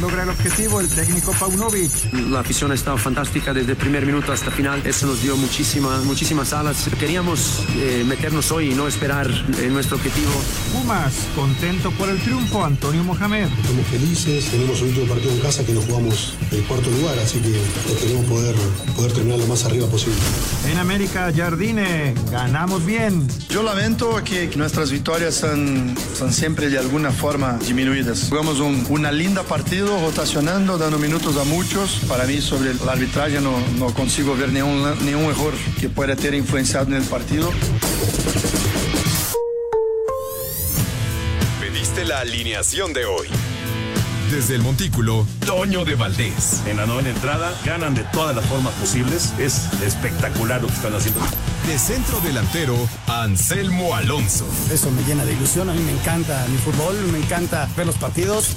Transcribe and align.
Logra 0.00 0.24
el 0.24 0.28
objetivo, 0.28 0.80
el 0.80 0.88
técnico 0.88 1.32
Paunovic. 1.32 2.12
La 2.28 2.40
afición 2.40 2.72
ha 2.72 2.74
estado 2.74 2.98
fantástica 2.98 3.54
desde 3.54 3.72
el 3.72 3.76
primer 3.78 4.04
minuto 4.04 4.32
hasta 4.32 4.46
el 4.46 4.52
final. 4.52 4.82
Eso 4.84 5.06
nos 5.06 5.22
dio 5.22 5.36
muchísima, 5.36 6.00
muchísimas 6.02 6.52
alas. 6.52 6.90
Queríamos 6.98 7.62
eh, 7.76 8.04
meternos 8.04 8.50
hoy 8.50 8.72
y 8.72 8.74
no 8.74 8.88
esperar 8.88 9.30
en 9.58 9.72
nuestro 9.72 9.96
objetivo. 9.96 10.32
Pumas, 10.72 11.14
contento 11.34 11.90
por 11.92 12.08
el 12.08 12.20
triunfo, 12.20 12.64
Antonio 12.64 13.04
Mohamed. 13.04 13.46
Estamos 13.62 13.86
felices, 13.86 14.44
tenemos 14.50 14.80
el 14.80 14.88
último 14.88 15.06
partido 15.06 15.32
en 15.32 15.40
casa 15.40 15.64
que 15.64 15.72
nos 15.72 15.84
jugamos 15.84 16.34
el 16.50 16.64
cuarto 16.64 16.90
lugar, 16.90 17.18
así 17.20 17.38
que 17.38 17.60
queremos 18.00 18.26
poder, 18.26 18.56
poder 18.96 19.12
terminar 19.12 19.38
lo 19.38 19.46
más 19.46 19.64
arriba 19.64 19.86
posible. 19.86 20.18
En 20.70 20.78
América, 20.78 21.32
Jardine, 21.34 22.14
ganamos 22.30 22.84
bien. 22.84 23.26
Yo 23.48 23.62
lamento 23.62 24.22
que 24.24 24.50
nuestras 24.56 24.90
victorias 24.90 25.34
son, 25.34 25.94
son 26.18 26.32
siempre 26.32 26.68
de 26.68 26.78
alguna 26.78 27.12
forma 27.12 27.58
disminuidas. 27.58 28.26
Jugamos 28.28 28.60
un, 28.60 28.84
una 28.90 29.12
linda 29.12 29.44
partido, 29.64 29.98
rotacionando, 29.98 30.76
dando 30.76 30.98
minutos 30.98 31.38
a 31.38 31.44
muchos. 31.44 32.00
Para 32.06 32.24
mí, 32.24 32.42
sobre 32.42 32.72
el 32.72 32.78
arbitraje, 32.86 33.40
no, 33.40 33.58
no 33.78 33.94
consigo 33.94 34.36
ver 34.36 34.52
ningún, 34.52 34.82
ningún 35.06 35.24
error 35.24 35.54
que 35.80 35.88
pueda 35.88 36.14
ter 36.16 36.34
influenciado 36.34 36.86
en 36.88 36.94
el 36.94 37.04
partido. 37.04 37.50
Pediste 41.60 42.04
la 42.04 42.20
alineación 42.20 42.92
de 42.92 43.06
hoy. 43.06 43.28
Desde 44.30 44.56
el 44.56 44.62
Montículo, 44.62 45.26
Toño 45.46 45.86
de 45.86 45.94
Valdés. 45.94 46.60
En 46.66 46.76
la 46.76 46.84
novena 46.84 47.08
entrada 47.08 47.58
ganan 47.64 47.94
de 47.94 48.04
todas 48.12 48.36
las 48.36 48.44
formas 48.44 48.74
posibles. 48.74 49.32
Es 49.38 49.72
espectacular 49.82 50.60
lo 50.60 50.68
que 50.68 50.74
están 50.74 50.94
haciendo. 50.94 51.20
De 51.66 51.78
centro 51.78 52.20
delantero, 52.20 52.76
Anselmo 53.06 53.94
Alonso. 53.94 54.46
Eso 54.70 54.90
me 54.90 55.02
llena 55.04 55.24
de 55.24 55.32
ilusión. 55.32 55.70
A 55.70 55.72
mí 55.72 55.80
me 55.80 55.92
encanta 55.92 56.44
mi 56.50 56.58
fútbol, 56.58 56.96
me 57.10 57.18
encanta 57.18 57.66
ver 57.78 57.86
los 57.86 57.96
partidos. 57.96 58.56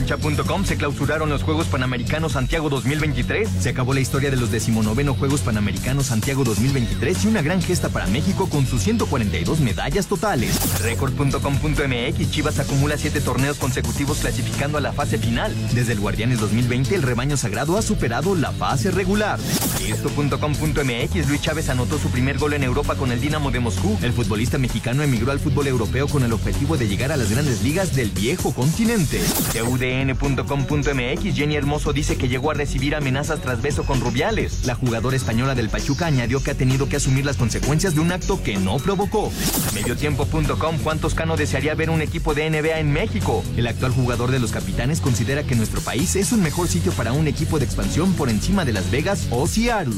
Cancha.com 0.00 0.64
se 0.64 0.78
clausuraron 0.78 1.28
los 1.28 1.42
Juegos 1.42 1.66
Panamericanos 1.66 2.32
Santiago 2.32 2.70
2023. 2.70 3.50
Se 3.60 3.68
acabó 3.68 3.92
la 3.92 4.00
historia 4.00 4.30
de 4.30 4.38
los 4.38 4.50
decimonoveno 4.50 5.12
Juegos 5.12 5.42
Panamericanos 5.42 6.06
Santiago 6.06 6.42
2023 6.42 7.24
y 7.24 7.28
una 7.28 7.42
gran 7.42 7.60
gesta 7.60 7.90
para 7.90 8.06
México 8.06 8.48
con 8.48 8.66
sus 8.66 8.80
142 8.80 9.60
medallas 9.60 10.06
totales. 10.06 10.58
Record.com.mx 10.80 12.30
Chivas 12.30 12.58
acumula 12.58 12.96
siete 12.96 13.20
torneos 13.20 13.58
consecutivos 13.58 14.20
clasificando 14.20 14.78
a 14.78 14.80
la 14.80 14.94
fase 14.94 15.18
final. 15.18 15.54
Desde 15.74 15.92
el 15.92 16.00
Guardianes 16.00 16.40
2020 16.40 16.94
el 16.94 17.02
rebaño 17.02 17.36
sagrado 17.36 17.76
ha 17.76 17.82
superado 17.82 18.34
la 18.34 18.52
fase 18.52 18.90
regular. 18.90 19.38
Esto.com.mx 19.86 21.28
Luis 21.28 21.42
Chávez 21.42 21.68
anotó 21.68 21.98
su 21.98 22.08
primer 22.08 22.38
gol 22.38 22.54
en 22.54 22.64
Europa 22.64 22.94
con 22.94 23.12
el 23.12 23.20
Dinamo 23.20 23.50
de 23.50 23.60
Moscú. 23.60 23.98
El 24.00 24.14
futbolista 24.14 24.56
mexicano 24.56 25.02
emigró 25.02 25.30
al 25.30 25.40
fútbol 25.40 25.66
europeo 25.66 26.08
con 26.08 26.24
el 26.24 26.32
objetivo 26.32 26.78
de 26.78 26.88
llegar 26.88 27.12
a 27.12 27.18
las 27.18 27.30
grandes 27.30 27.62
ligas 27.62 27.94
del 27.94 28.10
viejo 28.10 28.54
continente. 28.54 29.20
UDN.com.mx, 29.90 31.34
Jenny 31.34 31.56
Hermoso 31.56 31.92
dice 31.92 32.16
que 32.16 32.28
llegó 32.28 32.50
a 32.50 32.54
recibir 32.54 32.94
amenazas 32.94 33.40
tras 33.40 33.60
beso 33.60 33.84
con 33.84 34.00
Rubiales. 34.00 34.64
La 34.64 34.74
jugadora 34.74 35.16
española 35.16 35.54
del 35.54 35.68
Pachuca 35.68 36.06
añadió 36.06 36.42
que 36.42 36.52
ha 36.52 36.54
tenido 36.54 36.88
que 36.88 36.96
asumir 36.96 37.24
las 37.24 37.36
consecuencias 37.36 37.94
de 37.94 38.00
un 38.00 38.12
acto 38.12 38.42
que 38.42 38.56
no 38.56 38.76
provocó. 38.78 39.32
Mediotiempo.com, 39.74 40.78
Juan 40.82 40.98
Toscano 40.98 41.36
desearía 41.36 41.74
ver 41.74 41.90
un 41.90 42.02
equipo 42.02 42.34
de 42.34 42.50
NBA 42.50 42.78
en 42.78 42.92
México. 42.92 43.44
El 43.56 43.66
actual 43.66 43.92
jugador 43.92 44.30
de 44.30 44.38
los 44.38 44.52
capitanes 44.52 45.00
considera 45.00 45.42
que 45.42 45.56
nuestro 45.56 45.80
país 45.80 46.16
es 46.16 46.32
un 46.32 46.42
mejor 46.42 46.68
sitio 46.68 46.92
para 46.92 47.12
un 47.12 47.26
equipo 47.26 47.58
de 47.58 47.64
expansión 47.64 48.12
por 48.14 48.28
encima 48.28 48.64
de 48.64 48.72
Las 48.72 48.90
Vegas 48.90 49.26
o 49.30 49.46
Seattle. 49.46 49.94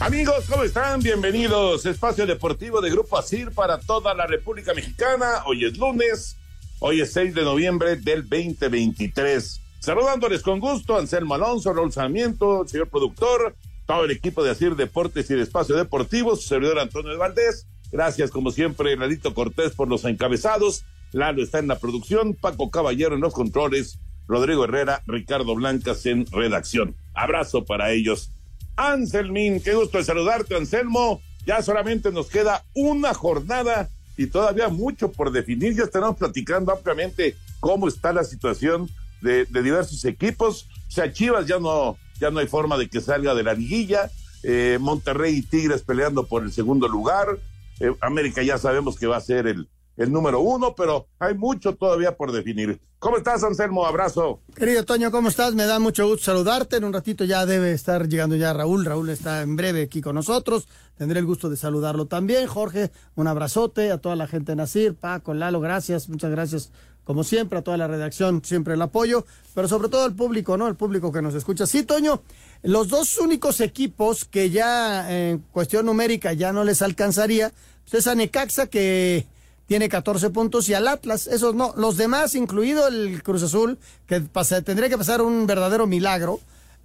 Amigos, 0.00 0.46
¿cómo 0.48 0.62
están? 0.62 1.00
Bienvenidos. 1.00 1.84
Espacio 1.84 2.26
Deportivo 2.26 2.80
de 2.80 2.88
Grupo 2.88 3.18
ASIR 3.18 3.52
para 3.52 3.78
toda 3.78 4.14
la 4.14 4.26
República 4.26 4.72
Mexicana. 4.72 5.42
Hoy 5.44 5.66
es 5.66 5.76
lunes, 5.76 6.38
hoy 6.78 7.02
es 7.02 7.12
6 7.12 7.34
de 7.34 7.42
noviembre 7.42 7.96
del 7.96 8.22
2023. 8.22 9.60
Saludándoles 9.78 10.42
con 10.42 10.58
gusto, 10.58 10.96
Anselmo 10.96 11.34
Alonso, 11.34 11.74
Raúl 11.74 11.92
Sarmiento, 11.92 12.66
señor 12.66 12.88
productor, 12.88 13.54
todo 13.84 14.06
el 14.06 14.10
equipo 14.10 14.42
de 14.42 14.52
ASIR 14.52 14.74
Deportes 14.74 15.28
y 15.28 15.34
el 15.34 15.40
Espacio 15.40 15.76
Deportivo, 15.76 16.34
su 16.34 16.48
servidor 16.48 16.78
Antonio 16.78 17.18
Valdés. 17.18 17.66
Gracias, 17.92 18.30
como 18.30 18.52
siempre, 18.52 18.96
Lalito 18.96 19.34
Cortés 19.34 19.72
por 19.72 19.88
los 19.88 20.06
encabezados. 20.06 20.86
Lalo 21.12 21.42
está 21.42 21.58
en 21.58 21.68
la 21.68 21.78
producción, 21.78 22.32
Paco 22.32 22.70
Caballero 22.70 23.16
en 23.16 23.20
los 23.20 23.34
controles, 23.34 23.98
Rodrigo 24.26 24.64
Herrera, 24.64 25.02
Ricardo 25.06 25.54
Blancas 25.54 26.06
en 26.06 26.24
redacción. 26.24 26.96
Abrazo 27.12 27.66
para 27.66 27.90
ellos. 27.92 28.32
Anselmín, 28.80 29.60
qué 29.60 29.74
gusto 29.74 29.98
de 29.98 30.04
saludarte, 30.04 30.56
Anselmo. 30.56 31.20
Ya 31.44 31.60
solamente 31.60 32.10
nos 32.10 32.28
queda 32.28 32.64
una 32.74 33.12
jornada 33.12 33.90
y 34.16 34.26
todavía 34.26 34.70
mucho 34.70 35.12
por 35.12 35.32
definir. 35.32 35.76
Ya 35.76 35.84
estaremos 35.84 36.16
platicando 36.16 36.72
ampliamente 36.72 37.36
cómo 37.60 37.88
está 37.88 38.14
la 38.14 38.24
situación 38.24 38.88
de, 39.20 39.44
diversos 39.44 40.02
equipos. 40.06 40.66
O 40.88 40.90
sea, 40.90 41.12
Chivas 41.12 41.46
ya 41.46 41.58
no, 41.58 41.98
ya 42.18 42.30
no 42.30 42.38
hay 42.38 42.46
forma 42.46 42.78
de 42.78 42.88
que 42.88 43.02
salga 43.02 43.34
de 43.34 43.42
la 43.42 43.52
liguilla. 43.52 44.10
Eh, 44.44 44.78
Monterrey 44.80 45.36
y 45.36 45.42
Tigres 45.42 45.82
peleando 45.82 46.26
por 46.26 46.42
el 46.42 46.50
segundo 46.50 46.88
lugar. 46.88 47.38
Eh, 47.80 47.92
América 48.00 48.42
ya 48.42 48.56
sabemos 48.56 48.98
que 48.98 49.06
va 49.06 49.18
a 49.18 49.20
ser 49.20 49.46
el, 49.46 49.68
el 50.00 50.10
número 50.10 50.40
uno, 50.40 50.74
pero 50.74 51.08
hay 51.18 51.34
mucho 51.34 51.76
todavía 51.76 52.16
por 52.16 52.32
definir. 52.32 52.80
¿Cómo 52.98 53.18
estás, 53.18 53.44
Anselmo? 53.44 53.84
Abrazo. 53.84 54.40
Querido 54.56 54.86
Toño, 54.86 55.10
¿cómo 55.10 55.28
estás? 55.28 55.54
Me 55.54 55.66
da 55.66 55.78
mucho 55.78 56.08
gusto 56.08 56.24
saludarte. 56.24 56.76
En 56.76 56.84
un 56.84 56.92
ratito 56.94 57.24
ya 57.24 57.44
debe 57.44 57.72
estar 57.72 58.08
llegando 58.08 58.34
ya 58.34 58.54
Raúl. 58.54 58.86
Raúl 58.86 59.10
está 59.10 59.42
en 59.42 59.56
breve 59.56 59.82
aquí 59.82 60.00
con 60.00 60.14
nosotros. 60.14 60.68
Tendré 60.96 61.20
el 61.20 61.26
gusto 61.26 61.50
de 61.50 61.58
saludarlo 61.58 62.06
también. 62.06 62.46
Jorge, 62.46 62.90
un 63.14 63.26
abrazote 63.26 63.90
a 63.90 63.98
toda 63.98 64.16
la 64.16 64.26
gente 64.26 64.52
de 64.52 64.56
Nacir, 64.56 64.94
Paco, 64.94 65.34
Lalo, 65.34 65.60
gracias, 65.60 66.08
muchas 66.08 66.30
gracias. 66.30 66.72
Como 67.04 67.22
siempre, 67.22 67.58
a 67.58 67.62
toda 67.62 67.76
la 67.76 67.86
redacción, 67.86 68.42
siempre 68.42 68.74
el 68.74 68.82
apoyo, 68.82 69.26
pero 69.54 69.68
sobre 69.68 69.88
todo 69.88 70.04
al 70.04 70.14
público, 70.14 70.56
¿no? 70.56 70.66
El 70.66 70.76
público 70.76 71.12
que 71.12 71.20
nos 71.20 71.34
escucha. 71.34 71.66
Sí, 71.66 71.82
Toño, 71.82 72.22
los 72.62 72.88
dos 72.88 73.18
únicos 73.18 73.60
equipos 73.60 74.24
que 74.24 74.48
ya 74.48 75.10
en 75.10 75.40
cuestión 75.52 75.84
numérica 75.84 76.32
ya 76.32 76.54
no 76.54 76.64
les 76.64 76.80
alcanzaría, 76.80 77.52
pues 77.90 78.06
es 78.06 78.58
a 78.58 78.66
que 78.66 79.26
tiene 79.70 79.88
14 79.88 80.30
puntos 80.30 80.68
y 80.68 80.74
al 80.74 80.88
Atlas, 80.88 81.28
esos 81.28 81.54
no, 81.54 81.72
los 81.76 81.96
demás, 81.96 82.34
incluido 82.34 82.88
el 82.88 83.22
Cruz 83.22 83.44
Azul, 83.44 83.78
que 84.08 84.20
tendría 84.64 84.88
que 84.88 84.98
pasar 84.98 85.22
un 85.22 85.46
verdadero 85.46 85.86
milagro, 85.86 86.40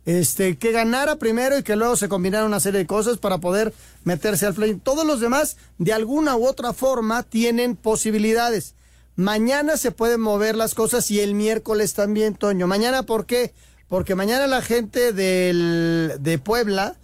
este, 0.06 0.56
que 0.58 0.72
ganara 0.72 1.16
primero 1.16 1.58
y 1.58 1.64
que 1.64 1.76
luego 1.76 1.96
se 1.96 2.08
combinara 2.08 2.46
una 2.46 2.60
serie 2.60 2.82
de 2.82 2.86
cosas 2.86 3.18
para 3.18 3.40
poder 3.40 3.74
meterse 4.04 4.46
al 4.46 4.54
play. 4.54 4.76
Todos 4.76 5.04
los 5.04 5.20
demás, 5.20 5.58
de 5.80 5.94
alguna 5.94 6.36
u 6.36 6.46
otra 6.46 6.74
forma, 6.74 7.24
tienen 7.24 7.76
posibilidades. 7.76 8.76
Mañana 9.16 9.78
se 9.78 9.90
pueden 9.90 10.22
mover 10.22 10.56
las 10.56 10.76
cosas 10.76 11.10
y 11.10 11.22
el 11.22 11.34
miércoles 11.34 11.96
también, 11.96 12.36
Toño. 12.36 12.68
Mañana, 12.68 13.02
¿por 13.02 13.26
qué? 13.26 13.52
Porque 13.88 14.14
mañana 14.14 14.46
la 14.46 14.62
gente 14.62 15.12
del, 15.12 16.18
de 16.20 16.38
Puebla, 16.38 16.98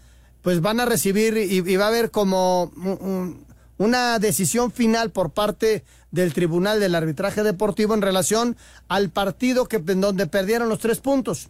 pues 0.43 0.61
van 0.61 0.79
a 0.79 0.85
recibir 0.85 1.37
y, 1.37 1.59
va 1.75 1.85
a 1.85 1.87
haber 1.87 2.11
como 2.11 2.65
un, 2.75 3.47
una 3.81 4.19
decisión 4.19 4.71
final 4.71 5.09
por 5.09 5.31
parte 5.31 5.83
del 6.11 6.33
Tribunal 6.33 6.79
del 6.79 6.93
Arbitraje 6.93 7.41
Deportivo 7.41 7.95
en 7.95 8.03
relación 8.03 8.55
al 8.87 9.09
partido 9.09 9.67
que, 9.67 9.77
en 9.77 10.01
donde 10.01 10.27
perdieron 10.27 10.69
los 10.69 10.77
tres 10.77 10.99
puntos 10.99 11.49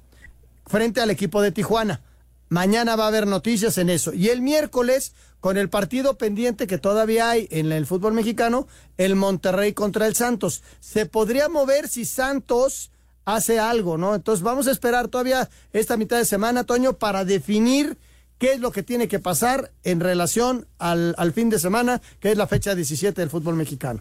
frente 0.66 1.02
al 1.02 1.10
equipo 1.10 1.42
de 1.42 1.52
Tijuana. 1.52 2.00
Mañana 2.48 2.96
va 2.96 3.04
a 3.06 3.08
haber 3.08 3.28
noticias 3.28 3.78
en 3.78 3.90
eso. 3.90 4.14
Y 4.14 4.30
el 4.30 4.42
miércoles, 4.42 5.14
con 5.42 5.58
el 5.58 5.70
partido 5.70 6.18
pendiente 6.18 6.68
que 6.68 6.78
todavía 6.78 7.30
hay 7.30 7.50
en 7.52 7.70
el 7.74 7.86
fútbol 7.86 8.14
mexicano, 8.14 8.66
el 8.98 9.18
Monterrey 9.18 9.74
contra 9.74 10.08
el 10.08 10.16
Santos. 10.16 10.64
Se 10.80 11.06
podría 11.06 11.50
mover 11.50 11.90
si 11.90 12.06
Santos 12.06 12.92
hace 13.26 13.60
algo, 13.60 13.98
¿no? 13.98 14.16
Entonces 14.16 14.42
vamos 14.42 14.68
a 14.68 14.72
esperar 14.72 15.10
todavía 15.10 15.50
esta 15.74 15.98
mitad 15.98 16.18
de 16.18 16.26
semana, 16.26 16.64
Toño, 16.64 16.94
para 16.94 17.26
definir 17.26 17.98
qué 18.42 18.54
es 18.54 18.60
lo 18.60 18.72
que 18.72 18.82
tiene 18.82 19.08
que 19.08 19.20
pasar 19.20 19.72
en 19.84 20.00
relación 20.00 20.66
al, 20.80 21.32
fin 21.32 21.52
de 21.52 21.60
semana, 21.60 22.02
que 22.20 22.32
es 22.32 22.38
la 22.38 22.48
fecha 22.48 22.74
17 22.74 23.22
del 23.22 23.30
fútbol 23.30 23.56
mexicano. 23.56 24.00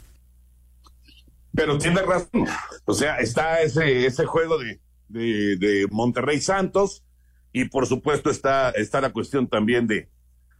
Pero 1.52 1.76
tiene 1.76 2.00
razón. 2.00 2.46
O 2.86 2.94
sea, 2.94 3.18
está 3.18 3.60
ese, 3.60 4.06
ese 4.06 4.24
juego 4.24 4.56
de, 4.56 4.80
de, 5.08 5.86
Monterrey 5.90 6.40
Santos 6.40 7.04
y 7.52 7.66
por 7.66 7.86
supuesto 7.86 8.30
está, 8.30 8.70
está 8.70 9.02
la 9.02 9.12
cuestión 9.12 9.46
también 9.46 9.86
de, 9.86 10.08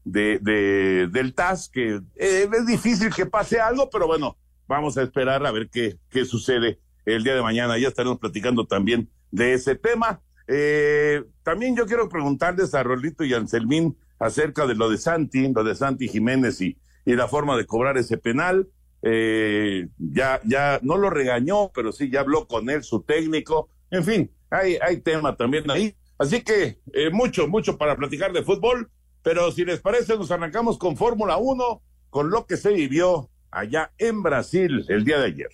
de, 0.05 1.09
del 1.11 1.33
TAS, 1.33 1.71
que 1.71 2.03
eh, 2.17 2.51
es 2.53 2.67
difícil 2.67 3.15
que 3.15 3.25
pase 3.25 3.61
algo, 3.61 3.89
pero 3.89 4.07
bueno, 4.07 4.37
vamos 4.69 4.99
a 4.99 5.03
esperar 5.03 5.47
a 5.47 5.53
ver 5.53 5.71
qué, 5.71 5.97
qué 6.11 6.27
sucede 6.27 6.81
el 7.07 7.25
día 7.25 7.35
de 7.35 7.41
mañana. 7.41 7.79
Ya 7.79 7.89
estaremos 7.89 8.19
platicando 8.19 8.67
también 8.67 9.09
de 9.31 9.55
ese 9.55 9.75
tema. 9.75 10.21
Eh, 10.53 11.23
también 11.45 11.77
yo 11.77 11.87
quiero 11.87 12.09
preguntarles 12.09 12.75
a 12.75 12.83
Rolito 12.83 13.23
y 13.23 13.33
Anselmín 13.35 13.97
acerca 14.19 14.67
de 14.67 14.75
lo 14.75 14.91
de 14.91 14.99
Santi, 14.99 15.53
lo 15.53 15.63
de 15.63 15.77
Santi 15.77 16.09
Jiménez 16.09 16.61
y, 16.61 16.77
y 17.07 17.15
la 17.15 17.29
forma 17.29 17.57
de 17.57 17.67
cobrar 17.67 17.97
ese 17.99 18.19
penal. 18.19 18.69
Eh, 19.03 19.87
ya, 19.97 20.41
ya 20.45 20.81
no 20.83 20.99
lo 20.99 21.09
regañó, 21.09 21.71
pero 21.73 21.93
sí 21.93 22.11
ya 22.11 22.21
habló 22.21 22.49
con 22.49 22.69
él, 22.69 22.83
su 22.83 23.03
técnico. 23.03 23.69
En 23.93 24.05
fin, 24.05 24.31
hay, 24.51 24.77
hay 24.83 25.01
tema 25.01 25.37
también 25.37 25.71
ahí. 25.71 25.95
Así 26.19 26.43
que 26.43 26.81
eh, 26.93 27.11
mucho, 27.11 27.47
mucho 27.47 27.79
para 27.79 27.97
platicar 27.97 28.33
de 28.33 28.43
fútbol. 28.43 28.91
Pero 29.23 29.53
si 29.53 29.65
les 29.65 29.81
parece, 29.81 30.17
nos 30.17 30.33
arrancamos 30.33 30.79
con 30.79 30.97
Fórmula 30.97 31.37
1, 31.37 31.83
con 32.11 32.31
lo 32.31 32.47
que 32.47 32.57
se 32.57 32.73
vivió 32.73 33.31
allá 33.53 33.93
en 33.99 34.23
Brasil 34.23 34.85
el 34.89 35.05
día 35.05 35.19
de 35.19 35.27
ayer. 35.27 35.51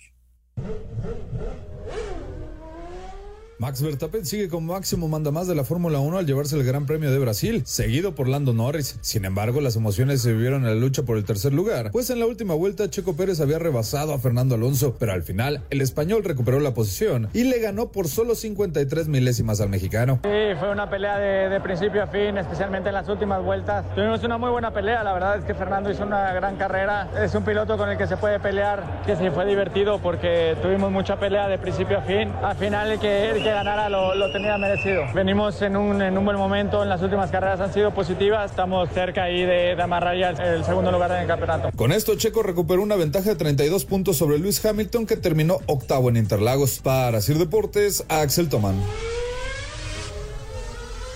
Max 3.59 3.81
Verstappen 3.81 4.23
sigue 4.23 4.49
como 4.49 4.73
máximo 4.73 5.07
manda 5.07 5.31
más 5.31 5.47
de 5.47 5.55
la 5.55 5.63
Fórmula 5.63 5.97
1 5.97 6.19
al 6.19 6.27
llevarse 6.27 6.55
el 6.55 6.63
Gran 6.63 6.85
Premio 6.85 7.09
de 7.09 7.17
Brasil, 7.17 7.63
seguido 7.65 8.13
por 8.13 8.27
Lando 8.27 8.53
Norris. 8.53 8.99
Sin 9.01 9.25
embargo, 9.25 9.61
las 9.61 9.75
emociones 9.75 10.21
se 10.21 10.31
vivieron 10.31 10.61
en 10.61 10.69
la 10.69 10.75
lucha 10.75 11.01
por 11.01 11.17
el 11.17 11.25
tercer 11.25 11.53
lugar, 11.53 11.89
pues 11.91 12.11
en 12.11 12.19
la 12.19 12.27
última 12.27 12.53
vuelta 12.53 12.87
Checo 12.87 13.15
Pérez 13.15 13.41
había 13.41 13.57
rebasado 13.57 14.13
a 14.13 14.19
Fernando 14.19 14.53
Alonso, 14.53 14.95
pero 14.99 15.11
al 15.13 15.23
final 15.23 15.63
el 15.71 15.81
español 15.81 16.23
recuperó 16.23 16.59
la 16.59 16.75
posición 16.75 17.29
y 17.33 17.45
le 17.45 17.57
ganó 17.57 17.91
por 17.91 18.07
solo 18.07 18.35
53 18.35 19.07
milésimas 19.07 19.59
al 19.59 19.69
mexicano. 19.69 20.19
Sí, 20.21 20.55
fue 20.59 20.71
una 20.71 20.87
pelea 20.87 21.17
de, 21.17 21.49
de 21.49 21.59
principio 21.59 22.03
a 22.03 22.07
fin, 22.07 22.37
especialmente 22.37 22.89
en 22.89 22.93
las 22.93 23.09
últimas 23.09 23.43
vueltas. 23.43 23.85
Tuvimos 23.95 24.23
una 24.23 24.37
muy 24.37 24.51
buena 24.51 24.71
pelea, 24.71 25.03
la 25.03 25.13
verdad 25.13 25.39
es 25.39 25.45
que 25.45 25.55
Fernando 25.55 25.89
hizo 25.89 26.03
una 26.03 26.31
gran 26.31 26.57
carrera. 26.57 27.09
Es 27.23 27.33
un 27.33 27.43
piloto 27.43 27.75
con 27.75 27.89
el 27.89 27.97
que 27.97 28.05
se 28.05 28.17
puede 28.17 28.39
pelear, 28.39 29.01
que 29.07 29.15
sí 29.15 29.31
fue 29.31 29.47
divertido 29.47 29.97
porque 29.97 30.55
tuvimos 30.61 30.91
mucha 30.91 31.19
pelea 31.19 31.47
de 31.47 31.57
principio 31.57 31.97
a 31.97 32.01
fin. 32.01 32.31
Al 32.43 32.55
final 32.55 32.91
el 32.91 32.99
que, 32.99 33.31
el 33.31 33.43
que 33.43 33.46
ganara 33.51 33.89
lo, 33.89 34.15
lo, 34.15 34.31
tenía 34.31 34.57
merecido. 34.57 35.05
Venimos 35.13 35.61
en 35.61 35.77
un, 35.77 36.01
en 36.01 36.17
un, 36.17 36.25
buen 36.25 36.37
momento, 36.37 36.83
en 36.83 36.89
las 36.89 37.01
últimas 37.01 37.31
carreras 37.31 37.59
han 37.59 37.73
sido 37.73 37.93
positivas, 37.93 38.51
estamos 38.51 38.89
cerca 38.89 39.23
ahí 39.23 39.41
de, 39.45 39.75
de 39.75 39.81
amarrar 39.81 40.17
ya 40.17 40.29
el, 40.29 40.39
el, 40.39 40.65
segundo 40.65 40.91
lugar 40.91 41.11
en 41.11 41.21
el 41.21 41.27
campeonato. 41.27 41.69
Con 41.75 41.91
esto 41.91 42.15
Checo 42.15 42.43
recuperó 42.43 42.81
una 42.81 42.95
ventaja 42.95 43.29
de 43.29 43.35
32 43.35 43.85
puntos 43.85 44.17
sobre 44.17 44.39
Luis 44.39 44.63
Hamilton 44.63 45.05
que 45.05 45.17
terminó 45.17 45.59
octavo 45.67 46.09
en 46.09 46.17
Interlagos. 46.17 46.79
Para 46.79 47.21
Sir 47.21 47.37
Deportes, 47.37 48.05
Axel 48.09 48.49
Tomán. 48.49 48.75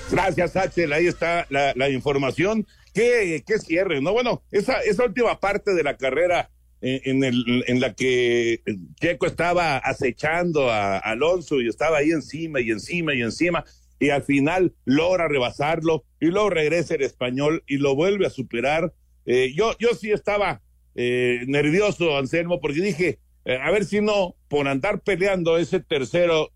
Gracias 0.09 0.57
Axel, 0.57 0.91
ahí 0.91 1.07
está 1.07 1.45
la, 1.49 1.73
la 1.75 1.89
información. 1.89 2.65
¿Qué, 2.93 3.43
qué 3.45 3.57
cierre, 3.59 4.01
¿no? 4.01 4.11
Bueno, 4.11 4.41
esa, 4.51 4.81
esa 4.81 5.05
última 5.05 5.39
parte 5.39 5.73
de 5.73 5.83
la 5.83 5.95
carrera 5.95 6.49
en, 6.81 7.23
el, 7.23 7.63
en 7.67 7.79
la 7.79 7.93
que 7.93 8.61
Checo 8.99 9.27
estaba 9.27 9.77
acechando 9.77 10.69
a, 10.69 10.97
Alonso 10.97 11.61
y 11.61 11.67
estaba 11.67 11.99
ahí 11.99 12.11
encima 12.11 12.59
y 12.59 12.71
encima 12.71 13.13
y 13.13 13.21
encima 13.21 13.63
y 14.01 14.09
al 14.09 14.23
final 14.23 14.73
logra 14.83 15.27
rebasarlo 15.27 16.03
y 16.19 16.25
luego 16.27 16.49
regresa 16.49 16.95
el 16.95 17.03
español 17.03 17.63
y 17.67 17.77
lo 17.77 17.95
vuelve 17.95 18.25
a 18.25 18.31
superar. 18.31 18.93
Eh, 19.27 19.53
yo, 19.55 19.75
yo 19.77 19.89
sí 19.93 20.11
estaba 20.11 20.61
eh, 20.95 21.43
nervioso, 21.47 22.17
Anselmo, 22.17 22.59
porque 22.59 22.81
dije, 22.81 23.19
eh, 23.45 23.57
a 23.61 23.69
ver 23.69 23.85
si 23.85 24.01
no, 24.01 24.35
por 24.47 24.67
andar 24.67 25.01
peleando 25.01 25.57
ese 25.59 25.79
tercero, 25.81 26.51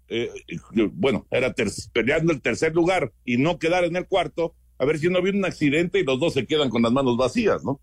bueno, 0.94 1.28
era 1.30 1.54
ter 1.54 1.68
peleando 1.94 2.34
el 2.34 2.42
tercer 2.42 2.74
lugar 2.74 3.14
y 3.24 3.38
no 3.38 3.60
quedar 3.60 3.84
en 3.84 3.96
el 3.96 4.08
cuarto, 4.08 4.56
a 4.80 4.86
ver 4.86 4.98
si 4.98 5.10
no 5.10 5.22
viene 5.22 5.38
un 5.38 5.46
accidente 5.46 6.00
y 6.00 6.04
los 6.04 6.20
dos 6.20 6.34
se 6.34 6.48
quedan 6.48 6.72
con 6.72 6.82
las 6.82 6.92
manos 6.92 7.16
vacías, 7.16 7.64
¿no? 7.64 7.80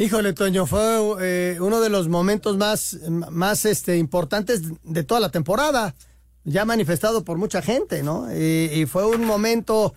Híjole, 0.00 0.32
Toño, 0.32 0.64
fue 0.64 0.98
eh, 1.20 1.58
uno 1.60 1.78
de 1.78 1.90
los 1.90 2.08
momentos 2.08 2.56
más, 2.56 2.96
más 3.10 3.66
este, 3.66 3.98
importantes 3.98 4.62
de 4.82 5.04
toda 5.04 5.20
la 5.20 5.28
temporada, 5.28 5.94
ya 6.42 6.64
manifestado 6.64 7.22
por 7.22 7.36
mucha 7.36 7.60
gente, 7.60 8.02
¿no? 8.02 8.34
Y, 8.34 8.70
y, 8.72 8.86
fue 8.86 9.04
un 9.04 9.26
momento 9.26 9.92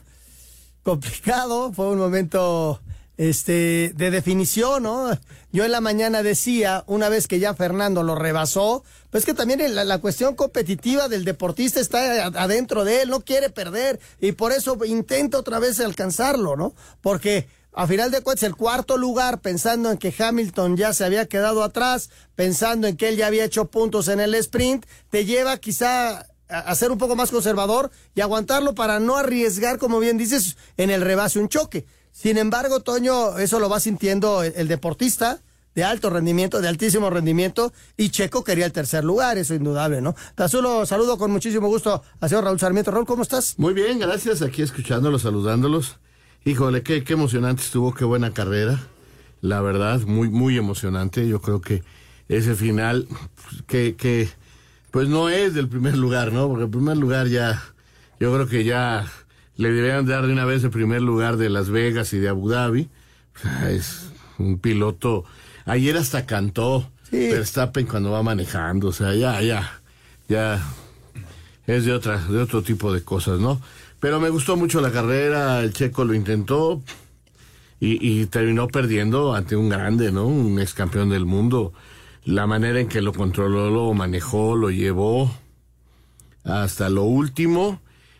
complicado, 0.83 1.71
fue 1.71 1.87
un 1.87 1.99
momento 1.99 2.81
este, 3.15 3.93
de 3.95 4.11
definición, 4.11 4.83
¿no? 4.83 5.17
Yo 5.53 5.63
en 5.63 5.71
la 5.71 5.79
mañana 5.79 6.21
decía, 6.21 6.83
una 6.85 7.07
vez 7.07 7.29
que 7.29 7.39
ya 7.39 7.53
Fernando 7.53 8.03
lo 8.03 8.15
rebasó, 8.15 8.83
pues 9.09 9.23
que 9.23 9.33
también 9.33 9.73
la, 9.73 9.85
la 9.85 9.99
cuestión 9.99 10.35
competitiva 10.35 11.07
del 11.07 11.23
deportista 11.23 11.79
está 11.79 12.25
adentro 12.25 12.83
de 12.83 13.03
él, 13.03 13.09
no 13.09 13.21
quiere 13.21 13.49
perder 13.49 14.01
y 14.19 14.33
por 14.33 14.51
eso 14.51 14.77
intenta 14.83 15.37
otra 15.37 15.59
vez 15.59 15.79
alcanzarlo, 15.79 16.57
¿no? 16.57 16.73
Porque 16.99 17.47
a 17.75 17.87
final 17.87 18.11
de 18.11 18.21
cuentas, 18.21 18.43
el 18.43 18.55
cuarto 18.55 18.97
lugar, 18.97 19.41
pensando 19.41 19.91
en 19.91 19.97
que 19.97 20.13
Hamilton 20.17 20.77
ya 20.77 20.93
se 20.93 21.05
había 21.05 21.25
quedado 21.25 21.63
atrás, 21.63 22.09
pensando 22.35 22.87
en 22.87 22.97
que 22.97 23.09
él 23.09 23.17
ya 23.17 23.27
había 23.27 23.45
hecho 23.45 23.65
puntos 23.65 24.07
en 24.07 24.19
el 24.19 24.35
sprint, 24.35 24.85
te 25.09 25.25
lleva 25.25 25.57
quizá 25.57 26.27
a 26.47 26.75
ser 26.75 26.91
un 26.91 26.97
poco 26.97 27.15
más 27.15 27.31
conservador 27.31 27.89
y 28.13 28.21
aguantarlo 28.21 28.75
para 28.75 28.99
no 28.99 29.17
arriesgar, 29.17 29.79
como 29.79 29.99
bien 29.99 30.17
dices, 30.17 30.55
en 30.77 30.91
el 30.91 31.01
rebase 31.01 31.39
un 31.39 31.49
choque. 31.49 31.85
Sin 32.11 32.37
embargo, 32.37 32.81
Toño, 32.81 33.39
eso 33.39 33.59
lo 33.59 33.69
va 33.69 33.79
sintiendo 33.79 34.43
el, 34.43 34.67
deportista 34.67 35.41
de 35.73 35.83
alto 35.83 36.11
rendimiento, 36.11 36.61
de 36.61 36.67
altísimo 36.67 37.09
rendimiento, 37.09 37.73
y 37.97 38.09
Checo 38.09 38.43
quería 38.43 38.67
el 38.67 38.71
tercer 38.71 39.03
lugar, 39.03 39.39
eso 39.39 39.55
indudable, 39.55 40.01
¿no? 40.01 40.15
Tazulo, 40.35 40.85
saludo 40.85 41.17
con 41.17 41.31
muchísimo 41.31 41.67
gusto 41.67 42.03
a 42.19 42.29
señor 42.29 42.43
Raúl 42.43 42.59
Sarmiento. 42.59 42.91
Raúl, 42.91 43.07
¿cómo 43.07 43.23
estás? 43.23 43.55
Muy 43.57 43.73
bien, 43.73 43.97
gracias, 43.97 44.43
aquí 44.43 44.61
escuchándolos, 44.61 45.23
saludándolos. 45.23 45.97
Híjole, 46.45 46.83
qué, 46.83 47.03
qué 47.03 47.13
emocionante 47.13 47.61
estuvo, 47.61 47.93
qué 47.93 48.03
buena 48.03 48.33
carrera. 48.33 48.79
La 49.41 49.61
verdad, 49.61 50.01
muy, 50.01 50.29
muy 50.29 50.57
emocionante. 50.57 51.27
Yo 51.27 51.41
creo 51.41 51.61
que 51.61 51.83
ese 52.27 52.55
final, 52.55 53.07
que, 53.67 53.95
que, 53.95 54.29
pues 54.91 55.07
no 55.07 55.29
es 55.29 55.53
del 55.53 55.69
primer 55.69 55.97
lugar, 55.97 56.33
¿no? 56.33 56.47
Porque 56.49 56.65
el 56.65 56.69
primer 56.69 56.97
lugar 56.97 57.27
ya, 57.27 57.63
yo 58.19 58.33
creo 58.33 58.47
que 58.47 58.65
ya 58.65 59.05
le 59.55 59.71
deberían 59.71 60.05
dar 60.05 60.27
de 60.27 60.33
una 60.33 60.45
vez 60.45 60.63
el 60.63 60.69
primer 60.69 61.01
lugar 61.01 61.37
de 61.37 61.49
Las 61.49 61.69
Vegas 61.69 62.11
y 62.13 62.19
de 62.19 62.29
Abu 62.29 62.49
Dhabi. 62.49 62.89
Es 63.69 64.11
un 64.37 64.59
piloto. 64.59 65.23
Ayer 65.65 65.95
hasta 65.95 66.25
cantó 66.25 66.89
sí. 67.09 67.29
Verstappen 67.29 67.85
cuando 67.85 68.11
va 68.11 68.21
manejando. 68.21 68.89
O 68.89 68.93
sea, 68.93 69.15
ya, 69.15 69.41
ya, 69.41 69.79
ya 70.27 70.61
es 71.67 71.85
de 71.85 71.93
otra, 71.93 72.17
de 72.17 72.41
otro 72.41 72.63
tipo 72.63 72.91
de 72.91 73.01
cosas, 73.01 73.39
¿no? 73.39 73.61
Pero 74.03 74.19
me 74.19 74.29
gustó 74.29 74.57
mucho 74.57 74.81
la 74.81 74.91
carrera, 74.91 75.61
el 75.61 75.71
checo 75.71 76.03
lo 76.03 76.13
intentó 76.13 76.83
y, 77.79 78.25
terminó 78.25 78.67
perdiendo 78.67 79.33
ante 79.33 79.55
un 79.55 79.69
grande, 79.69 80.11
¿no? 80.11 80.27
Un 80.27 80.59
ex 80.59 80.73
campeón 80.73 81.09
del 81.09 81.23
mundo. 81.23 81.71
La 82.25 82.45
manera 82.45 82.81
en 82.81 82.89
que 82.89 83.01
lo 83.01 83.13
controló, 83.13 83.69
lo 83.69 83.93
manejó, 83.93 84.57
lo 84.57 84.71
llevó 84.71 85.33
hasta 86.43 86.89
lo 86.89 87.03
último. 87.03 87.79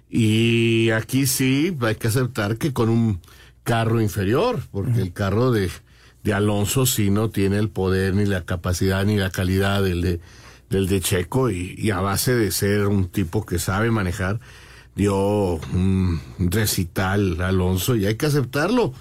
Y 0.10 0.90
aquí 0.92 1.28
sí 1.28 1.76
hay 1.82 1.96
que 1.96 2.08
aceptar 2.08 2.58
que 2.58 2.72
con 2.72 2.88
un 2.88 3.20
carro 3.66 4.00
inferior, 4.00 4.62
porque 4.72 5.02
el 5.02 5.12
carro 5.12 5.52
de, 5.52 5.70
de 6.24 6.34
Alonso 6.34 6.86
sí 6.86 7.10
no 7.10 7.30
tiene 7.30 7.58
el 7.58 7.68
poder, 7.68 8.16
ni 8.16 8.26
la 8.26 8.46
capacidad, 8.46 9.04
ni 9.04 9.18
la 9.18 9.32
calidad 9.32 9.84
del 9.84 10.02
de, 10.02 10.22
del 10.70 10.88
de 10.88 11.02
Checo, 11.02 11.50
y 11.50 11.92
a 11.92 12.00
base 12.00 12.34
de 12.36 12.52
ser 12.52 12.88
un 12.88 13.10
tipo 13.10 13.46
que 13.46 13.60
sabe 13.60 13.92
manejar, 13.92 14.40
dio 14.96 15.56
un 15.74 16.20
recital 16.38 17.42
Alonso 17.42 17.96
y 17.96 18.06
hay 18.06 18.16
que 18.16 18.26
aceptarlo. 18.26 18.94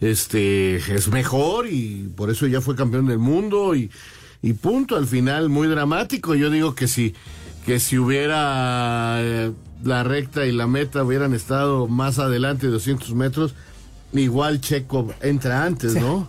Este 0.00 0.76
es 0.76 1.08
mejor 1.08 1.66
y 1.68 2.10
por 2.16 2.30
eso 2.30 2.46
ya 2.46 2.60
fue 2.60 2.74
campeón 2.74 3.06
del 3.06 3.18
mundo 3.18 3.74
y, 3.74 3.90
y 4.42 4.54
punto 4.54 4.96
al 4.96 5.06
final 5.06 5.48
muy 5.48 5.68
dramático. 5.68 6.34
Yo 6.34 6.50
digo 6.50 6.74
que 6.74 6.88
si 6.88 7.14
que 7.64 7.80
si 7.80 7.98
hubiera 7.98 9.16
eh, 9.20 9.52
la 9.82 10.02
recta 10.02 10.46
y 10.46 10.52
la 10.52 10.66
meta 10.66 11.02
hubieran 11.02 11.34
estado 11.34 11.88
más 11.88 12.18
adelante 12.18 12.66
200 12.66 13.14
metros, 13.14 13.54
igual 14.12 14.60
Checo 14.60 15.12
entra 15.22 15.64
antes, 15.64 15.92
sí. 15.94 16.00
¿no? 16.00 16.28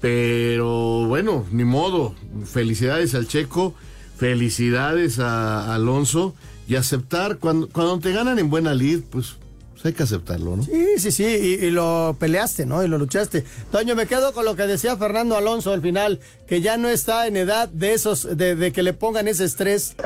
Pero 0.00 1.06
bueno, 1.06 1.44
ni 1.52 1.64
modo. 1.64 2.14
Felicidades 2.46 3.14
al 3.14 3.28
Checo, 3.28 3.74
felicidades 4.16 5.18
a 5.18 5.74
Alonso 5.74 6.34
y 6.70 6.76
aceptar 6.76 7.38
cuando, 7.38 7.68
cuando 7.68 7.98
te 7.98 8.12
ganan 8.12 8.38
en 8.38 8.48
buena 8.48 8.72
lid, 8.72 9.00
pues, 9.10 9.34
pues, 9.72 9.86
hay 9.86 9.92
que 9.92 10.04
aceptarlo, 10.04 10.54
¿no? 10.56 10.62
Sí, 10.62 10.98
sí, 10.98 11.10
sí, 11.10 11.24
y, 11.24 11.66
y, 11.66 11.70
lo 11.72 12.14
peleaste, 12.16 12.64
¿no? 12.64 12.84
Y 12.84 12.86
lo 12.86 12.96
luchaste. 12.96 13.44
Toño, 13.72 13.96
me 13.96 14.06
quedo 14.06 14.32
con 14.32 14.44
lo 14.44 14.54
que 14.54 14.68
decía 14.68 14.96
Fernando 14.96 15.36
Alonso 15.36 15.72
al 15.72 15.82
final, 15.82 16.20
que 16.46 16.60
ya 16.60 16.76
no 16.76 16.88
está 16.88 17.26
en 17.26 17.36
edad 17.36 17.68
de 17.68 17.92
esos, 17.92 18.36
de, 18.36 18.54
de 18.54 18.70
que 18.70 18.84
le 18.84 18.92
pongan 18.92 19.26
ese 19.26 19.46
estrés. 19.46 19.96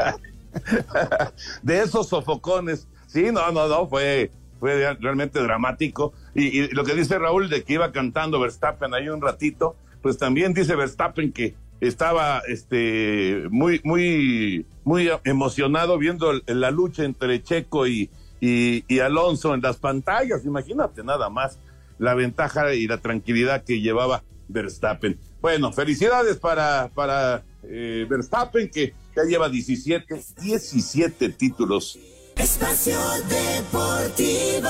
de 1.62 1.83
esos 1.83 2.09
sofocones. 2.09 2.88
Sí, 3.09 3.25
no, 3.30 3.52
no, 3.52 3.68
no, 3.68 3.87
fue, 3.87 4.30
fue 4.59 4.94
realmente 4.94 5.40
dramático. 5.40 6.14
Y, 6.35 6.44
y, 6.61 6.68
lo 6.68 6.85
que 6.85 6.94
dice 6.94 7.18
Raúl 7.18 7.50
de 7.50 7.62
que 7.62 7.75
iba 7.75 7.92
cantando 7.92 8.40
Verstappen 8.40 8.94
ahí 8.94 9.11
un 9.11 9.21
ratito, 9.21 9.76
pues 10.00 10.16
también 10.16 10.54
dice 10.54 10.76
Verstappen 10.76 11.30
que 11.30 11.56
estaba 11.83 12.40
este 12.49 13.49
muy 13.50 13.83
muy 13.85 14.64
muy 14.85 15.11
emocionado 15.25 15.99
viendo 15.99 16.33
la 16.47 16.71
lucha 16.71 17.05
entre 17.05 17.43
Checo 17.43 17.87
y, 17.87 18.11
y, 18.41 18.85
y, 18.87 18.99
Alonso 19.00 19.55
en 19.55 19.62
las 19.62 19.76
pantallas 19.76 20.45
imagínate 20.45 21.03
nada 21.03 21.31
más 21.31 21.59
la 21.99 22.14
ventaja 22.14 22.75
y 22.75 22.87
la 22.87 22.99
tranquilidad 22.99 23.64
que 23.64 23.81
llevaba 23.81 24.23
Verstappen 24.49 25.19
bueno 25.41 25.73
felicidades 25.73 26.37
para 26.37 26.91
para 26.95 27.43
eh, 27.69 28.07
Verstappen, 28.09 28.69
que 28.71 28.95
ya 29.17 29.23
lleva 29.25 29.49
17, 29.49 30.23
17 30.41 31.29
títulos. 31.31 31.99
Espacio 32.37 32.99
Deportivo. 33.29 34.69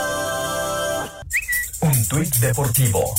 Un 1.80 2.08
tuit 2.08 2.34
deportivo. 2.36 3.14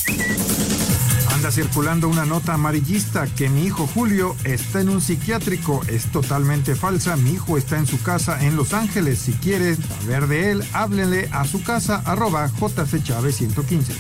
Anda 1.34 1.52
circulando 1.52 2.08
una 2.08 2.26
nota 2.26 2.54
amarillista 2.54 3.28
que 3.28 3.50
mi 3.50 3.66
hijo 3.66 3.88
Julio 3.88 4.36
está 4.44 4.82
en 4.82 4.90
un 4.90 5.02
psiquiátrico. 5.02 5.82
Es 5.88 6.12
totalmente 6.12 6.76
falsa. 6.76 7.16
Mi 7.18 7.32
hijo 7.32 7.58
está 7.58 7.78
en 7.78 7.88
su 7.88 8.02
casa 8.02 8.44
en 8.46 8.56
Los 8.56 8.74
Ángeles. 8.74 9.20
Si 9.20 9.34
quieren 9.34 9.78
saber 9.82 10.28
de 10.28 10.52
él, 10.52 10.64
háblenle 10.74 11.30
a 11.32 11.46
su 11.46 11.64
casa 11.64 12.02
arroba 12.06 12.48
JC 12.48 13.04
Chávez 13.04 13.38
115. 13.38 13.94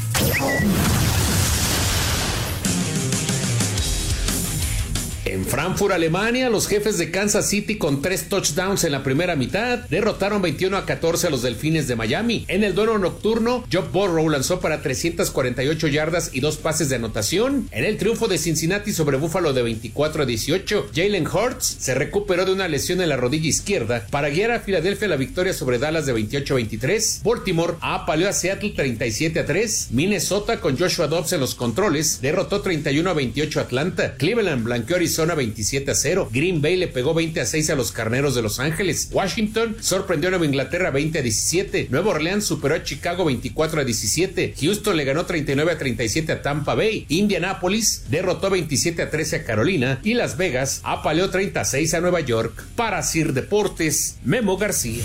En 5.36 5.44
Frankfurt, 5.44 5.94
Alemania, 5.94 6.50
los 6.50 6.66
jefes 6.66 6.98
de 6.98 7.12
Kansas 7.12 7.50
City 7.50 7.78
con 7.78 8.02
tres 8.02 8.30
touchdowns 8.30 8.86
en 8.86 8.94
la 8.94 9.04
primera 9.04 9.36
mitad 9.36 9.80
derrotaron 9.90 10.42
21 10.42 10.78
a 10.78 10.86
14 10.86 11.28
a 11.28 11.30
los 11.30 11.42
Delfines 11.42 11.90
de 11.90 11.98
Miami. 11.98 12.46
En 12.48 12.64
el 12.64 12.74
duelo 12.74 12.98
nocturno, 13.00 13.66
Joe 13.70 13.84
Burrow 13.92 14.30
lanzó 14.30 14.62
para 14.62 14.82
348 14.82 15.88
yardas 15.90 16.30
y 16.32 16.40
dos 16.40 16.56
pases 16.56 16.88
de 16.88 16.96
anotación. 16.96 17.68
En 17.72 17.84
el 17.84 17.98
triunfo 17.98 18.30
de 18.30 18.38
Cincinnati 18.38 18.94
sobre 18.94 19.18
Buffalo 19.18 19.52
de 19.52 19.64
24 19.64 20.24
a 20.24 20.26
18, 20.26 20.92
Jalen 20.96 21.28
Hurts 21.28 21.66
se 21.80 21.96
recuperó 21.96 22.46
de 22.46 22.54
una 22.54 22.70
lesión 22.70 23.02
en 23.02 23.10
la 23.10 23.18
rodilla 23.18 23.50
izquierda 23.50 24.08
para 24.10 24.30
guiar 24.30 24.52
a 24.52 24.62
Filadelfia 24.62 25.10
la 25.10 25.18
victoria 25.18 25.52
sobre 25.52 25.80
Dallas 25.80 26.06
de 26.06 26.14
28 26.14 26.54
a 26.54 26.56
23. 26.56 27.22
Baltimore 27.26 27.74
apaleó 27.82 28.30
a 28.30 28.34
Seattle 28.34 28.72
37 28.74 29.42
a 29.42 29.46
3. 29.46 29.90
Minnesota 29.92 30.62
con 30.62 30.78
Joshua 30.78 31.08
Dobbs 31.08 31.34
en 31.34 31.42
los 31.42 31.56
controles 31.56 32.22
derrotó 32.22 32.62
31 32.62 33.10
a 33.10 33.14
28 33.14 33.60
a 33.60 33.64
Atlanta. 33.64 34.16
Cleveland 34.16 34.64
blanqueó 34.64 34.96
a 34.96 35.00
Arizona 35.26 35.36
27 35.36 35.90
a 35.90 35.96
0. 35.96 36.30
Green 36.32 36.62
Bay 36.62 36.76
le 36.76 36.88
pegó 36.88 37.16
20 37.16 37.42
a 37.42 37.46
6 37.46 37.72
a 37.72 37.76
los 37.76 37.92
Carneros 37.92 38.36
de 38.36 38.44
Los 38.44 38.60
Ángeles. 38.60 39.10
Washington 39.12 39.76
sorprendió 39.80 40.28
a 40.28 40.32
Nueva 40.32 40.46
Inglaterra 40.46 40.92
20 40.92 41.20
a 41.20 41.22
17. 41.24 41.88
Nueva 41.90 42.12
Orleans 42.12 42.46
superó 42.46 42.76
a 42.76 42.84
Chicago 42.84 43.26
24 43.26 43.82
a 43.82 43.84
17. 43.84 44.54
Houston 44.62 44.96
le 44.96 45.04
ganó 45.04 45.26
39 45.26 45.72
a 45.72 45.78
37 45.80 46.32
a 46.32 46.42
Tampa 46.44 46.76
Bay. 46.76 47.08
Indianapolis 47.10 48.06
derrotó 48.10 48.52
27 48.52 49.02
a 49.02 49.10
13 49.10 49.38
a 49.38 49.44
Carolina. 49.46 50.00
Y 50.04 50.14
Las 50.14 50.38
Vegas 50.38 50.82
apaleó 50.84 51.32
36 51.32 51.94
a 51.96 52.02
Nueva 52.02 52.20
York. 52.20 52.64
Para 52.76 53.02
Sir 53.02 53.34
Deportes, 53.34 54.20
Memo 54.24 54.58
García. 54.58 55.04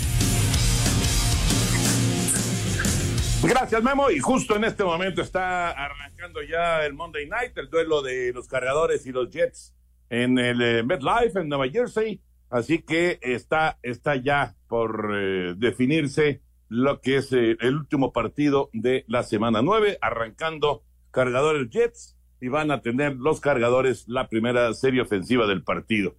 Gracias, 3.43 3.81
Memo. 3.81 4.11
Y 4.11 4.19
justo 4.19 4.55
en 4.55 4.65
este 4.65 4.83
momento 4.83 5.23
está 5.23 5.71
arrancando 5.71 6.43
ya 6.43 6.85
el 6.85 6.93
Monday 6.93 7.25
Night, 7.25 7.57
el 7.57 7.71
duelo 7.71 8.03
de 8.03 8.31
los 8.33 8.47
cargadores 8.47 9.07
y 9.07 9.11
los 9.11 9.31
Jets 9.31 9.73
en 10.11 10.37
el 10.37 10.61
eh, 10.61 10.83
MetLife 10.83 11.39
en 11.39 11.49
Nueva 11.49 11.69
Jersey. 11.69 12.21
Así 12.49 12.79
que 12.79 13.17
está, 13.21 13.79
está 13.81 14.17
ya 14.17 14.55
por 14.67 15.13
eh, 15.15 15.55
definirse 15.57 16.41
lo 16.67 16.99
que 16.99 17.17
es 17.17 17.31
eh, 17.31 17.55
el 17.61 17.75
último 17.77 18.11
partido 18.11 18.69
de 18.73 19.05
la 19.07 19.23
semana 19.23 19.61
9, 19.61 19.97
arrancando 20.01 20.83
cargadores 21.11 21.69
Jets 21.69 22.17
y 22.41 22.49
van 22.49 22.71
a 22.71 22.81
tener 22.81 23.15
los 23.15 23.39
cargadores 23.39 24.05
la 24.07 24.27
primera 24.27 24.73
serie 24.73 25.01
ofensiva 25.01 25.47
del 25.47 25.63
partido. 25.63 26.15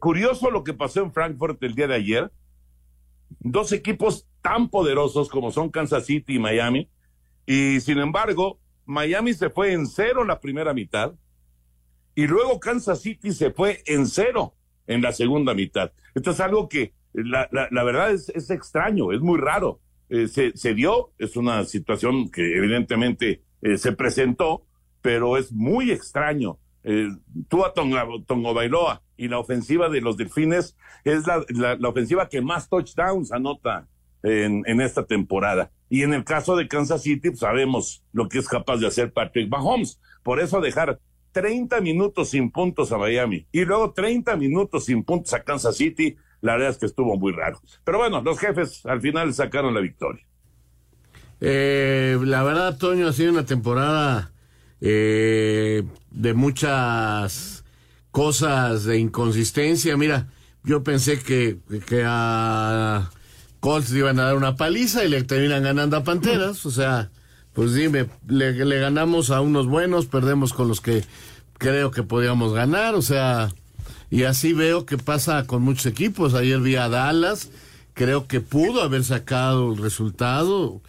curioso 0.00 0.50
lo 0.50 0.62
que 0.62 0.74
pasó 0.74 1.02
en 1.02 1.12
Frankfurt 1.12 1.62
el 1.62 1.74
día 1.74 1.86
de 1.86 1.94
ayer. 1.94 2.32
Dos 3.40 3.72
equipos 3.72 4.28
tan 4.42 4.68
poderosos 4.68 5.28
como 5.28 5.50
son 5.52 5.70
Kansas 5.70 6.04
City 6.04 6.34
y 6.34 6.38
Miami. 6.38 6.90
Y 7.46 7.80
sin 7.80 7.98
embargo, 7.98 8.60
Miami 8.84 9.34
se 9.34 9.50
fue 9.50 9.72
en 9.72 9.86
cero 9.86 10.24
la 10.24 10.40
primera 10.40 10.74
mitad 10.74 11.14
y 12.16 12.26
luego 12.26 12.58
Kansas 12.58 13.02
City 13.02 13.30
se 13.30 13.50
fue 13.50 13.82
en 13.86 14.06
cero 14.06 14.54
en 14.86 15.02
la 15.02 15.12
segunda 15.12 15.52
mitad. 15.52 15.92
Esto 16.14 16.30
es 16.30 16.40
algo 16.40 16.66
que 16.68 16.94
la, 17.12 17.48
la, 17.52 17.84
verdad 17.84 18.10
es, 18.10 18.30
es, 18.30 18.50
extraño, 18.50 19.12
es 19.12 19.20
muy 19.20 19.38
raro. 19.38 19.80
Eh, 20.08 20.26
se, 20.26 20.56
se, 20.56 20.72
dio, 20.74 21.12
es 21.18 21.36
una 21.36 21.64
situación 21.64 22.30
que 22.30 22.56
evidentemente 22.56 23.42
eh, 23.60 23.76
se 23.76 23.92
presentó, 23.92 24.66
pero 25.02 25.36
es 25.36 25.52
muy 25.52 25.90
extraño. 25.90 26.58
Eh, 26.84 27.08
Tua 27.48 27.74
Tongo 27.74 28.54
Bailoa 28.54 29.02
y 29.18 29.28
la 29.28 29.38
ofensiva 29.38 29.90
de 29.90 30.00
los 30.00 30.16
Delfines 30.16 30.74
es 31.04 31.26
la, 31.26 31.44
la, 31.78 31.88
ofensiva 31.88 32.30
que 32.30 32.40
más 32.40 32.70
touchdowns 32.70 33.30
anota 33.30 33.88
en, 34.22 34.62
en, 34.66 34.80
esta 34.80 35.04
temporada. 35.04 35.70
Y 35.90 36.02
en 36.02 36.14
el 36.14 36.24
caso 36.24 36.56
de 36.56 36.66
Kansas 36.66 37.02
City, 37.02 37.28
pues, 37.28 37.40
sabemos 37.40 38.02
lo 38.12 38.28
que 38.28 38.38
es 38.38 38.48
capaz 38.48 38.78
de 38.78 38.86
hacer 38.86 39.12
Patrick 39.12 39.50
Mahomes. 39.50 40.00
Por 40.22 40.40
eso 40.40 40.60
dejar 40.60 40.98
30 41.36 41.82
minutos 41.82 42.30
sin 42.30 42.50
puntos 42.50 42.92
a 42.92 42.96
Miami 42.96 43.46
y 43.52 43.66
luego 43.66 43.92
30 43.92 44.36
minutos 44.36 44.86
sin 44.86 45.04
puntos 45.04 45.34
a 45.34 45.42
Kansas 45.44 45.76
City, 45.76 46.16
la 46.40 46.54
verdad 46.54 46.70
es 46.70 46.78
que 46.78 46.86
estuvo 46.86 47.18
muy 47.18 47.30
raro. 47.30 47.60
Pero 47.84 47.98
bueno, 47.98 48.22
los 48.22 48.38
jefes 48.38 48.86
al 48.86 49.02
final 49.02 49.34
sacaron 49.34 49.74
la 49.74 49.80
victoria. 49.80 50.26
Eh, 51.42 52.16
la 52.22 52.42
verdad, 52.42 52.78
Toño, 52.78 53.06
ha 53.06 53.12
sido 53.12 53.32
una 53.32 53.44
temporada 53.44 54.32
eh, 54.80 55.82
de 56.10 56.32
muchas 56.32 57.66
cosas 58.10 58.84
de 58.84 58.98
inconsistencia. 58.98 59.94
Mira, 59.98 60.28
yo 60.64 60.82
pensé 60.82 61.20
que, 61.20 61.58
que 61.86 62.02
a 62.06 63.10
Colts 63.60 63.92
iban 63.92 64.18
a 64.20 64.24
dar 64.24 64.36
una 64.36 64.56
paliza 64.56 65.04
y 65.04 65.10
le 65.10 65.22
terminan 65.22 65.64
ganando 65.64 65.98
a 65.98 66.02
Panteras. 66.02 66.64
O 66.64 66.70
sea, 66.70 67.10
pues 67.56 67.72
dime, 67.72 68.06
le, 68.28 68.52
le, 68.52 68.78
ganamos 68.78 69.30
a 69.30 69.40
unos 69.40 69.66
buenos, 69.66 70.04
perdemos 70.04 70.52
con 70.52 70.68
los 70.68 70.82
que 70.82 71.02
creo 71.56 71.90
que 71.90 72.02
podíamos 72.02 72.52
ganar, 72.52 72.94
o 72.94 73.00
sea, 73.00 73.48
y 74.10 74.24
así 74.24 74.52
veo 74.52 74.84
que 74.84 74.98
pasa 74.98 75.46
con 75.46 75.62
muchos 75.62 75.86
equipos. 75.86 76.34
Ayer 76.34 76.60
vi 76.60 76.76
a 76.76 76.90
Dallas, 76.90 77.48
creo 77.94 78.28
que 78.28 78.42
pudo 78.42 78.82
haber 78.82 79.04
sacado 79.04 79.72
el 79.72 79.78
resultado 79.78 80.82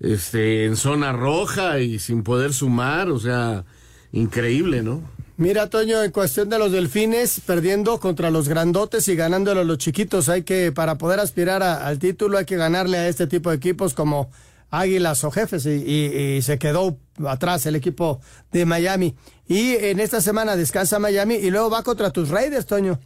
este, 0.00 0.64
en 0.64 0.76
zona 0.76 1.12
roja 1.12 1.80
y 1.80 1.98
sin 1.98 2.22
poder 2.22 2.54
sumar, 2.54 3.10
o 3.10 3.20
sea, 3.20 3.66
increíble, 4.10 4.82
¿no? 4.82 5.02
Mira, 5.36 5.68
Toño, 5.68 6.02
en 6.02 6.10
cuestión 6.10 6.48
de 6.48 6.58
los 6.58 6.72
delfines, 6.72 7.42
perdiendo 7.44 8.00
contra 8.00 8.30
los 8.30 8.48
grandotes 8.48 9.08
y 9.08 9.14
ganándole 9.14 9.60
a 9.60 9.64
los 9.64 9.76
chiquitos, 9.76 10.30
hay 10.30 10.42
que, 10.42 10.72
para 10.72 10.96
poder 10.96 11.20
aspirar 11.20 11.62
al 11.62 11.98
título, 11.98 12.38
hay 12.38 12.46
que 12.46 12.56
ganarle 12.56 12.96
a 12.96 13.08
este 13.08 13.26
tipo 13.26 13.50
de 13.50 13.56
equipos 13.56 13.92
como 13.92 14.30
Águilas 14.70 15.22
o 15.24 15.30
Jefes 15.30 15.66
y, 15.66 16.40
se 16.42 16.58
quedó 16.58 16.98
atrás 17.26 17.66
el 17.66 17.76
equipo 17.76 18.20
de 18.50 18.66
Miami. 18.66 19.14
Y 19.46 19.76
en 19.76 20.00
esta 20.00 20.20
semana 20.20 20.56
descansa 20.56 20.98
Miami 20.98 21.34
y 21.34 21.50
luego 21.50 21.70
va 21.70 21.82
contra 21.82 22.10
tus 22.10 22.30
Raiders, 22.30 22.66
Toño. 22.66 22.98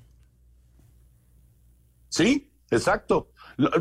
Sí, 2.09 2.51
exacto. 2.71 3.31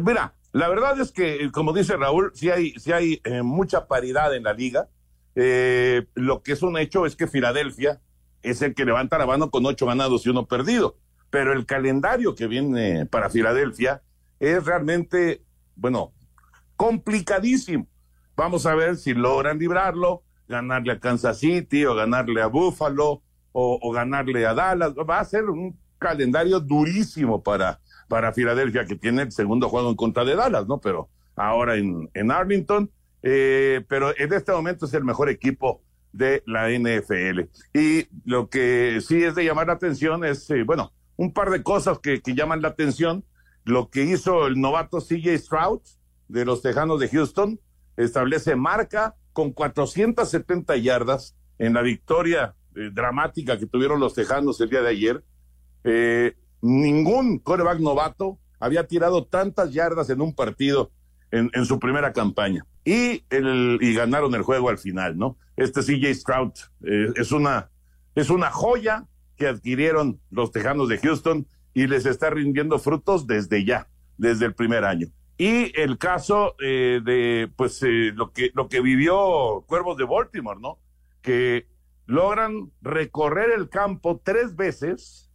Mira, 0.01 0.33
la 0.51 0.69
verdad 0.69 0.99
es 0.99 1.11
que, 1.11 1.51
como 1.51 1.71
dice 1.73 1.95
Raúl, 1.97 2.31
sí 2.33 2.49
hay, 2.49 2.73
hay 2.93 3.21
eh, 3.23 3.43
mucha 3.43 3.87
paridad 3.87 4.35
en 4.35 4.43
la 4.43 4.53
liga. 4.53 4.89
Eh, 5.35 6.07
lo 6.15 6.41
que 6.41 6.53
es 6.53 6.63
un 6.63 6.77
hecho 6.77 7.05
es 7.05 7.15
que 7.15 7.27
Filadelfia 7.27 8.01
es 8.41 8.61
el 8.61 8.73
que 8.73 8.85
levanta 8.85 9.17
la 9.17 9.25
mano 9.25 9.51
con 9.51 9.65
ocho 9.65 9.85
ganados 9.85 10.25
y 10.25 10.29
uno 10.29 10.47
perdido. 10.47 10.97
Pero 11.29 11.53
el 11.53 11.65
calendario 11.65 12.35
que 12.35 12.47
viene 12.47 13.05
para 13.05 13.29
Filadelfia 13.29 14.01
es 14.39 14.63
realmente, 14.65 15.43
bueno, 15.75 16.13
complicadísimo. 16.77 17.87
Vamos 18.35 18.65
a 18.65 18.75
ver 18.75 18.95
si 18.97 19.13
logran 19.13 19.59
librarlo, 19.59 20.23
ganarle 20.47 20.93
a 20.93 20.99
Kansas 20.99 21.39
City 21.39 21.85
o 21.85 21.95
ganarle 21.95 22.41
a 22.41 22.47
Buffalo 22.47 23.23
o, 23.51 23.91
ganarle 23.91 24.45
a 24.45 24.53
Dallas. 24.53 24.93
Va 24.93 25.19
a 25.19 25.25
ser 25.25 25.45
un 25.45 25.77
calendario 25.97 26.59
durísimo 26.59 27.41
para, 27.41 27.79
para 28.07 28.31
Filadelfia, 28.31 28.85
que 28.85 28.95
tiene 28.95 29.23
el 29.23 29.31
segundo 29.31 29.67
juego 29.67 29.89
en 29.89 29.95
contra 29.95 30.23
de 30.23 30.35
Dallas, 30.35 30.67
¿no? 30.67 30.79
Pero 30.79 31.09
ahora 31.35 31.75
en, 31.75 32.09
en 32.13 32.31
Arlington, 32.31 32.91
eh, 33.23 33.83
pero 33.89 34.15
en 34.15 34.31
este 34.31 34.51
momento 34.51 34.85
es 34.85 34.93
el 34.93 35.03
mejor 35.03 35.29
equipo 35.29 35.81
de 36.11 36.43
la 36.45 36.69
NFL. 36.69 37.49
Y 37.73 38.07
lo 38.23 38.49
que 38.49 38.99
sí 39.01 39.23
es 39.23 39.33
de 39.33 39.45
llamar 39.45 39.67
la 39.67 39.73
atención 39.73 40.23
es, 40.23 40.49
eh, 40.51 40.63
bueno, 40.63 40.93
un 41.15 41.33
par 41.33 41.49
de 41.49 41.63
cosas 41.63 41.99
que, 41.99 42.21
que 42.21 42.35
llaman 42.35 42.61
la 42.61 42.69
atención. 42.69 43.25
Lo 43.63 43.89
que 43.89 44.03
hizo 44.03 44.47
el 44.47 44.61
novato 44.61 44.99
CJ 44.99 45.37
Stroud, 45.39 45.81
de 46.27 46.45
los 46.45 46.61
Tejanos 46.61 46.99
de 46.99 47.09
Houston 47.09 47.59
establece 47.95 48.55
marca 48.55 49.15
con 49.33 49.51
470 49.51 50.75
yardas 50.77 51.35
en 51.57 51.73
la 51.73 51.81
victoria 51.81 52.55
eh, 52.75 52.89
dramática 52.93 53.57
que 53.57 53.65
tuvieron 53.65 53.99
los 53.99 54.13
Tejanos 54.13 54.59
el 54.61 54.69
día 54.69 54.81
de 54.81 54.89
ayer. 54.89 55.23
Eh, 55.83 56.35
ningún 56.61 57.39
coreback 57.39 57.79
novato 57.79 58.39
había 58.59 58.87
tirado 58.87 59.25
tantas 59.25 59.73
yardas 59.73 60.09
en 60.09 60.21
un 60.21 60.33
partido 60.33 60.91
en, 61.31 61.65
su 61.65 61.79
primera 61.79 62.13
campaña. 62.13 62.65
Y, 62.85 63.23
el, 63.29 63.79
y 63.81 63.93
ganaron 63.93 64.33
el 64.33 64.43
juego 64.43 64.69
al 64.69 64.77
final, 64.77 65.17
¿no? 65.17 65.37
Este 65.57 65.81
CJ 65.81 66.13
Stroud 66.13 66.53
eh, 66.85 67.11
es, 67.15 67.31
una, 67.31 67.69
es 68.15 68.29
una 68.29 68.49
joya 68.49 69.05
que 69.35 69.47
adquirieron 69.47 70.19
los 70.31 70.51
Tejanos 70.51 70.87
de 70.87 70.97
Houston 70.99 71.47
y 71.73 71.87
les 71.87 72.05
está 72.05 72.29
rindiendo 72.29 72.79
frutos 72.79 73.27
desde 73.27 73.65
ya, 73.65 73.87
desde 74.17 74.45
el 74.45 74.55
primer 74.55 74.83
año. 74.85 75.07
Y 75.37 75.79
el 75.79 75.97
caso 75.97 76.55
eh, 76.59 77.01
de, 77.03 77.51
pues, 77.55 77.83
eh, 77.83 78.11
lo, 78.15 78.31
que, 78.31 78.51
lo 78.55 78.69
que 78.69 78.81
vivió 78.81 79.63
Cuervos 79.67 79.97
de 79.97 80.05
Baltimore, 80.05 80.59
¿no? 80.59 80.79
Que 81.21 81.67
logran 82.05 82.71
recorrer 82.81 83.51
el 83.51 83.69
campo 83.69 84.19
tres 84.23 84.55
veces 84.55 85.29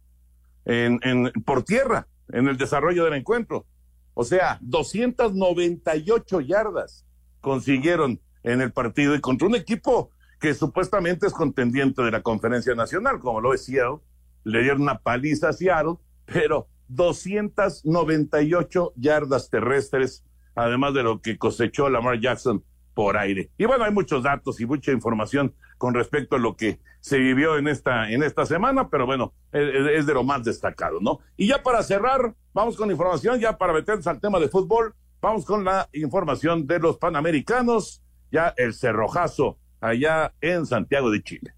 en, 0.65 0.99
en, 1.03 1.31
por 1.45 1.63
tierra 1.63 2.07
en 2.29 2.47
el 2.47 2.57
desarrollo 2.57 3.05
del 3.05 3.13
encuentro. 3.13 3.65
O 4.13 4.23
sea, 4.23 4.57
298 4.61 6.41
yardas 6.41 7.05
consiguieron 7.41 8.19
en 8.43 8.61
el 8.61 8.71
partido 8.71 9.15
y 9.15 9.21
contra 9.21 9.47
un 9.47 9.55
equipo 9.55 10.11
que 10.39 10.53
supuestamente 10.53 11.27
es 11.27 11.33
contendiente 11.33 12.01
de 12.01 12.11
la 12.11 12.21
conferencia 12.21 12.75
nacional, 12.75 13.19
como 13.19 13.39
lo 13.39 13.53
es 13.53 13.63
Seattle, 13.65 13.99
le 14.43 14.61
dieron 14.61 14.81
una 14.81 14.99
paliza 14.99 15.49
a 15.49 15.53
Seattle, 15.53 15.95
pero 16.25 16.67
298 16.89 18.93
yardas 18.95 19.49
terrestres, 19.49 20.25
además 20.55 20.93
de 20.93 21.03
lo 21.03 21.21
que 21.21 21.37
cosechó 21.37 21.89
Lamar 21.89 22.19
Jackson 22.19 22.63
por 22.93 23.17
aire. 23.17 23.49
Y 23.57 23.65
bueno, 23.65 23.83
hay 23.83 23.91
muchos 23.91 24.23
datos 24.23 24.59
y 24.61 24.65
mucha 24.65 24.91
información 24.91 25.53
con 25.77 25.93
respecto 25.93 26.35
a 26.35 26.39
lo 26.39 26.55
que 26.55 26.79
se 26.99 27.17
vivió 27.17 27.57
en 27.57 27.67
esta, 27.67 28.09
en 28.09 28.23
esta 28.23 28.45
semana, 28.45 28.89
pero 28.89 29.05
bueno, 29.05 29.33
es, 29.51 30.05
de 30.05 30.13
lo 30.13 30.23
más 30.23 30.43
destacado, 30.43 30.99
¿no? 31.01 31.19
Y 31.35 31.47
ya 31.47 31.61
para 31.61 31.83
cerrar, 31.83 32.33
vamos 32.53 32.77
con 32.77 32.91
información, 32.91 33.39
ya 33.39 33.57
para 33.57 33.73
meternos 33.73 34.07
al 34.07 34.21
tema 34.21 34.39
de 34.39 34.47
fútbol, 34.47 34.95
vamos 35.21 35.43
con 35.43 35.65
la 35.65 35.89
información 35.91 36.65
de 36.65 36.79
los 36.79 36.97
Panamericanos, 36.97 38.01
ya 38.31 38.53
el 38.55 38.73
cerrojazo 38.73 39.57
allá 39.81 40.33
en 40.39 40.65
Santiago 40.65 41.11
de 41.11 41.23
Chile. 41.23 41.53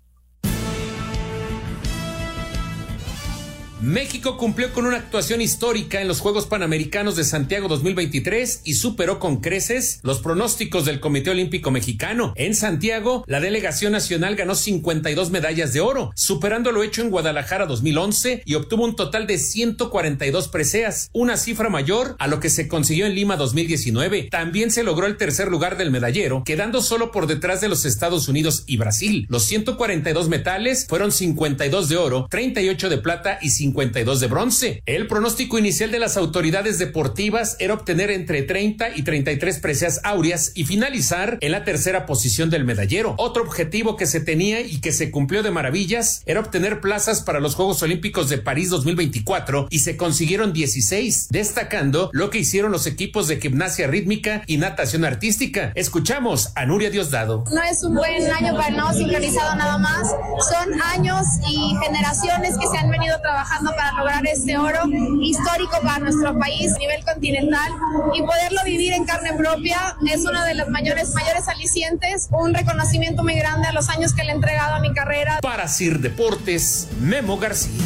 México 3.81 4.37
cumplió 4.37 4.71
con 4.71 4.85
una 4.85 4.95
actuación 4.95 5.41
histórica 5.41 5.99
en 5.99 6.07
los 6.07 6.21
Juegos 6.21 6.45
Panamericanos 6.45 7.17
de 7.17 7.25
Santiago 7.25 7.67
2023 7.67 8.61
y 8.63 8.75
superó 8.75 9.19
con 9.19 9.41
creces 9.41 9.99
los 10.01 10.19
pronósticos 10.19 10.85
del 10.85 11.01
Comité 11.01 11.31
Olímpico 11.31 11.71
Mexicano. 11.71 12.31
En 12.37 12.55
Santiago, 12.55 13.25
la 13.27 13.41
delegación 13.41 13.91
nacional 13.91 14.37
ganó 14.37 14.55
52 14.55 15.29
medallas 15.29 15.73
de 15.73 15.81
oro, 15.81 16.13
superando 16.15 16.71
lo 16.71 16.83
hecho 16.83 17.01
en 17.01 17.09
Guadalajara 17.09 17.65
2011 17.65 18.43
y 18.45 18.53
obtuvo 18.55 18.85
un 18.85 18.95
total 18.95 19.27
de 19.27 19.37
142 19.37 20.47
preseas, 20.47 21.09
una 21.11 21.35
cifra 21.35 21.67
mayor 21.67 22.15
a 22.17 22.27
lo 22.27 22.39
que 22.39 22.49
se 22.49 22.69
consiguió 22.69 23.05
en 23.05 23.15
Lima 23.15 23.35
2019. 23.35 24.29
También 24.31 24.71
se 24.71 24.83
logró 24.83 25.05
el 25.05 25.17
tercer 25.17 25.49
lugar 25.49 25.77
del 25.77 25.91
medallero, 25.91 26.43
quedando 26.45 26.81
solo 26.81 27.11
por 27.11 27.27
detrás 27.27 27.59
de 27.59 27.67
los 27.67 27.83
Estados 27.83 28.29
Unidos 28.29 28.63
y 28.67 28.77
Brasil. 28.77 29.25
Los 29.29 29.43
142 29.43 30.29
metales 30.29 30.85
fueron 30.87 31.11
52 31.11 31.89
de 31.89 31.97
oro, 31.97 32.27
38 32.29 32.89
de 32.89 32.97
plata 32.99 33.37
y 33.41 33.49
50 33.49 33.64
52 33.65 34.19
de 34.19 34.27
bronce. 34.27 34.83
El 34.85 35.07
pronóstico 35.07 35.57
inicial 35.57 35.89
de 35.89 35.97
las 35.97 36.17
autoridades 36.17 36.77
deportivas 36.77 37.55
era 37.59 37.73
obtener 37.73 38.11
entre 38.11 38.43
30 38.43 38.95
y 38.95 39.01
33 39.01 39.59
preseas 39.59 40.01
áureas 40.03 40.51
y 40.53 40.65
finalizar 40.65 41.39
en 41.41 41.51
la 41.51 41.63
tercera 41.63 42.05
posición 42.05 42.51
del 42.51 42.63
medallero. 42.63 43.15
Otro 43.17 43.43
objetivo 43.43 43.95
que 43.95 44.05
se 44.05 44.19
tenía 44.19 44.61
y 44.61 44.81
que 44.81 44.91
se 44.91 45.09
cumplió 45.09 45.41
de 45.41 45.49
maravillas 45.49 46.21
era 46.27 46.41
obtener 46.41 46.79
plazas 46.79 47.21
para 47.21 47.39
los 47.39 47.55
Juegos 47.55 47.81
Olímpicos 47.81 48.29
de 48.29 48.37
París 48.37 48.69
2024 48.69 49.67
y 49.71 49.79
se 49.79 49.97
consiguieron 49.97 50.53
16, 50.53 51.29
destacando 51.29 52.11
lo 52.13 52.29
que 52.29 52.39
hicieron 52.39 52.71
los 52.71 52.85
equipos 52.85 53.27
de 53.27 53.41
gimnasia 53.41 53.87
rítmica 53.87 54.43
y 54.45 54.57
natación 54.57 55.05
artística. 55.05 55.71
Escuchamos 55.73 56.51
a 56.55 56.65
Nuria 56.67 56.91
Diosdado. 56.91 57.45
No 57.51 57.63
es 57.63 57.83
un 57.83 57.95
buen 57.95 58.29
año 58.31 58.55
para 58.55 58.69
no 58.69 58.93
sincronizado 58.93 59.55
nada 59.55 59.79
más, 59.79 60.07
son 60.51 60.81
años 60.81 61.25
y 61.49 61.75
generaciones 61.83 62.55
que 62.59 62.67
se 62.67 62.77
han 62.77 62.89
venido 62.89 63.19
trabajando 63.21 63.54
para 63.63 63.91
lograr 63.93 64.25
este 64.27 64.57
oro 64.57 64.81
histórico 65.21 65.79
para 65.81 65.99
nuestro 65.99 66.37
país 66.37 66.73
a 66.73 66.77
nivel 66.77 67.03
continental 67.05 67.71
y 68.13 68.21
poderlo 68.21 68.59
vivir 68.65 68.93
en 68.93 69.05
carne 69.05 69.33
propia 69.33 69.95
es 70.11 70.25
uno 70.25 70.43
de 70.43 70.55
los 70.55 70.69
mayores, 70.69 71.13
mayores 71.13 71.47
alicientes, 71.47 72.27
un 72.31 72.53
reconocimiento 72.53 73.23
muy 73.23 73.35
grande 73.35 73.67
a 73.67 73.71
los 73.73 73.89
años 73.89 74.13
que 74.13 74.23
le 74.23 74.31
he 74.31 74.35
entregado 74.35 74.75
a 74.75 74.79
mi 74.79 74.93
carrera. 74.93 75.39
Para 75.41 75.67
Sir 75.67 75.99
Deportes, 75.99 76.89
Memo 76.99 77.37
García. 77.37 77.83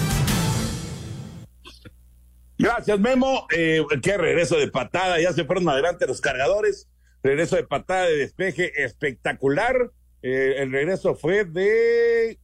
Gracias, 2.58 3.00
Memo. 3.00 3.48
Eh, 3.56 3.86
qué 4.02 4.18
regreso 4.18 4.58
de 4.58 4.68
patada. 4.70 5.20
Ya 5.22 5.32
se 5.32 5.46
fueron 5.46 5.70
adelante 5.70 6.08
los 6.08 6.20
cargadores. 6.20 6.90
Regreso 7.24 7.56
de 7.56 7.64
patada 7.64 8.06
de 8.06 8.18
despeje 8.18 8.84
espectacular. 8.84 9.92
Eh, 10.22 10.56
el 10.58 10.72
regreso 10.72 11.16
fue 11.16 11.46
de 11.46 12.38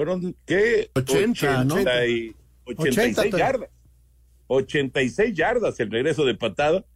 fueron, 0.00 0.34
¿qué? 0.46 0.90
80, 0.94 1.60
80 1.74 2.06
y 2.06 2.34
86 2.64 3.34
yardas. 3.36 3.68
86 4.46 5.34
yardas 5.34 5.78
el 5.78 5.90
regreso 5.90 6.24
de 6.24 6.34
patada. 6.34 6.86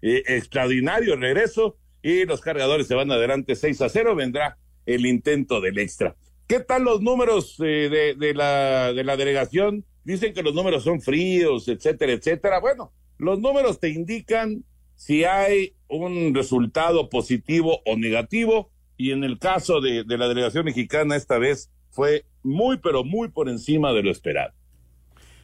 Eh, 0.00 0.22
extraordinario 0.28 1.14
regreso. 1.16 1.76
Y 2.02 2.24
los 2.24 2.40
cargadores 2.40 2.86
se 2.86 2.94
van 2.94 3.10
adelante 3.10 3.54
6 3.54 3.82
a 3.82 3.90
0. 3.90 4.14
Vendrá 4.14 4.56
el 4.86 5.04
intento 5.04 5.60
del 5.60 5.78
extra. 5.78 6.16
¿Qué 6.46 6.60
tal 6.60 6.84
los 6.84 7.02
números 7.02 7.56
eh, 7.60 7.90
de, 7.90 8.14
de, 8.14 8.32
la, 8.32 8.94
de 8.94 9.04
la 9.04 9.18
delegación? 9.18 9.84
Dicen 10.02 10.32
que 10.32 10.42
los 10.42 10.54
números 10.54 10.84
son 10.84 11.02
fríos, 11.02 11.68
etcétera, 11.68 12.12
etcétera. 12.12 12.60
Bueno, 12.60 12.94
los 13.18 13.40
números 13.40 13.78
te 13.78 13.90
indican 13.90 14.64
si 14.96 15.24
hay 15.24 15.74
un 15.88 16.34
resultado 16.34 17.10
positivo 17.10 17.82
o 17.84 17.98
negativo. 17.98 18.70
Y 18.96 19.10
en 19.10 19.22
el 19.22 19.38
caso 19.38 19.82
de, 19.82 20.04
de 20.04 20.16
la 20.16 20.28
delegación 20.28 20.64
mexicana, 20.64 21.14
esta 21.14 21.36
vez 21.36 21.70
fue 21.90 22.24
muy, 22.44 22.78
pero 22.78 23.02
muy 23.02 23.28
por 23.28 23.48
encima 23.48 23.92
de 23.92 24.02
lo 24.02 24.10
esperado. 24.10 24.52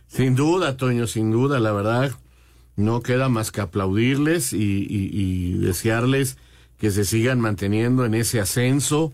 Sin 0.06 0.34
duda, 0.34 0.76
Toño, 0.76 1.06
sin 1.06 1.30
duda, 1.30 1.58
la 1.60 1.72
verdad, 1.72 2.12
no 2.76 3.02
queda 3.02 3.28
más 3.28 3.50
que 3.52 3.60
aplaudirles 3.60 4.52
y, 4.52 5.54
desearles 5.54 6.36
que 6.78 6.90
se 6.90 7.04
sigan 7.04 7.40
manteniendo 7.40 8.04
en 8.04 8.14
ese 8.14 8.40
ascenso, 8.40 9.12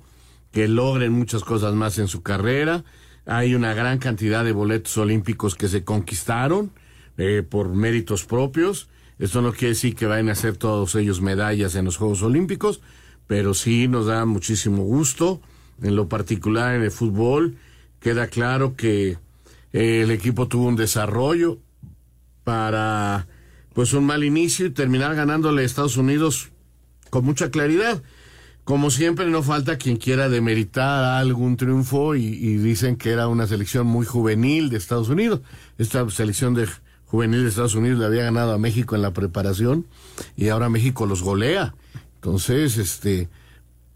que 0.52 0.68
logren 0.68 1.12
muchas 1.12 1.42
cosas 1.42 1.74
más 1.74 1.98
en 1.98 2.08
su 2.08 2.22
carrera. 2.22 2.84
Hay 3.26 3.54
una 3.54 3.74
gran 3.74 3.98
cantidad 3.98 4.44
de 4.44 4.52
boletos 4.52 4.96
olímpicos 4.96 5.54
que 5.54 5.68
se 5.68 5.84
conquistaron 5.84 6.70
eh, 7.18 7.42
por 7.48 7.68
méritos 7.74 8.24
propios. 8.24 8.88
Esto 9.18 9.42
no 9.42 9.52
quiere 9.52 9.70
decir 9.70 9.96
que 9.96 10.06
vayan 10.06 10.28
a 10.28 10.32
hacer 10.32 10.56
todos 10.56 10.94
ellos 10.94 11.20
medallas 11.20 11.74
en 11.74 11.84
los 11.84 11.96
Juegos 11.96 12.22
Olímpicos, 12.22 12.80
pero 13.26 13.54
sí 13.54 13.88
nos 13.88 14.06
da 14.06 14.24
muchísimo 14.24 14.84
gusto 14.84 15.40
en 15.82 15.96
lo 15.96 16.08
particular 16.08 16.74
en 16.74 16.82
el 16.82 16.90
fútbol. 16.90 17.56
Queda 18.06 18.28
claro 18.28 18.76
que 18.76 19.18
eh, 19.72 20.02
el 20.02 20.12
equipo 20.12 20.46
tuvo 20.46 20.68
un 20.68 20.76
desarrollo 20.76 21.58
para 22.44 23.26
pues 23.74 23.94
un 23.94 24.04
mal 24.04 24.22
inicio 24.22 24.66
y 24.66 24.70
terminar 24.70 25.16
ganándole 25.16 25.62
a 25.62 25.64
Estados 25.64 25.96
Unidos 25.96 26.50
con 27.10 27.24
mucha 27.24 27.50
claridad. 27.50 28.04
Como 28.62 28.92
siempre, 28.92 29.26
no 29.26 29.42
falta 29.42 29.76
quien 29.76 29.96
quiera 29.96 30.28
demeritar 30.28 31.18
algún 31.18 31.56
triunfo 31.56 32.14
y, 32.14 32.26
y, 32.26 32.58
dicen 32.58 32.94
que 32.94 33.10
era 33.10 33.26
una 33.26 33.48
selección 33.48 33.88
muy 33.88 34.06
juvenil 34.06 34.70
de 34.70 34.76
Estados 34.76 35.08
Unidos. 35.08 35.40
Esta 35.76 36.08
selección 36.08 36.54
de 36.54 36.68
juvenil 37.06 37.42
de 37.42 37.48
Estados 37.48 37.74
Unidos 37.74 37.98
le 37.98 38.06
había 38.06 38.22
ganado 38.22 38.52
a 38.52 38.58
México 38.58 38.94
en 38.94 39.02
la 39.02 39.12
preparación 39.12 39.84
y 40.36 40.50
ahora 40.50 40.68
México 40.68 41.06
los 41.06 41.24
golea. 41.24 41.74
Entonces, 42.14 42.78
este, 42.78 43.28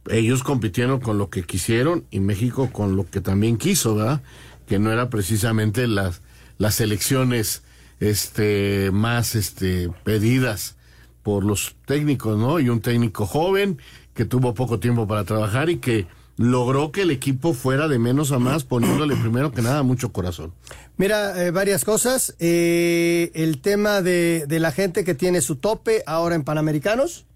ellos 0.08 0.42
compitieron 0.42 1.00
con 1.00 1.18
lo 1.18 1.30
que 1.30 1.42
quisieron 1.42 2.04
y 2.10 2.20
México 2.20 2.70
con 2.72 2.96
lo 2.96 3.08
que 3.08 3.20
también 3.20 3.56
quiso, 3.56 3.94
¿verdad? 3.94 4.22
Que 4.66 4.78
no 4.78 4.92
era 4.92 5.10
precisamente 5.10 5.86
las, 5.86 6.22
las 6.58 6.80
elecciones 6.80 7.62
este, 8.00 8.90
más 8.92 9.34
este, 9.34 9.90
pedidas 10.04 10.76
por 11.22 11.44
los 11.44 11.76
técnicos, 11.84 12.38
¿no? 12.38 12.60
Y 12.60 12.68
un 12.70 12.80
técnico 12.80 13.26
joven 13.26 13.78
que 14.14 14.24
tuvo 14.24 14.54
poco 14.54 14.80
tiempo 14.80 15.06
para 15.06 15.24
trabajar 15.24 15.68
y 15.68 15.76
que 15.76 16.06
logró 16.36 16.90
que 16.90 17.02
el 17.02 17.10
equipo 17.10 17.52
fuera 17.52 17.86
de 17.86 17.98
menos 17.98 18.32
a 18.32 18.38
más, 18.38 18.64
poniéndole 18.64 19.14
primero 19.16 19.52
que 19.52 19.60
nada 19.60 19.82
mucho 19.82 20.10
corazón. 20.10 20.54
Mira, 20.96 21.44
eh, 21.44 21.50
varias 21.50 21.84
cosas. 21.84 22.34
Eh, 22.38 23.30
el 23.34 23.60
tema 23.60 24.00
de, 24.00 24.46
de 24.48 24.60
la 24.60 24.72
gente 24.72 25.04
que 25.04 25.14
tiene 25.14 25.42
su 25.42 25.56
tope 25.56 26.02
ahora 26.06 26.34
en 26.34 26.44
Panamericanos 26.44 27.26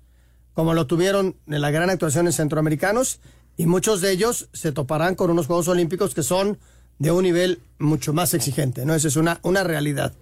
como 0.55 0.73
lo 0.75 0.87
tuvieron 0.87 1.37
en 1.47 1.61
la 1.61 1.71
gran 1.71 1.91
actuación 1.91 2.27
en 2.27 2.33
centroamericanos, 2.33 3.21
y 3.57 3.67
muchos 3.67 4.01
de 4.01 4.11
ellos 4.11 4.49
se 4.53 4.73
toparán 4.73 5.15
con 5.15 5.31
unos 5.31 5.47
Juegos 5.47 5.69
Olímpicos 5.69 6.15
que 6.15 6.23
son 6.23 6.59
de 6.99 7.11
un 7.11 7.25
nivel 7.25 7.61
mucho 7.79 8.13
más 8.13 8.35
exigente, 8.35 8.85
¿no? 8.85 8.95
Esa 8.95 9.09
es 9.09 9.17
una, 9.17 9.41
una 9.43 9.65
realidad. 9.65 10.13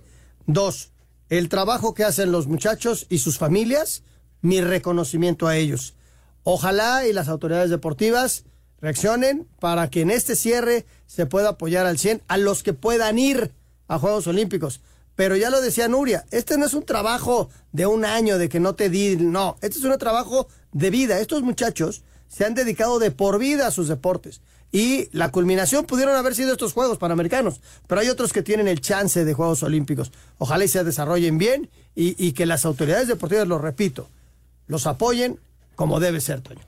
Dos, 0.46 0.90
el 1.28 1.48
trabajo 1.48 1.94
que 1.94 2.04
hacen 2.04 2.32
los 2.32 2.46
muchachos 2.46 3.06
y 3.08 3.18
sus 3.18 3.38
familias, 3.38 4.02
mi 4.40 4.60
reconocimiento 4.60 5.46
a 5.46 5.56
ellos. 5.56 5.94
Ojalá 6.44 7.06
y 7.06 7.12
las 7.12 7.28
autoridades 7.28 7.70
deportivas 7.70 8.44
reaccionen 8.80 9.46
para 9.60 9.88
que 9.88 10.00
en 10.00 10.10
este 10.10 10.34
cierre 10.34 10.84
se 11.06 11.26
pueda 11.26 11.50
apoyar 11.50 11.86
al 11.86 11.98
100 11.98 12.22
a 12.26 12.36
los 12.36 12.62
que 12.62 12.72
puedan 12.72 13.18
ir 13.18 13.52
a 13.86 13.98
Juegos 13.98 14.26
Olímpicos. 14.26 14.80
Pero 15.14 15.36
ya 15.36 15.50
lo 15.50 15.60
decía 15.60 15.88
Nuria, 15.88 16.24
este 16.30 16.56
no 16.56 16.66
es 16.66 16.74
un 16.74 16.84
trabajo 16.84 17.50
de 17.72 17.86
un 17.86 18.04
año, 18.04 18.38
de 18.38 18.48
que 18.48 18.60
no 18.60 18.74
te 18.74 18.88
di, 18.88 19.16
no, 19.16 19.56
este 19.60 19.78
es 19.78 19.84
un 19.84 19.96
trabajo 19.98 20.48
de 20.72 20.90
vida. 20.90 21.20
Estos 21.20 21.42
muchachos 21.42 22.02
se 22.28 22.44
han 22.44 22.54
dedicado 22.54 22.98
de 22.98 23.10
por 23.10 23.38
vida 23.38 23.66
a 23.66 23.70
sus 23.70 23.88
deportes. 23.88 24.40
Y 24.74 25.08
la 25.12 25.30
culminación 25.30 25.84
pudieron 25.84 26.16
haber 26.16 26.34
sido 26.34 26.52
estos 26.52 26.72
Juegos 26.72 26.96
Panamericanos, 26.96 27.60
pero 27.86 28.00
hay 28.00 28.08
otros 28.08 28.32
que 28.32 28.42
tienen 28.42 28.68
el 28.68 28.80
chance 28.80 29.22
de 29.22 29.34
Juegos 29.34 29.62
Olímpicos. 29.62 30.12
Ojalá 30.38 30.64
y 30.64 30.68
se 30.68 30.82
desarrollen 30.82 31.36
bien 31.36 31.68
y, 31.94 32.32
que 32.32 32.46
las 32.46 32.64
autoridades 32.64 33.06
deportivas, 33.06 33.46
lo 33.46 33.58
repito, 33.58 34.08
los 34.66 34.86
apoyen 34.86 35.38
como 35.74 36.00
debe 36.00 36.22
ser, 36.22 36.40
Toño. 36.40 36.62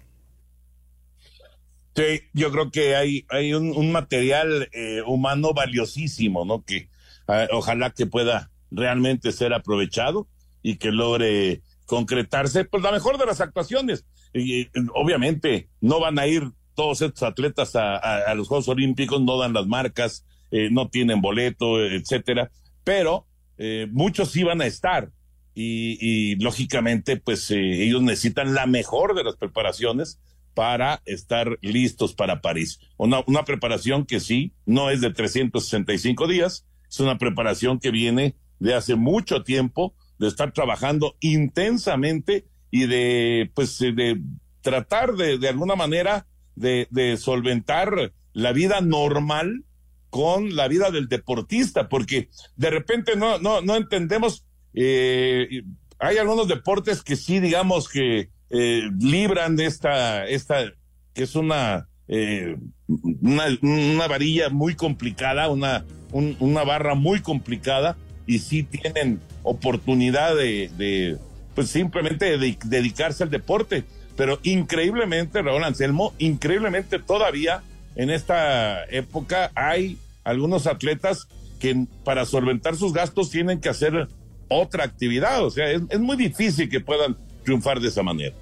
Sí, 1.96 2.22
yo 2.34 2.50
creo 2.50 2.70
que 2.70 2.94
hay, 2.94 3.24
hay 3.30 3.54
un, 3.54 3.90
material 3.90 4.68
eh, 4.72 5.00
humano 5.06 5.54
valiosísimo, 5.54 6.44
¿no? 6.44 6.62
Que, 6.62 6.88
eh, 7.28 7.48
ojalá 7.52 7.90
que 7.90 8.06
pueda 8.06 8.50
realmente 8.70 9.32
ser 9.32 9.52
aprovechado 9.52 10.28
y 10.62 10.76
que 10.76 10.90
logre 10.90 11.62
concretarse, 11.86 12.64
pues 12.64 12.82
la 12.82 12.92
mejor 12.92 13.18
de 13.18 13.26
las 13.26 13.40
actuaciones. 13.40 14.04
Y, 14.32 14.68
obviamente 14.94 15.68
no 15.80 16.00
van 16.00 16.18
a 16.18 16.26
ir 16.26 16.50
todos 16.74 17.02
estos 17.02 17.22
atletas 17.22 17.76
a, 17.76 18.34
los 18.34 18.48
Juegos 18.48 18.68
Olímpicos, 18.68 19.22
no 19.22 19.38
dan 19.38 19.52
las 19.52 19.66
marcas, 19.66 20.26
eh, 20.50 20.70
no 20.70 20.88
tienen 20.88 21.20
boleto, 21.20 21.80
etcétera, 21.80 22.50
pero 22.82 23.26
eh, 23.58 23.86
muchos 23.92 24.30
sí 24.30 24.42
van 24.42 24.60
a 24.60 24.66
estar. 24.66 25.10
Y, 25.56 26.34
lógicamente, 26.42 27.16
pues 27.16 27.48
eh, 27.52 27.84
ellos 27.84 28.02
necesitan 28.02 28.54
la 28.54 28.66
mejor 28.66 29.14
de 29.14 29.22
las 29.22 29.36
preparaciones 29.36 30.20
para 30.52 31.00
estar 31.04 31.58
listos 31.62 32.14
para 32.14 32.40
París. 32.40 32.80
Una, 32.96 33.22
una 33.28 33.44
preparación 33.44 34.04
que 34.04 34.18
sí, 34.18 34.52
no 34.66 34.90
es 34.90 35.00
de 35.00 35.12
365 35.12 36.26
días, 36.26 36.66
es 36.88 37.00
una 37.00 37.18
preparación 37.18 37.78
que 37.78 37.90
viene 37.90 38.36
de 38.58 38.74
hace 38.74 38.94
mucho 38.94 39.42
tiempo, 39.42 39.94
de 40.18 40.28
estar 40.28 40.52
trabajando 40.52 41.16
intensamente 41.20 42.46
y 42.70 42.86
de, 42.86 43.50
pues, 43.54 43.80
eh, 43.80 43.92
de 43.92 44.20
tratar 44.62 45.14
de, 45.14 45.38
de 45.38 45.48
alguna 45.48 45.76
manera 45.76 46.26
de, 46.56 47.16
solventar 47.18 48.12
la 48.32 48.52
vida 48.52 48.80
normal 48.80 49.64
con 50.10 50.54
la 50.54 50.68
vida 50.68 50.90
del 50.90 51.08
deportista, 51.08 51.88
porque 51.88 52.28
de 52.56 52.70
repente 52.70 53.16
no, 53.16 53.38
no, 53.38 53.60
no 53.62 53.76
entendemos, 53.76 54.44
eh, 54.72 55.62
hay 55.98 56.18
algunos 56.18 56.48
deportes 56.48 57.02
que 57.02 57.16
sí, 57.16 57.40
digamos 57.40 57.88
que 57.88 58.30
eh, 58.50 58.82
libran 59.00 59.56
de 59.56 59.66
esta, 59.66 60.24
esta, 60.26 60.72
que 61.14 61.24
es 61.24 61.34
una, 61.34 61.88
eh, 62.08 62.56
una, 62.88 64.06
varilla 64.06 64.50
muy 64.50 64.74
complicada, 64.74 65.48
una, 65.48 65.84
una 66.12 66.64
barra 66.64 66.94
muy 66.94 67.20
complicada, 67.20 67.96
y 68.26 68.38
sí 68.38 68.62
tienen 68.62 69.20
oportunidad 69.42 70.34
de, 70.36 71.18
pues 71.54 71.68
simplemente 71.68 72.38
de, 72.38 72.58
dedicarse 72.64 73.22
al 73.22 73.30
deporte. 73.30 73.84
Pero 74.16 74.38
increíblemente, 74.42 75.42
Raúl 75.42 75.64
Anselmo, 75.64 76.14
increíblemente 76.18 76.98
todavía 76.98 77.62
en 77.96 78.10
esta 78.10 78.84
época 78.84 79.50
hay 79.54 79.98
algunos 80.22 80.66
atletas 80.66 81.28
que 81.58 81.86
para 82.04 82.24
solventar 82.24 82.76
sus 82.76 82.92
gastos 82.92 83.30
tienen 83.30 83.60
que 83.60 83.68
hacer 83.68 84.08
otra 84.48 84.84
actividad. 84.84 85.44
O 85.44 85.50
sea, 85.50 85.70
es 85.70 86.00
muy 86.00 86.16
difícil 86.16 86.68
que 86.68 86.80
puedan 86.80 87.16
triunfar 87.44 87.80
de 87.80 87.88
esa 87.88 88.02
manera. 88.02 88.34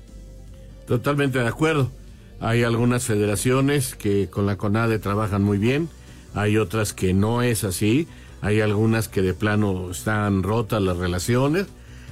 Totalmente 0.86 1.38
de 1.38 1.48
acuerdo. 1.48 1.90
Hay 2.42 2.62
algunas 2.62 3.04
federaciones 3.04 3.94
que 3.94 4.28
con 4.28 4.44
la 4.44 4.58
CONADE 4.58 4.98
trabajan 4.98 5.42
muy 5.42 5.56
bien, 5.56 5.88
hay 6.34 6.58
otras 6.58 6.92
que 6.92 7.14
no 7.14 7.40
es 7.40 7.64
así 7.64 8.06
hay 8.42 8.60
algunas 8.60 9.08
que 9.08 9.22
de 9.22 9.34
plano 9.34 9.92
están 9.92 10.42
rotas 10.42 10.82
las 10.82 10.96
relaciones. 10.96 11.66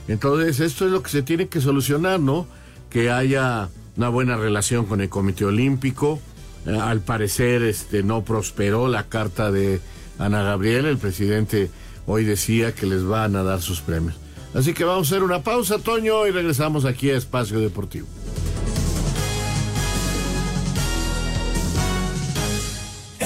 Entonces, 0.07 0.61
esto 0.61 0.87
es 0.87 0.93
lo 0.93 1.03
que 1.03 1.11
se 1.11 1.23
tiene 1.23 1.49
que 1.49 1.61
solucionar, 1.61 2.21
¿no? 2.21 2.47
Que 2.89 3.11
haya 3.11 3.69
una 3.97 4.09
buena 4.09 4.37
relación 4.37 4.87
con 4.87 5.01
el 5.01 5.09
Comité 5.09 5.45
Olímpico. 5.45 6.21
Eh, 6.67 6.79
al 6.81 7.01
parecer, 7.01 7.63
este, 7.63 8.05
no 8.05 8.23
prosperó 8.23 8.87
la 8.87 9.09
carta 9.09 9.51
de 9.51 9.81
Ana 10.21 10.45
Gabriel. 10.45 10.87
El 10.87 10.99
presidente 10.99 11.69
hoy 12.07 12.25
decía 12.25 12.77
que 12.77 12.87
les 12.87 13.05
van 13.05 13.35
a 13.35 13.43
dar 13.43 13.61
sus 13.61 13.81
premios. 13.81 14.15
Así 14.55 14.73
que 14.73 14.85
vamos 14.85 15.11
a 15.11 15.17
hacer 15.17 15.25
una 15.25 15.43
pausa, 15.43 15.81
Toño, 15.81 16.29
y 16.29 16.31
regresamos 16.31 16.85
aquí 16.85 17.11
a 17.11 17.17
Espacio 17.17 17.59
Deportivo. 17.59 18.07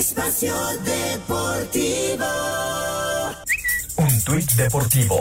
Espacio 0.06 0.54
Deportivo. 0.84 2.26
Un 3.96 4.24
tuit 4.24 4.52
deportivo. 4.52 5.18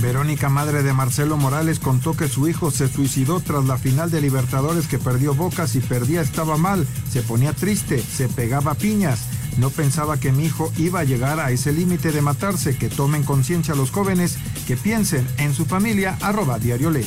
Verónica, 0.00 0.48
madre 0.48 0.82
de 0.82 0.94
Marcelo 0.94 1.36
Morales, 1.36 1.78
contó 1.78 2.16
que 2.16 2.28
su 2.28 2.48
hijo 2.48 2.70
se 2.70 2.88
suicidó 2.88 3.40
tras 3.40 3.66
la 3.66 3.76
final 3.76 4.10
de 4.10 4.22
Libertadores 4.22 4.86
que 4.86 4.98
perdió 4.98 5.34
Bocas 5.34 5.74
y 5.74 5.80
perdía 5.80 6.22
estaba 6.22 6.56
mal, 6.56 6.86
se 7.10 7.20
ponía 7.20 7.52
triste, 7.52 8.02
se 8.02 8.30
pegaba 8.30 8.72
piñas. 8.72 9.20
No 9.58 9.68
pensaba 9.68 10.16
que 10.16 10.32
mi 10.32 10.46
hijo 10.46 10.72
iba 10.78 11.00
a 11.00 11.04
llegar 11.04 11.38
a 11.38 11.50
ese 11.50 11.70
límite 11.70 12.12
de 12.12 12.22
matarse, 12.22 12.78
que 12.78 12.88
tomen 12.88 13.24
conciencia 13.24 13.74
los 13.74 13.90
jóvenes, 13.90 14.38
que 14.66 14.78
piensen 14.78 15.28
en 15.36 15.52
su 15.52 15.66
familia, 15.66 16.16
arroba 16.22 16.58
diario 16.58 16.88
ley. 16.88 17.06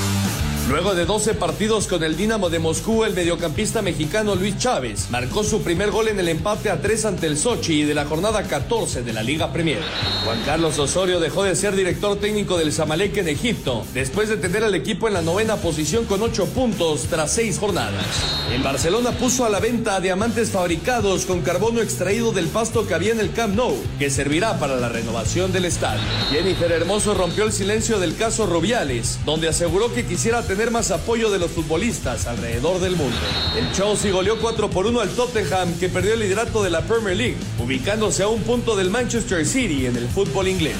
Luego 0.69 0.95
de 0.95 1.05
12 1.05 1.33
partidos 1.33 1.87
con 1.87 2.03
el 2.03 2.15
Dinamo 2.15 2.49
de 2.49 2.59
Moscú, 2.59 3.03
el 3.03 3.13
mediocampista 3.13 3.81
mexicano 3.81 4.35
Luis 4.35 4.57
Chávez 4.57 5.09
marcó 5.09 5.43
su 5.43 5.63
primer 5.63 5.91
gol 5.91 6.07
en 6.07 6.19
el 6.19 6.29
empate 6.29 6.69
a 6.69 6.81
3 6.81 7.05
ante 7.05 7.27
el 7.27 7.37
Sochi 7.37 7.83
de 7.83 7.93
la 7.93 8.05
jornada 8.05 8.43
14 8.43 9.01
de 9.01 9.11
la 9.11 9.23
Liga 9.23 9.51
Premier. 9.51 9.81
Juan 10.23 10.41
Carlos 10.45 10.79
Osorio 10.79 11.19
dejó 11.19 11.43
de 11.43 11.55
ser 11.55 11.75
director 11.75 12.17
técnico 12.17 12.57
del 12.57 12.71
Zamalek 12.71 13.17
en 13.17 13.27
Egipto, 13.27 13.83
después 13.93 14.29
de 14.29 14.37
tener 14.37 14.63
al 14.63 14.75
equipo 14.75 15.07
en 15.07 15.15
la 15.15 15.21
novena 15.21 15.57
posición 15.57 16.05
con 16.05 16.21
8 16.21 16.45
puntos 16.47 17.07
tras 17.09 17.33
6 17.33 17.59
jornadas. 17.59 18.05
En 18.53 18.63
Barcelona 18.63 19.11
puso 19.11 19.45
a 19.45 19.49
la 19.49 19.59
venta 19.59 19.99
diamantes 19.99 20.51
fabricados 20.51 21.25
con 21.25 21.41
carbono 21.41 21.81
extraído 21.81 22.31
del 22.31 22.47
pasto 22.47 22.87
que 22.87 22.93
había 22.93 23.11
en 23.11 23.19
el 23.19 23.33
Camp 23.33 23.55
Nou, 23.55 23.75
que 23.99 24.09
servirá 24.09 24.57
para 24.59 24.77
la 24.77 24.89
renovación 24.89 25.51
del 25.51 25.65
estadio. 25.65 26.03
Jennifer 26.31 26.71
Hermoso 26.71 27.13
rompió 27.13 27.43
el 27.43 27.51
silencio 27.51 27.99
del 27.99 28.15
caso 28.15 28.45
Rubiales, 28.45 29.19
donde 29.25 29.49
aseguró 29.49 29.93
que 29.93 30.05
quisiera 30.05 30.43
tener 30.51 30.69
más 30.69 30.91
apoyo 30.91 31.29
de 31.29 31.39
los 31.39 31.49
futbolistas 31.49 32.27
alrededor 32.27 32.81
del 32.81 32.97
mundo. 32.97 33.15
El 33.57 33.71
Chelsea 33.71 34.11
goleó 34.11 34.37
4 34.37 34.69
por 34.69 34.85
1 34.85 34.99
al 34.99 35.09
Tottenham, 35.11 35.79
que 35.79 35.87
perdió 35.87 36.13
el 36.13 36.19
liderato 36.19 36.61
de 36.61 36.69
la 36.69 36.81
Premier 36.81 37.15
League, 37.15 37.37
ubicándose 37.57 38.23
a 38.23 38.27
un 38.27 38.41
punto 38.41 38.75
del 38.75 38.89
Manchester 38.89 39.45
City 39.45 39.85
en 39.85 39.95
el 39.95 40.09
fútbol 40.09 40.49
inglés. 40.49 40.75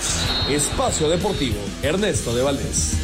Espacio 0.50 1.08
Deportivo, 1.08 1.56
Ernesto 1.84 2.36
de 2.36 2.42
Valdés. 2.42 2.98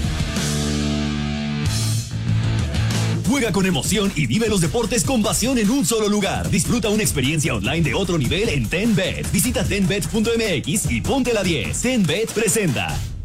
Juega 3.29 3.53
con 3.53 3.65
emoción 3.65 4.11
y 4.13 4.27
vive 4.27 4.49
los 4.49 4.59
deportes 4.59 5.05
con 5.05 5.23
pasión 5.23 5.57
en 5.57 5.69
un 5.69 5.85
solo 5.85 6.09
lugar. 6.09 6.49
Disfruta 6.49 6.89
una 6.89 7.03
experiencia 7.03 7.55
online 7.55 7.81
de 7.81 7.93
otro 7.93 8.17
nivel 8.17 8.49
en 8.49 8.67
TenBet. 8.67 9.31
Visita 9.31 9.63
tenbet.mx 9.63 10.91
y 10.91 10.99
ponte 10.99 11.33
la 11.33 11.43
10. 11.43 11.81
TenBet 11.81 12.33
presenta. 12.33 13.16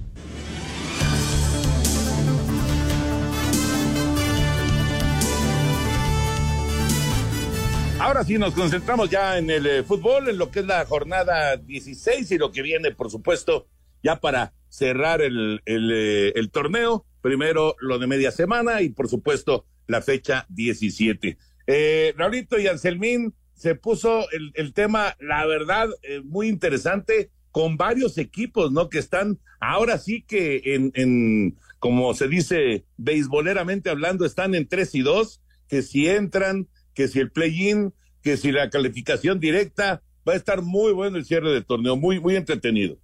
Ahora 8.13 8.25
sí 8.25 8.37
nos 8.37 8.53
concentramos 8.53 9.09
ya 9.09 9.39
en 9.39 9.49
el 9.49 9.67
eh, 9.67 9.83
fútbol, 9.85 10.29
en 10.29 10.37
lo 10.37 10.51
que 10.51 10.61
es 10.61 10.67
la 10.67 10.85
jornada 10.85 11.57
16 11.57 12.31
y 12.31 12.37
lo 12.37 12.53
que 12.53 12.61
viene, 12.61 12.91
por 12.91 13.11
supuesto, 13.11 13.69
ya 14.03 14.21
para 14.21 14.53
cerrar 14.69 15.23
el, 15.23 15.63
eh, 15.65 16.31
el 16.35 16.51
torneo. 16.51 17.07
Primero 17.23 17.75
lo 17.81 17.99
de 17.99 18.07
media 18.07 18.31
semana 18.31 18.83
y, 18.83 18.91
por 18.91 19.09
supuesto, 19.09 19.65
la 19.87 20.03
fecha 20.03 20.45
17. 20.51 21.39
Eh, 21.67 22.13
Raulito 22.15 22.59
y 22.59 22.67
Anselmín 22.67 23.33
se 23.55 23.77
puso 23.77 24.31
el, 24.33 24.53
el 24.57 24.75
tema, 24.75 25.17
la 25.19 25.47
verdad, 25.47 25.89
eh, 26.03 26.21
muy 26.23 26.49
interesante 26.49 27.31
con 27.51 27.79
varios 27.79 28.19
equipos, 28.19 28.73
¿no? 28.73 28.91
Que 28.91 28.99
están 28.99 29.39
ahora 29.59 29.97
sí 29.97 30.21
que 30.21 30.61
en, 30.75 30.93
en 30.97 31.57
como 31.79 32.13
se 32.13 32.29
dice 32.29 32.85
beisboleramente 32.99 33.89
hablando, 33.89 34.27
están 34.27 34.55
en 34.55 34.69
3 34.69 34.97
y 34.97 35.01
2, 35.01 35.41
que 35.67 35.81
si 35.81 36.09
entran, 36.09 36.69
que 36.93 37.09
si 37.09 37.19
el 37.19 37.31
play-in, 37.31 37.95
que 38.23 38.37
si 38.37 38.53
la 38.53 38.71
calificación 38.71 39.41
directa, 39.41 40.03
va 40.27 40.35
a 40.35 40.37
estar 40.37 40.63
muy 40.63 40.93
bueno 40.93 41.17
el 41.17 41.25
cierre 41.25 41.53
del 41.53 41.65
torneo, 41.65 41.97
muy, 41.97 42.21
muy 42.21 42.37
entretenido. 42.37 42.97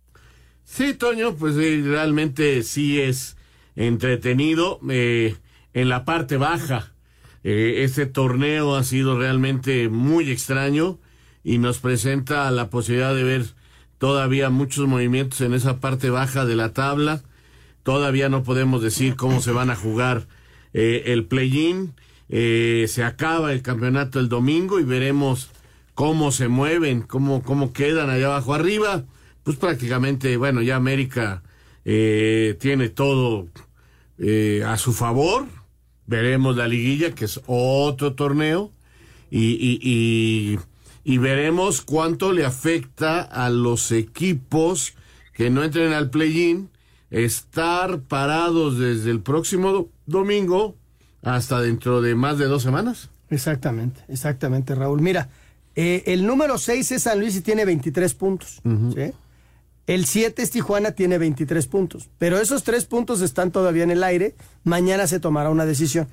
Sí, 0.64 0.94
Toño, 0.94 1.34
pues 1.34 1.56
realmente 1.56 2.62
sí 2.62 3.00
es 3.00 3.36
entretenido. 3.74 4.80
Eh, 4.90 5.34
en 5.72 5.88
la 5.88 6.04
parte 6.04 6.36
baja, 6.36 6.92
eh, 7.44 7.84
este 7.84 8.06
torneo 8.06 8.76
ha 8.76 8.84
sido 8.84 9.18
realmente 9.18 9.88
muy 9.88 10.30
extraño 10.30 10.98
y 11.44 11.58
nos 11.58 11.78
presenta 11.78 12.50
la 12.50 12.68
posibilidad 12.68 13.14
de 13.14 13.22
ver 13.22 13.46
todavía 13.98 14.50
muchos 14.50 14.86
movimientos 14.86 15.40
en 15.40 15.54
esa 15.54 15.80
parte 15.80 16.10
baja 16.10 16.44
de 16.44 16.56
la 16.56 16.72
tabla. 16.72 17.22
Todavía 17.82 18.28
no 18.28 18.42
podemos 18.42 18.82
decir 18.82 19.16
cómo 19.16 19.40
se 19.40 19.52
van 19.52 19.70
a 19.70 19.76
jugar 19.76 20.26
eh, 20.74 21.04
el 21.06 21.24
play-in 21.24 21.94
eh, 22.28 22.86
se 22.88 23.04
acaba 23.04 23.52
el 23.52 23.62
campeonato 23.62 24.20
el 24.20 24.28
domingo 24.28 24.80
y 24.80 24.84
veremos 24.84 25.50
cómo 25.94 26.30
se 26.30 26.48
mueven, 26.48 27.02
cómo, 27.02 27.42
cómo 27.42 27.72
quedan 27.72 28.10
allá 28.10 28.26
abajo. 28.26 28.54
Arriba, 28.54 29.04
pues 29.42 29.56
prácticamente, 29.56 30.36
bueno, 30.36 30.62
ya 30.62 30.76
América 30.76 31.42
eh, 31.84 32.56
tiene 32.60 32.88
todo 32.88 33.48
eh, 34.18 34.62
a 34.66 34.76
su 34.76 34.92
favor. 34.92 35.46
Veremos 36.06 36.56
la 36.56 36.68
liguilla, 36.68 37.14
que 37.14 37.26
es 37.26 37.40
otro 37.46 38.14
torneo, 38.14 38.72
y, 39.30 39.52
y, 39.52 39.78
y, 39.82 40.58
y 41.04 41.18
veremos 41.18 41.82
cuánto 41.82 42.32
le 42.32 42.46
afecta 42.46 43.20
a 43.20 43.50
los 43.50 43.92
equipos 43.92 44.94
que 45.34 45.50
no 45.50 45.62
entren 45.62 45.92
al 45.92 46.08
play-in 46.08 46.70
estar 47.10 48.00
parados 48.00 48.78
desde 48.78 49.10
el 49.10 49.20
próximo 49.20 49.72
do- 49.72 49.90
domingo 50.06 50.76
hasta 51.22 51.60
dentro 51.60 52.00
de 52.02 52.14
más 52.14 52.38
de 52.38 52.46
dos 52.46 52.62
semanas. 52.62 53.10
Exactamente, 53.30 54.00
exactamente, 54.08 54.74
Raúl. 54.74 55.00
Mira, 55.02 55.28
eh, 55.76 56.02
el 56.06 56.26
número 56.26 56.58
6 56.58 56.92
es 56.92 57.02
San 57.02 57.20
Luis 57.20 57.36
y 57.36 57.40
tiene 57.40 57.64
23 57.64 58.14
puntos. 58.14 58.60
¿sí? 58.94 59.12
El 59.86 60.06
7 60.06 60.42
es 60.42 60.50
Tijuana, 60.50 60.92
tiene 60.92 61.18
23 61.18 61.66
puntos. 61.66 62.08
Pero 62.18 62.38
esos 62.38 62.62
tres 62.62 62.84
puntos 62.84 63.20
están 63.22 63.50
todavía 63.50 63.84
en 63.84 63.90
el 63.90 64.02
aire. 64.04 64.34
Mañana 64.64 65.06
se 65.06 65.18
tomará 65.20 65.50
una 65.50 65.64
decisión. 65.66 66.08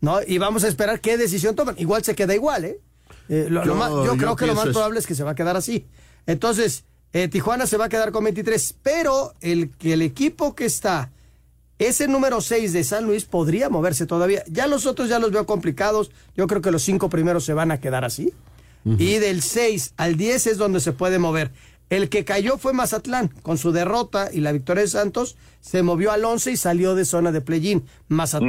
¿no? 0.00 0.18
Y 0.26 0.38
vamos 0.38 0.64
a 0.64 0.68
esperar 0.68 1.00
qué 1.00 1.16
decisión 1.18 1.54
toman. 1.56 1.74
Igual 1.78 2.04
se 2.04 2.14
queda 2.14 2.34
igual, 2.34 2.64
¿eh? 2.64 2.80
Eh, 3.28 3.46
lo- 3.50 3.60
lo 3.64 3.72
Yo- 3.72 3.74
más- 3.74 3.90
yo, 3.90 4.04
yo 4.06 4.16
creo 4.16 4.36
que 4.36 4.46
lo 4.46 4.54
más 4.54 4.68
probable 4.68 4.98
es 5.00 5.06
que 5.06 5.14
se 5.14 5.24
va 5.24 5.32
a 5.32 5.34
quedar 5.34 5.56
así. 5.56 5.86
Entonces, 6.26 6.84
eh, 7.12 7.28
Tijuana 7.28 7.66
se 7.66 7.76
va 7.76 7.86
a 7.86 7.88
quedar 7.88 8.12
con 8.12 8.24
23, 8.24 8.74
pero 8.82 9.34
el, 9.40 9.72
el 9.80 10.02
equipo 10.02 10.54
que 10.54 10.64
está, 10.66 11.10
ese 11.78 12.08
número 12.08 12.40
6 12.40 12.72
de 12.72 12.82
San 12.82 13.04
Luis 13.04 13.24
podría 13.24 13.68
moverse 13.68 14.06
todavía. 14.06 14.42
Ya 14.48 14.66
los 14.66 14.86
otros 14.86 15.08
ya 15.08 15.18
los 15.18 15.30
veo 15.30 15.46
complicados. 15.46 16.10
Yo 16.36 16.46
creo 16.46 16.60
que 16.60 16.72
los 16.72 16.82
cinco 16.82 17.08
primeros 17.08 17.44
se 17.44 17.54
van 17.54 17.70
a 17.70 17.80
quedar 17.80 18.04
así. 18.04 18.32
Y 18.84 19.18
del 19.18 19.42
6 19.42 19.94
al 19.98 20.16
10 20.16 20.46
es 20.46 20.58
donde 20.58 20.80
se 20.80 20.92
puede 20.92 21.18
mover. 21.18 21.52
El 21.90 22.08
que 22.08 22.24
cayó 22.24 22.58
fue 22.58 22.72
Mazatlán. 22.72 23.28
Con 23.42 23.58
su 23.58 23.70
derrota 23.70 24.30
y 24.32 24.40
la 24.40 24.52
victoria 24.52 24.82
de 24.82 24.88
Santos, 24.88 25.36
se 25.60 25.82
movió 25.82 26.10
al 26.10 26.24
11 26.24 26.52
y 26.52 26.56
salió 26.56 26.94
de 26.94 27.04
zona 27.04 27.30
de 27.30 27.40
play-in. 27.40 27.84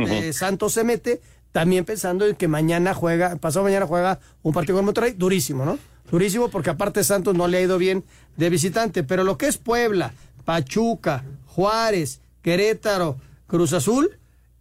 Eh, 0.07 0.33
Santos 0.33 0.73
se 0.73 0.83
mete, 0.83 1.21
también 1.51 1.83
pensando 1.83 2.25
en 2.25 2.35
que 2.35 2.47
mañana 2.47 2.93
juega, 2.93 3.35
pasado 3.35 3.63
mañana 3.65 3.85
juega 3.85 4.19
un 4.41 4.53
partido 4.53 4.77
con 4.77 4.85
Monterrey, 4.85 5.13
durísimo, 5.17 5.65
¿no? 5.65 5.77
Durísimo 6.09 6.49
porque 6.49 6.69
aparte 6.69 7.03
Santos 7.03 7.35
no 7.35 7.47
le 7.47 7.57
ha 7.57 7.61
ido 7.61 7.77
bien 7.77 8.03
de 8.37 8.49
visitante. 8.49 9.03
Pero 9.03 9.23
lo 9.23 9.37
que 9.37 9.47
es 9.47 9.57
Puebla, 9.57 10.13
Pachuca, 10.45 11.23
Juárez, 11.47 12.21
Querétaro, 12.41 13.17
Cruz 13.47 13.73
Azul. 13.73 14.11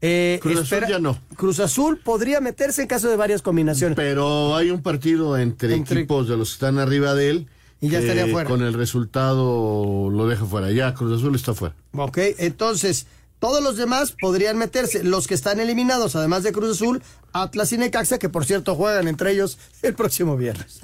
eh, 0.01 0.38
Cruz 0.43 0.61
Azul 0.61 0.85
ya 0.88 0.99
no. 0.99 1.19
Cruz 1.37 1.61
Azul 1.61 1.99
podría 1.99 2.41
meterse 2.41 2.83
en 2.83 2.88
caso 2.88 3.09
de 3.09 3.17
varias 3.17 3.43
combinaciones. 3.43 3.97
Pero 3.97 4.55
hay 4.57 4.71
un 4.71 4.83
partido 4.83 5.37
entre, 5.38 5.75
Entre- 5.75 6.01
equipos 6.01 6.29
de 6.29 6.37
los 6.37 6.51
que 6.51 6.55
están 6.55 6.79
arriba 6.79 7.14
de 7.14 7.31
él. 7.31 7.49
Y 7.81 7.91
ya 7.91 8.01
estaría 8.01 8.27
fuera. 8.27 8.49
Con 8.49 8.62
el 8.62 8.75
resultado 8.75 10.11
lo 10.11 10.27
deja 10.27 10.45
fuera. 10.45 10.71
Ya, 10.73 10.95
Cruz 10.95 11.19
Azul 11.21 11.35
está 11.37 11.55
fuera. 11.55 11.75
Ok, 11.93 12.19
entonces 12.38 13.07
todos 13.38 13.62
los 13.62 13.77
demás 13.77 14.12
podrían 14.21 14.59
meterse. 14.59 15.05
Los 15.05 15.29
que 15.29 15.35
están 15.35 15.61
eliminados, 15.61 16.17
además 16.17 16.43
de 16.43 16.51
Cruz 16.53 16.73
Azul, 16.77 17.03
Atlas 17.33 17.73
y 17.73 17.79
Necaxa, 17.79 18.19
que 18.19 18.29
por 18.29 18.45
cierto 18.45 18.75
juegan 18.75 19.07
entre 19.07 19.31
ellos 19.33 19.59
el 19.83 19.95
próximo 19.95 20.37
viernes. 20.37 20.81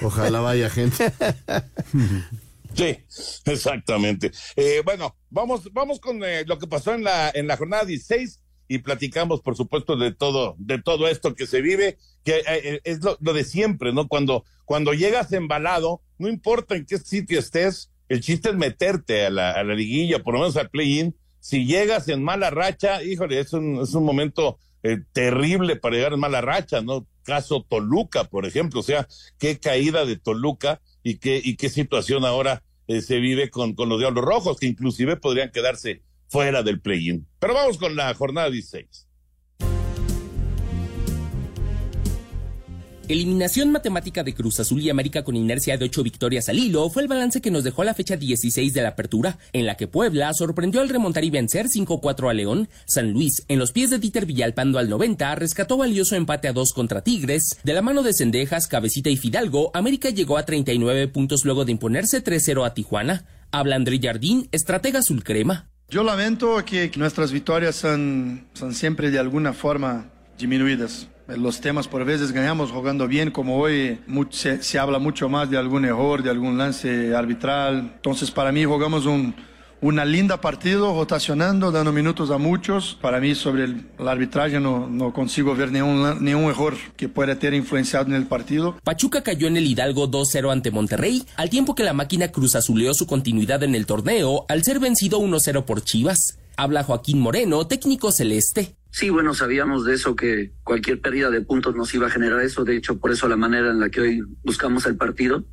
Ojalá 0.00 0.40
vaya 0.40 0.70
gente. 0.70 1.12
Sí, 2.74 2.96
exactamente. 3.46 4.32
Eh, 4.56 4.82
bueno, 4.84 5.16
vamos, 5.30 5.72
vamos 5.72 6.00
con 6.00 6.22
eh, 6.24 6.44
lo 6.46 6.58
que 6.58 6.66
pasó 6.66 6.94
en 6.94 7.04
la, 7.04 7.30
en 7.34 7.46
la 7.46 7.56
jornada 7.56 7.84
16 7.84 8.40
y 8.68 8.78
platicamos, 8.78 9.40
por 9.40 9.56
supuesto, 9.56 9.96
de 9.96 10.12
todo, 10.12 10.54
de 10.58 10.80
todo 10.80 11.08
esto 11.08 11.34
que 11.34 11.46
se 11.46 11.60
vive, 11.60 11.98
que 12.24 12.38
eh, 12.38 12.44
eh, 12.46 12.80
es 12.84 13.02
lo, 13.02 13.16
lo 13.20 13.32
de 13.32 13.44
siempre, 13.44 13.92
¿no? 13.92 14.08
Cuando, 14.08 14.44
cuando 14.64 14.94
llegas 14.94 15.32
embalado, 15.32 16.02
no 16.18 16.28
importa 16.28 16.74
en 16.74 16.86
qué 16.86 16.98
sitio 16.98 17.38
estés, 17.38 17.90
el 18.08 18.20
chiste 18.20 18.50
es 18.50 18.56
meterte 18.56 19.26
a 19.26 19.30
la, 19.30 19.52
a 19.52 19.64
la 19.64 19.74
liguilla, 19.74 20.22
por 20.22 20.34
lo 20.34 20.40
menos 20.40 20.56
al 20.56 20.70
play-in. 20.70 21.16
Si 21.40 21.66
llegas 21.66 22.08
en 22.08 22.22
mala 22.22 22.50
racha, 22.50 23.02
híjole, 23.02 23.38
es 23.40 23.52
un, 23.52 23.82
es 23.82 23.92
un 23.94 24.04
momento 24.04 24.58
eh, 24.82 24.98
terrible 25.12 25.76
para 25.76 25.96
llegar 25.96 26.12
en 26.14 26.20
mala 26.20 26.40
racha, 26.40 26.80
¿no? 26.80 27.06
Caso 27.22 27.66
Toluca, 27.68 28.24
por 28.24 28.46
ejemplo, 28.46 28.80
o 28.80 28.82
sea, 28.82 29.08
qué 29.38 29.58
caída 29.58 30.04
de 30.04 30.16
Toluca 30.16 30.80
y 31.04 31.18
qué, 31.18 31.40
y 31.44 31.54
qué 31.54 31.68
situación 31.68 32.24
ahora 32.24 32.64
eh, 32.88 33.00
se 33.00 33.20
vive 33.20 33.50
con, 33.50 33.74
con 33.74 33.88
los 33.88 34.00
Diablos 34.00 34.24
Rojos, 34.24 34.58
que 34.58 34.66
inclusive 34.66 35.16
podrían 35.16 35.52
quedarse 35.52 36.02
fuera 36.28 36.64
del 36.64 36.80
play-in. 36.80 37.28
Pero 37.38 37.54
vamos 37.54 37.78
con 37.78 37.94
la 37.94 38.12
jornada 38.14 38.50
16. 38.50 39.06
Eliminación 43.06 43.70
matemática 43.70 44.24
de 44.24 44.32
Cruz 44.32 44.60
Azul 44.60 44.80
y 44.80 44.88
América 44.88 45.24
con 45.24 45.36
inercia 45.36 45.76
de 45.76 45.84
8 45.84 46.02
victorias 46.02 46.48
al 46.48 46.58
hilo 46.58 46.88
fue 46.88 47.02
el 47.02 47.08
balance 47.08 47.42
que 47.42 47.50
nos 47.50 47.62
dejó 47.62 47.84
la 47.84 47.92
fecha 47.92 48.16
16 48.16 48.72
de 48.72 48.80
la 48.80 48.90
apertura, 48.90 49.36
en 49.52 49.66
la 49.66 49.76
que 49.76 49.86
Puebla 49.86 50.32
sorprendió 50.32 50.80
al 50.80 50.88
remontar 50.88 51.22
y 51.22 51.28
vencer 51.28 51.66
5-4 51.66 52.30
a 52.30 52.32
León. 52.32 52.70
San 52.86 53.12
Luis, 53.12 53.44
en 53.48 53.58
los 53.58 53.72
pies 53.72 53.90
de 53.90 53.98
Dieter 53.98 54.24
Villalpando 54.24 54.78
al 54.78 54.88
90, 54.88 55.34
rescató 55.34 55.76
valioso 55.76 56.16
empate 56.16 56.48
a 56.48 56.54
2 56.54 56.72
contra 56.72 57.02
Tigres. 57.02 57.58
De 57.62 57.74
la 57.74 57.82
mano 57.82 58.02
de 58.02 58.14
Cendejas, 58.14 58.68
Cabecita 58.68 59.10
y 59.10 59.18
Fidalgo, 59.18 59.70
América 59.74 60.08
llegó 60.08 60.38
a 60.38 60.46
39 60.46 61.08
puntos 61.08 61.44
luego 61.44 61.66
de 61.66 61.72
imponerse 61.72 62.24
3-0 62.24 62.64
a 62.64 62.72
Tijuana. 62.72 63.26
Habla 63.50 63.76
André 63.76 64.00
Jardín, 64.02 64.48
estratega 64.50 65.00
azul 65.00 65.22
crema. 65.22 65.68
Yo 65.90 66.04
lamento 66.04 66.64
que 66.64 66.90
nuestras 66.96 67.32
victorias 67.32 67.76
son, 67.76 68.46
son 68.54 68.74
siempre 68.74 69.10
de 69.10 69.18
alguna 69.18 69.52
forma 69.52 70.10
disminuidas. 70.38 71.08
Los 71.26 71.60
temas 71.60 71.88
por 71.88 72.04
veces 72.04 72.32
ganamos 72.32 72.70
jugando 72.70 73.08
bien, 73.08 73.30
como 73.30 73.58
hoy 73.58 73.98
se, 74.30 74.78
habla 74.78 74.98
mucho 74.98 75.28
más 75.30 75.48
de 75.50 75.56
algún 75.56 75.86
error, 75.86 76.22
de 76.22 76.30
algún 76.30 76.58
lance 76.58 77.14
arbitral. 77.14 77.92
Entonces 77.96 78.30
para 78.30 78.52
mí 78.52 78.64
jugamos 78.64 79.06
un, 79.06 79.34
una 79.80 80.04
linda 80.04 80.42
partido, 80.42 80.94
rotacionando, 80.94 81.72
dando 81.72 81.92
minutos 81.92 82.30
a 82.30 82.36
muchos. 82.36 82.98
Para 83.00 83.20
mí 83.20 83.34
sobre 83.34 83.64
el, 83.64 83.86
el 83.98 84.06
arbitraje 84.08 84.60
no, 84.60 84.86
no 84.86 85.14
consigo 85.14 85.54
ver 85.54 85.72
ningún, 85.72 86.22
ningún 86.22 86.50
error 86.50 86.74
que 86.94 87.08
pueda 87.08 87.38
ter 87.38 87.54
influenciado 87.54 88.04
en 88.06 88.14
el 88.14 88.26
partido. 88.26 88.76
Pachuca 88.84 89.22
cayó 89.22 89.46
en 89.46 89.56
el 89.56 89.66
Hidalgo 89.66 90.10
2-0 90.10 90.52
ante 90.52 90.70
Monterrey, 90.70 91.24
al 91.36 91.48
tiempo 91.48 91.74
que 91.74 91.84
la 91.84 91.94
máquina 91.94 92.28
Cruz 92.28 92.54
azuleó 92.54 92.92
su 92.92 93.06
continuidad 93.06 93.62
en 93.62 93.74
el 93.74 93.86
torneo 93.86 94.44
al 94.48 94.62
ser 94.62 94.78
vencido 94.78 95.20
1-0 95.20 95.64
por 95.64 95.82
Chivas. 95.82 96.38
Habla 96.58 96.84
Joaquín 96.84 97.18
Moreno, 97.18 97.66
técnico 97.66 98.12
celeste. 98.12 98.76
Sí, 98.94 99.10
bueno, 99.10 99.34
sabíamos 99.34 99.84
de 99.84 99.94
eso, 99.94 100.14
que 100.14 100.52
cualquier 100.62 101.00
pérdida 101.00 101.28
de 101.28 101.40
puntos 101.40 101.74
nos 101.74 101.92
iba 101.96 102.06
a 102.06 102.10
generar 102.10 102.40
eso. 102.42 102.62
De 102.62 102.76
hecho, 102.76 103.00
por 103.00 103.10
eso 103.10 103.26
la 103.26 103.36
manera 103.36 103.70
en 103.72 103.80
la 103.80 103.90
que 103.90 104.00
hoy 104.00 104.22
buscamos 104.44 104.86
el 104.86 104.96
partido. 104.96 105.44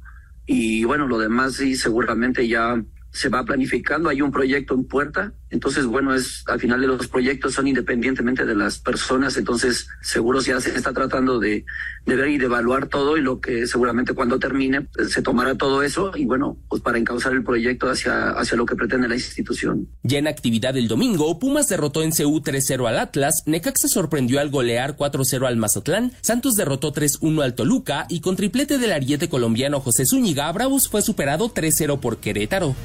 Y 0.46 0.84
bueno, 0.84 1.08
lo 1.08 1.18
demás 1.18 1.56
sí, 1.56 1.76
seguramente 1.76 2.48
ya 2.48 2.80
se 3.10 3.30
va 3.30 3.44
planificando. 3.44 4.10
Hay 4.10 4.22
un 4.22 4.32
proyecto 4.32 4.76
en 4.76 4.84
puerta. 4.84 5.34
Entonces, 5.52 5.86
bueno, 5.86 6.16
es 6.16 6.44
al 6.48 6.60
final 6.60 6.82
de 6.82 6.88
los 6.88 7.08
proyectos 7.08 7.54
son 7.54 7.68
independientemente 7.68 8.46
de 8.46 8.56
las 8.56 8.80
personas. 8.80 9.38
Entonces, 9.38 9.88
seguro 10.02 10.42
ya 10.42 10.60
se 10.62 10.76
está 10.76 10.94
tratando 10.94 11.40
de, 11.40 11.66
ver 12.06 12.30
y 12.30 12.38
de 12.38 12.46
evaluar 12.46 12.88
todo 12.88 13.18
y 13.18 13.22
lo 13.22 13.40
que 13.40 13.68
seguramente 13.68 14.14
cuando 14.14 14.40
termine 14.40 14.82
pues, 14.82 15.12
se 15.12 15.22
tomará 15.22 15.56
todo 15.56 15.84
eso 15.84 16.12
y 16.16 16.26
bueno, 16.26 16.58
pues 16.70 16.82
para 16.82 16.98
encauzar 16.98 17.34
el 17.34 17.44
proyecto 17.44 17.90
hacia, 17.90 18.32
hacia 18.32 18.58
lo 18.58 18.66
que 18.66 18.76
pretende 18.76 19.08
la 19.08 19.16
institución. 19.16 19.88
Ya 20.04 20.18
en 20.18 20.28
actividad 20.28 20.76
el 20.78 20.88
domingo, 20.88 21.38
Pumas 21.38 21.68
derrotó 21.68 22.02
en 22.02 22.12
CU 22.12 22.42
3-0 22.42 22.88
al 22.88 23.00
Atlas, 23.00 23.44
Necaxa 23.46 23.88
sorprendió 23.88 24.40
al 24.40 24.50
golear 24.50 24.96
4-0 24.98 25.48
al 25.48 25.58
Mazatlán, 25.58 26.14
Santos 26.22 26.56
derrotó 26.56 26.94
3-1 26.94 27.44
al 27.44 27.56
Toluca 27.56 28.06
y 28.10 28.22
con 28.22 28.36
triplete 28.36 28.78
del 28.78 28.94
ariete 28.94 29.30
colombiano 29.30 29.80
José 29.80 30.06
Zúñiga, 30.06 30.52
Bravos 30.52 30.88
fue 30.88 31.02
superado 31.02 31.54
3-0 31.54 32.00
por 32.00 32.18
Querétaro. 32.18 32.76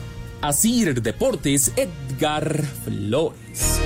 Asir 0.42 1.03
Deportes, 1.03 1.72
Edgar 1.77 2.62
Flores. 2.85 3.81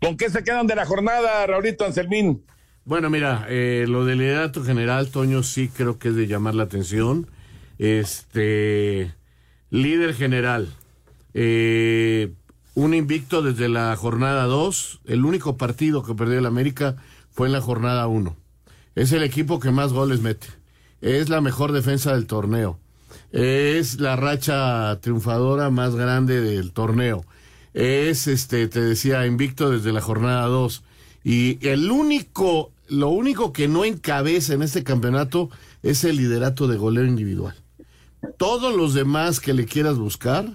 ¿Con 0.00 0.16
qué 0.16 0.30
se 0.30 0.42
quedan 0.42 0.66
de 0.66 0.74
la 0.74 0.86
jornada, 0.86 1.46
Raulito 1.46 1.84
Anselmín? 1.84 2.44
Bueno, 2.84 3.10
mira, 3.10 3.46
eh, 3.48 3.84
lo 3.88 4.04
del 4.04 4.18
liderato 4.18 4.64
general, 4.64 5.10
Toño, 5.10 5.42
sí 5.42 5.68
creo 5.68 5.98
que 5.98 6.08
es 6.08 6.16
de 6.16 6.26
llamar 6.26 6.54
la 6.54 6.64
atención. 6.64 7.28
Este, 7.78 9.12
líder 9.70 10.14
general, 10.14 10.72
eh, 11.34 12.32
un 12.74 12.94
invicto 12.94 13.42
desde 13.42 13.68
la 13.68 13.94
jornada 13.96 14.44
2. 14.44 15.00
El 15.06 15.24
único 15.24 15.56
partido 15.56 16.02
que 16.02 16.14
perdió 16.14 16.38
el 16.38 16.46
América 16.46 16.96
fue 17.30 17.48
en 17.48 17.52
la 17.52 17.60
jornada 17.60 18.06
1. 18.06 18.36
Es 18.94 19.12
el 19.12 19.22
equipo 19.22 19.60
que 19.60 19.70
más 19.70 19.92
goles 19.92 20.20
mete. 20.20 20.46
Es 21.00 21.28
la 21.28 21.40
mejor 21.40 21.72
defensa 21.72 22.12
del 22.12 22.26
torneo. 22.26 22.78
Es 23.32 24.00
la 24.00 24.16
racha 24.16 24.98
triunfadora 25.00 25.70
más 25.70 25.94
grande 25.94 26.40
del 26.40 26.72
torneo. 26.72 27.24
Es, 27.74 28.26
este, 28.26 28.68
te 28.68 28.80
decía, 28.80 29.26
invicto 29.26 29.70
desde 29.70 29.92
la 29.92 30.00
jornada 30.00 30.46
2. 30.46 30.82
Y 31.24 31.58
el 31.66 31.90
único, 31.90 32.70
lo 32.88 33.08
único 33.08 33.52
que 33.52 33.68
no 33.68 33.84
encabeza 33.84 34.54
en 34.54 34.62
este 34.62 34.84
campeonato 34.84 35.50
es 35.82 36.04
el 36.04 36.16
liderato 36.16 36.68
de 36.68 36.76
goleo 36.76 37.04
individual. 37.04 37.54
Todos 38.38 38.74
los 38.74 38.94
demás 38.94 39.40
que 39.40 39.54
le 39.54 39.66
quieras 39.66 39.98
buscar, 39.98 40.46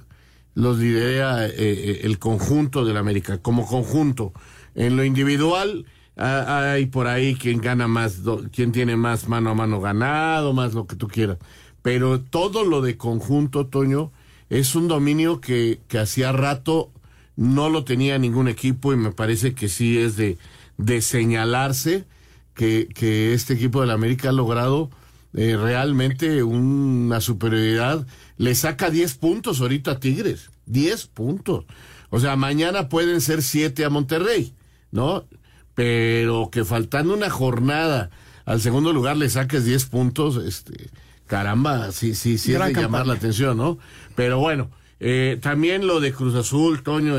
los 0.55 0.79
lidera 0.79 1.45
eh, 1.47 1.53
eh, 1.57 2.01
el 2.03 2.19
conjunto 2.19 2.85
del 2.85 2.97
América, 2.97 3.37
como 3.37 3.67
conjunto. 3.67 4.33
En 4.75 4.95
lo 4.95 5.03
individual, 5.03 5.85
hay 6.15 6.85
por 6.87 7.07
ahí 7.07 7.35
quien 7.35 7.59
gana 7.59 7.87
más, 7.87 8.21
quien 8.51 8.71
tiene 8.71 8.95
más 8.95 9.27
mano 9.27 9.51
a 9.51 9.55
mano 9.55 9.81
ganado, 9.81 10.53
más 10.53 10.73
lo 10.73 10.85
que 10.85 10.95
tú 10.95 11.07
quieras. 11.07 11.37
Pero 11.81 12.21
todo 12.21 12.63
lo 12.63 12.81
de 12.81 12.97
conjunto, 12.97 13.67
Toño, 13.67 14.11
es 14.49 14.75
un 14.75 14.87
dominio 14.87 15.41
que, 15.41 15.79
que 15.87 15.99
hacía 15.99 16.31
rato 16.31 16.91
no 17.35 17.69
lo 17.69 17.83
tenía 17.83 18.17
ningún 18.17 18.47
equipo 18.47 18.93
y 18.93 18.97
me 18.97 19.11
parece 19.11 19.53
que 19.53 19.69
sí 19.69 19.97
es 19.97 20.15
de, 20.15 20.37
de 20.77 21.01
señalarse 21.01 22.05
que, 22.53 22.87
que 22.93 23.33
este 23.33 23.53
equipo 23.53 23.81
del 23.81 23.91
América 23.91 24.29
ha 24.29 24.33
logrado 24.33 24.89
eh, 25.33 25.57
realmente 25.57 26.43
una 26.43 27.21
superioridad. 27.21 28.05
Le 28.37 28.53
saca 28.55 28.89
10 28.89 29.15
puntos 29.15 29.61
ahorita 29.61 29.91
a 29.91 29.99
Tigres. 29.99 30.49
10 30.65 31.07
puntos. 31.07 31.65
O 32.09 32.19
sea, 32.19 32.35
mañana 32.35 32.89
pueden 32.89 33.21
ser 33.21 33.41
7 33.41 33.85
a 33.85 33.89
Monterrey, 33.89 34.53
¿no? 34.91 35.25
Pero 35.73 36.49
que 36.51 36.65
faltando 36.65 37.13
una 37.13 37.29
jornada 37.29 38.09
al 38.45 38.59
segundo 38.59 38.91
lugar 38.91 39.15
le 39.15 39.29
saques 39.29 39.63
10 39.63 39.85
puntos, 39.85 40.37
este, 40.37 40.89
caramba, 41.31 41.93
sí, 41.93 42.13
sí, 42.13 42.37
sí 42.37 42.53
es 42.53 42.59
de 42.59 42.73
llamar 42.73 43.07
la 43.07 43.13
atención, 43.13 43.55
¿no? 43.55 43.77
Pero 44.15 44.39
bueno, 44.39 44.69
eh, 44.99 45.39
también 45.41 45.87
lo 45.87 46.01
de 46.01 46.11
Cruz 46.11 46.35
Azul, 46.35 46.83
Toño, 46.83 47.15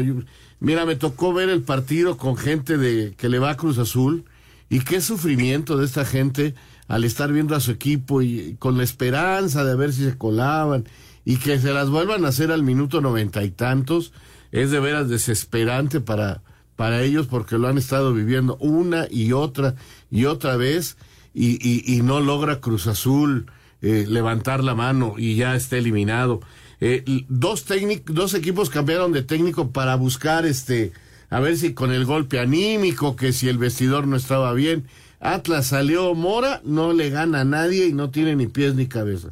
mira, 0.61 0.85
me 0.85 0.96
tocó 0.96 1.33
ver 1.33 1.48
el 1.48 1.62
partido 1.62 2.18
con 2.18 2.37
gente 2.37 2.77
de 2.77 3.14
que 3.16 3.31
le 3.31 3.38
va 3.38 3.53
a 3.53 3.57
Cruz 3.57 3.79
Azul 3.79 4.27
y 4.68 4.81
qué 4.81 5.01
sufrimiento 5.01 5.79
de 5.79 5.87
esta 5.87 6.05
gente 6.05 6.55
al 6.88 7.05
estar 7.05 7.33
viendo 7.33 7.57
a 7.57 7.61
su 7.61 7.70
equipo 7.70 8.20
y, 8.20 8.55
con 8.59 8.77
la 8.77 8.85
esperanza 8.85 9.64
de 9.64 9.77
ver 9.77 9.94
si 9.94 10.05
se 10.05 10.18
colaban 10.18 10.87
y 11.25 11.38
que 11.38 11.59
se 11.59 11.72
las 11.72 11.88
vuelvan 11.88 12.27
a 12.27 12.29
hacer 12.29 12.51
al 12.51 12.62
minuto 12.62 13.01
noventa 13.01 13.42
y 13.42 13.51
tantos, 13.51 14.12
es 14.51 14.70
de 14.70 14.79
veras 14.79 15.09
desesperante 15.09 16.03
para, 16.03 16.42
para 16.77 17.01
ellos 17.01 17.29
porque 17.29 17.57
lo 17.57 17.66
han 17.66 17.79
estado 17.79 18.12
viviendo 18.12 18.59
una 18.61 19.07
y 19.11 19.33
otra 19.33 19.75
y 20.11 20.27
otra 20.27 20.59
vez 20.59 20.98
y, 21.33 21.90
y, 21.90 22.03
no 22.03 22.20
logra 22.20 22.61
Cruz 22.61 22.87
Azul 22.87 23.46
eh, 23.83 24.07
levantar 24.09 24.64
la 24.64 24.75
mano 24.75 25.14
y 25.18 25.37
ya 25.37 25.55
está 25.55 25.77
eliminado. 25.77 26.40
Eh, 26.81 27.05
dos, 27.29 27.66
dos 28.07 28.35
equipos 28.35 28.71
cambiaron 28.71 29.12
de 29.12 29.23
técnico 29.23 29.71
para 29.71 29.95
buscar 29.97 30.47
este 30.47 30.92
a 31.33 31.40
ver 31.40 31.57
si 31.57 31.73
con 31.73 31.92
el 31.92 32.05
golpe 32.05 32.40
anímico, 32.40 33.16
que 33.16 33.33
si 33.33 33.49
el 33.49 33.57
vestidor 33.57 34.07
no 34.07 34.16
estaba 34.16 34.53
bien. 34.53 34.85
Atlas 35.18 35.68
salió 35.68 36.14
Mora, 36.14 36.61
no 36.62 36.92
le 36.92 37.09
gana 37.09 37.40
a 37.40 37.45
nadie 37.45 37.87
y 37.87 37.95
no 37.95 38.11
tiene 38.11 38.37
ni 38.37 38.49
pies 38.49 38.75
ni 38.75 38.87
cabeza. 38.87 39.31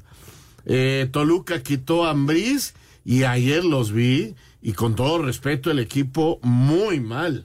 Eh, 0.64 1.08
Toluca 1.12 1.62
quitó 1.62 2.06
a 2.06 2.10
Ambriz 2.10 2.72
y 3.04 3.24
ayer 3.24 3.64
los 3.64 3.92
vi 3.92 4.34
y 4.62 4.72
con 4.72 4.94
todo 4.94 5.18
respeto 5.18 5.70
el 5.70 5.78
equipo 5.78 6.38
muy 6.42 7.00
mal. 7.00 7.44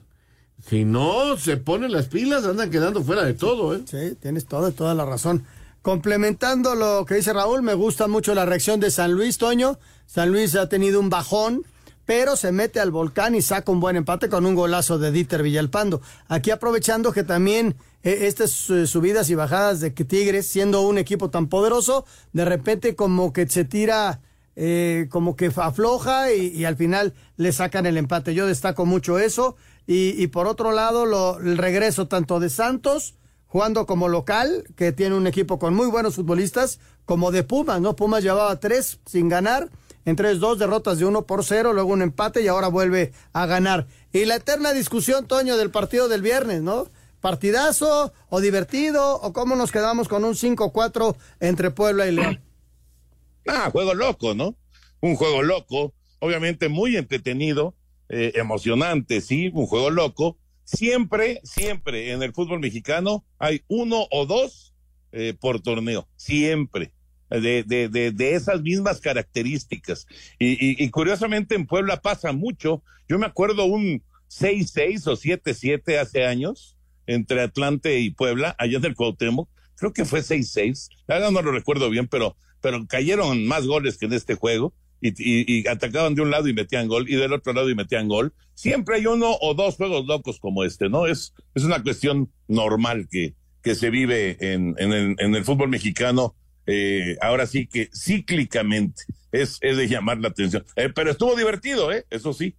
Si 0.66 0.86
no 0.86 1.36
se 1.36 1.58
ponen 1.58 1.92
las 1.92 2.06
pilas, 2.06 2.46
andan 2.46 2.70
quedando 2.70 3.02
fuera 3.02 3.24
de 3.24 3.34
todo, 3.34 3.76
¿eh? 3.76 3.82
Sí, 3.84 4.16
tienes 4.20 4.46
toda, 4.46 4.72
toda 4.72 4.94
la 4.94 5.04
razón. 5.04 5.44
Complementando 5.86 6.74
lo 6.74 7.06
que 7.06 7.14
dice 7.14 7.32
Raúl, 7.32 7.62
me 7.62 7.74
gusta 7.74 8.08
mucho 8.08 8.34
la 8.34 8.44
reacción 8.44 8.80
de 8.80 8.90
San 8.90 9.12
Luis, 9.12 9.38
Toño. 9.38 9.78
San 10.04 10.32
Luis 10.32 10.56
ha 10.56 10.68
tenido 10.68 10.98
un 10.98 11.10
bajón, 11.10 11.62
pero 12.04 12.34
se 12.34 12.50
mete 12.50 12.80
al 12.80 12.90
volcán 12.90 13.36
y 13.36 13.40
saca 13.40 13.70
un 13.70 13.78
buen 13.78 13.94
empate 13.94 14.28
con 14.28 14.46
un 14.46 14.56
golazo 14.56 14.98
de 14.98 15.12
Dieter 15.12 15.44
Villalpando. 15.44 16.02
Aquí 16.26 16.50
aprovechando 16.50 17.12
que 17.12 17.22
también 17.22 17.76
eh, 18.02 18.26
estas 18.26 18.68
eh, 18.68 18.88
subidas 18.88 19.30
y 19.30 19.36
bajadas 19.36 19.78
de 19.78 19.92
Tigres, 19.92 20.48
siendo 20.48 20.80
un 20.80 20.98
equipo 20.98 21.30
tan 21.30 21.46
poderoso, 21.46 22.04
de 22.32 22.44
repente 22.44 22.96
como 22.96 23.32
que 23.32 23.46
se 23.46 23.64
tira, 23.64 24.18
eh, 24.56 25.06
como 25.08 25.36
que 25.36 25.52
afloja 25.54 26.32
y, 26.32 26.64
al 26.64 26.74
final 26.74 27.14
le 27.36 27.52
sacan 27.52 27.86
el 27.86 27.96
empate. 27.96 28.34
Yo 28.34 28.48
destaco 28.48 28.86
mucho 28.86 29.20
eso. 29.20 29.54
Y, 29.86 30.26
por 30.26 30.48
otro 30.48 30.72
lado, 30.72 31.38
el 31.38 31.56
regreso 31.56 32.08
tanto 32.08 32.40
de 32.40 32.50
Santos, 32.50 33.14
jugando 33.56 33.86
como 33.86 34.08
local, 34.08 34.64
que 34.76 34.92
tiene 34.92 35.14
un 35.14 35.26
equipo 35.26 35.58
con 35.58 35.72
muy 35.72 35.86
buenos 35.86 36.16
futbolistas, 36.16 36.78
como 37.06 37.32
de 37.32 37.42
Pumas, 37.42 37.80
¿no? 37.80 37.96
Pumas 37.96 38.22
llevaba 38.22 38.60
tres 38.60 39.00
sin 39.06 39.30
ganar, 39.30 39.70
entre 40.04 40.34
dos 40.34 40.58
derrotas 40.58 40.98
de 40.98 41.06
uno 41.06 41.24
por 41.24 41.42
cero, 41.42 41.72
luego 41.72 41.94
un 41.94 42.02
empate 42.02 42.42
y 42.42 42.48
ahora 42.48 42.68
vuelve 42.68 43.14
a 43.32 43.46
ganar. 43.46 43.86
Y 44.12 44.26
la 44.26 44.36
eterna 44.36 44.74
discusión, 44.74 45.26
Toño, 45.26 45.56
del 45.56 45.70
partido 45.70 46.06
del 46.06 46.20
viernes, 46.20 46.60
¿no? 46.60 46.88
¿Partidazo 47.22 48.12
o 48.28 48.40
divertido 48.42 49.18
o 49.22 49.32
cómo 49.32 49.56
nos 49.56 49.72
quedamos 49.72 50.06
con 50.06 50.26
un 50.26 50.34
5-4 50.34 51.16
entre 51.40 51.70
Puebla 51.70 52.06
y 52.08 52.12
León? 52.12 52.42
Ah, 53.48 53.70
juego 53.72 53.94
loco, 53.94 54.34
¿no? 54.34 54.54
Un 55.00 55.16
juego 55.16 55.42
loco, 55.42 55.94
obviamente 56.18 56.68
muy 56.68 56.96
entretenido, 56.98 57.74
eh, 58.10 58.32
emocionante, 58.34 59.22
sí, 59.22 59.50
un 59.54 59.66
juego 59.66 59.88
loco. 59.88 60.36
Siempre, 60.66 61.40
siempre 61.44 62.10
en 62.10 62.24
el 62.24 62.32
fútbol 62.32 62.58
mexicano 62.58 63.24
hay 63.38 63.62
uno 63.68 64.08
o 64.10 64.26
dos 64.26 64.74
eh, 65.12 65.32
por 65.40 65.60
torneo, 65.60 66.08
siempre. 66.16 66.92
De, 67.30 67.64
de, 67.64 67.88
de, 67.88 68.12
de, 68.12 68.34
esas 68.34 68.62
mismas 68.62 69.00
características. 69.00 70.06
Y, 70.38 70.52
y, 70.52 70.84
y, 70.84 70.90
curiosamente 70.90 71.56
en 71.56 71.66
Puebla 71.66 72.00
pasa 72.00 72.32
mucho. 72.32 72.84
Yo 73.08 73.18
me 73.18 73.26
acuerdo 73.26 73.64
un 73.64 74.02
6-6 74.28 75.06
o 75.08 75.16
7-7 75.16 75.98
hace 75.98 76.24
años 76.24 76.76
entre 77.06 77.42
Atlante 77.42 77.98
y 77.98 78.10
Puebla, 78.10 78.54
allá 78.58 78.78
en 78.78 78.84
el 78.84 78.94
Cuauhtémoc. 78.94 79.48
Creo 79.76 79.92
que 79.92 80.04
fue 80.04 80.20
6-6. 80.20 80.88
La 81.06 81.16
verdad 81.16 81.30
no 81.32 81.42
lo 81.42 81.50
recuerdo 81.50 81.90
bien, 81.90 82.06
pero, 82.06 82.36
pero 82.60 82.86
cayeron 82.86 83.46
más 83.46 83.66
goles 83.66 83.98
que 83.98 84.06
en 84.06 84.12
este 84.12 84.34
juego 84.34 84.72
y, 85.00 85.08
y, 85.08 85.60
y, 85.60 85.68
atacaban 85.68 86.14
de 86.14 86.22
un 86.22 86.30
lado 86.30 86.48
y 86.48 86.54
metían 86.54 86.88
gol 86.88 87.08
y 87.08 87.16
del 87.16 87.32
otro 87.32 87.52
lado 87.52 87.68
y 87.70 87.74
metían 87.74 88.08
gol. 88.08 88.32
Siempre 88.54 88.96
hay 88.96 89.06
uno 89.06 89.36
o 89.40 89.54
dos 89.54 89.76
juegos 89.76 90.06
locos 90.06 90.40
como 90.40 90.64
este, 90.64 90.88
¿no? 90.88 91.06
Es, 91.06 91.34
es 91.54 91.64
una 91.64 91.82
cuestión 91.82 92.30
normal 92.48 93.08
que, 93.10 93.34
que 93.62 93.74
se 93.74 93.90
vive 93.90 94.36
en, 94.40 94.74
en, 94.78 94.92
el, 94.92 95.16
en 95.18 95.34
el 95.34 95.44
fútbol 95.44 95.68
mexicano. 95.68 96.34
Eh, 96.66 97.16
ahora 97.20 97.46
sí 97.46 97.66
que 97.66 97.90
cíclicamente 97.94 99.04
es, 99.30 99.58
es 99.60 99.76
de 99.76 99.88
llamar 99.88 100.18
la 100.18 100.28
atención. 100.28 100.64
Eh, 100.76 100.90
pero 100.94 101.10
estuvo 101.10 101.36
divertido, 101.36 101.92
¿eh? 101.92 102.06
Eso 102.10 102.32
sí. 102.32 102.56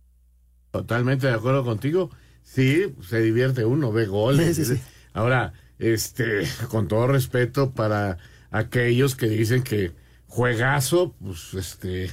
Totalmente 0.71 1.27
de 1.27 1.33
acuerdo 1.33 1.63
contigo. 1.63 2.11
Sí, 2.43 2.93
se 3.07 3.21
divierte 3.21 3.65
uno, 3.65 3.91
ve 3.91 4.05
goles. 4.05 4.55
Sí, 4.55 4.65
sí, 4.65 4.75
sí. 4.75 4.81
Ahora, 5.13 5.53
este, 5.79 6.43
con 6.69 6.87
todo 6.87 7.07
respeto 7.07 7.73
para 7.73 8.17
aquellos 8.51 9.15
que 9.15 9.27
dicen 9.27 9.63
que 9.63 9.91
juegazo, 10.27 11.15
pues 11.19 11.53
este 11.53 12.11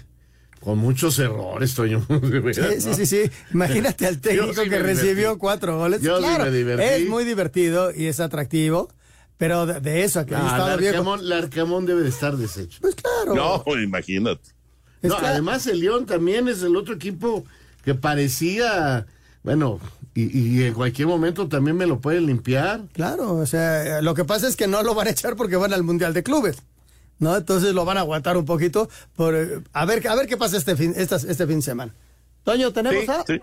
con 0.64 0.78
muchos 0.78 1.18
errores, 1.18 1.74
Toño. 1.74 2.04
Sí, 2.54 2.80
sí, 2.80 2.94
sí, 2.94 3.06
sí. 3.06 3.30
Imagínate 3.52 4.06
al 4.06 4.18
técnico 4.20 4.62
sí 4.64 4.70
que 4.70 4.78
recibió 4.78 5.38
cuatro 5.38 5.76
goles. 5.78 6.00
Yo 6.00 6.18
claro, 6.18 6.44
sí 6.44 6.50
me 6.50 6.56
divertí. 6.56 7.02
es 7.02 7.08
muy 7.08 7.24
divertido 7.24 7.92
y 7.94 8.06
es 8.06 8.18
atractivo, 8.20 8.88
pero 9.36 9.66
de, 9.66 9.80
de 9.80 10.04
eso 10.04 10.20
a 10.20 10.26
que 10.26 10.34
Ah, 10.34 10.46
estado 10.46 10.76
viejo. 10.78 11.14
el 11.16 11.32
Arcamón 11.32 11.84
debe 11.86 12.02
de 12.02 12.08
estar 12.08 12.36
deshecho. 12.36 12.78
Pues 12.80 12.94
claro. 12.94 13.34
No, 13.66 13.80
imagínate. 13.80 14.50
No, 15.02 15.16
además 15.18 15.66
el 15.66 15.80
León 15.80 16.06
también 16.06 16.48
es 16.48 16.62
el 16.62 16.76
otro 16.76 16.94
equipo 16.94 17.44
que 17.84 17.94
parecía, 17.94 19.04
bueno, 19.42 19.78
y, 20.14 20.38
y, 20.38 20.62
en 20.64 20.72
cualquier 20.72 21.08
momento 21.08 21.46
también 21.48 21.76
me 21.76 21.86
lo 21.86 22.00
pueden 22.00 22.24
limpiar. 22.26 22.80
Claro, 22.94 23.34
o 23.34 23.44
sea, 23.44 24.00
lo 24.00 24.14
que 24.14 24.24
pasa 24.24 24.48
es 24.48 24.56
que 24.56 24.66
no 24.66 24.82
lo 24.82 24.94
van 24.94 25.08
a 25.08 25.10
echar 25.10 25.36
porque 25.36 25.56
van 25.56 25.74
al 25.74 25.82
Mundial 25.82 26.14
de 26.14 26.22
Clubes. 26.22 26.56
¿No? 27.18 27.36
Entonces 27.36 27.74
lo 27.74 27.84
van 27.84 27.96
a 27.96 28.00
aguantar 28.00 28.36
un 28.36 28.44
poquito 28.44 28.88
por 29.16 29.34
eh, 29.34 29.62
a 29.72 29.84
ver 29.84 30.06
a 30.06 30.14
ver 30.14 30.26
qué 30.26 30.36
pasa 30.36 30.56
este 30.56 30.76
fin 30.76 30.92
esta, 30.96 31.16
este 31.16 31.46
fin 31.46 31.56
de 31.56 31.62
semana. 31.62 31.94
Toño, 32.42 32.72
tenemos 32.72 33.04
Sí, 33.04 33.10
a 33.10 33.24
sí. 33.24 33.40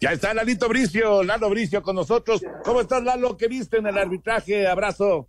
Ya 0.00 0.12
está 0.12 0.32
Lalito 0.32 0.68
Bricio, 0.68 1.22
Lalo 1.22 1.50
Bricio 1.50 1.82
con 1.82 1.96
nosotros. 1.96 2.40
¿Cómo 2.64 2.80
estás, 2.80 3.02
Lalo? 3.02 3.36
¿Qué 3.36 3.48
viste 3.48 3.78
en 3.78 3.86
el 3.86 3.98
arbitraje? 3.98 4.66
Abrazo. 4.66 5.26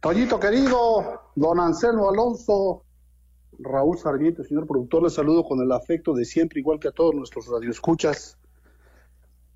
Toñito 0.00 0.38
querido, 0.38 1.32
don 1.34 1.60
Anselmo 1.60 2.08
Alonso, 2.08 2.84
Raúl 3.58 3.98
Sarmiento, 3.98 4.44
señor 4.44 4.66
productor, 4.66 5.02
les 5.02 5.14
saludo 5.14 5.44
con 5.44 5.60
el 5.60 5.72
afecto 5.72 6.14
de 6.14 6.24
siempre, 6.24 6.60
igual 6.60 6.78
que 6.78 6.88
a 6.88 6.92
todos 6.92 7.14
nuestros 7.14 7.48
radioescuchas. 7.48 8.38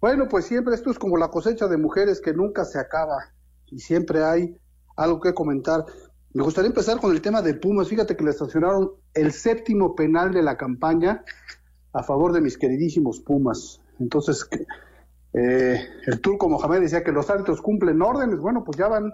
Bueno, 0.01 0.29
pues 0.29 0.47
siempre 0.47 0.75
esto 0.75 0.91
es 0.91 0.99
como 0.99 1.17
la 1.17 1.29
cosecha 1.29 1.69
de 1.69 1.77
mujeres 1.77 2.21
que 2.21 2.33
nunca 2.33 2.65
se 2.65 2.79
acaba 2.79 3.33
y 3.67 3.81
siempre 3.81 4.25
hay 4.25 4.57
algo 4.97 5.21
que 5.21 5.35
comentar. 5.35 5.85
Me 6.33 6.45
gustaría 6.45 6.69
empezar 6.69 7.01
con 7.01 7.11
el 7.11 7.21
tema 7.21 7.43
de 7.43 7.55
Pumas. 7.55 7.89
Fíjate 7.89 8.17
que 8.17 8.23
le 8.23 8.31
estacionaron 8.31 8.93
el 9.15 9.33
séptimo 9.33 9.97
penal 9.97 10.33
de 10.33 10.43
la 10.43 10.57
campaña 10.57 11.25
a 11.93 12.05
favor 12.05 12.33
de 12.33 12.41
mis 12.41 12.57
queridísimos 12.57 13.21
Pumas. 13.21 13.81
Entonces, 13.99 14.49
eh, 15.33 15.81
el 16.07 16.21
turco 16.21 16.49
Mohamed 16.49 16.83
decía 16.83 17.03
que 17.03 17.11
los 17.11 17.29
árbitros 17.31 17.61
cumplen 17.61 18.01
órdenes. 18.01 18.39
Bueno, 18.39 18.63
pues 18.63 18.79
ya 18.79 18.87
van, 18.87 19.13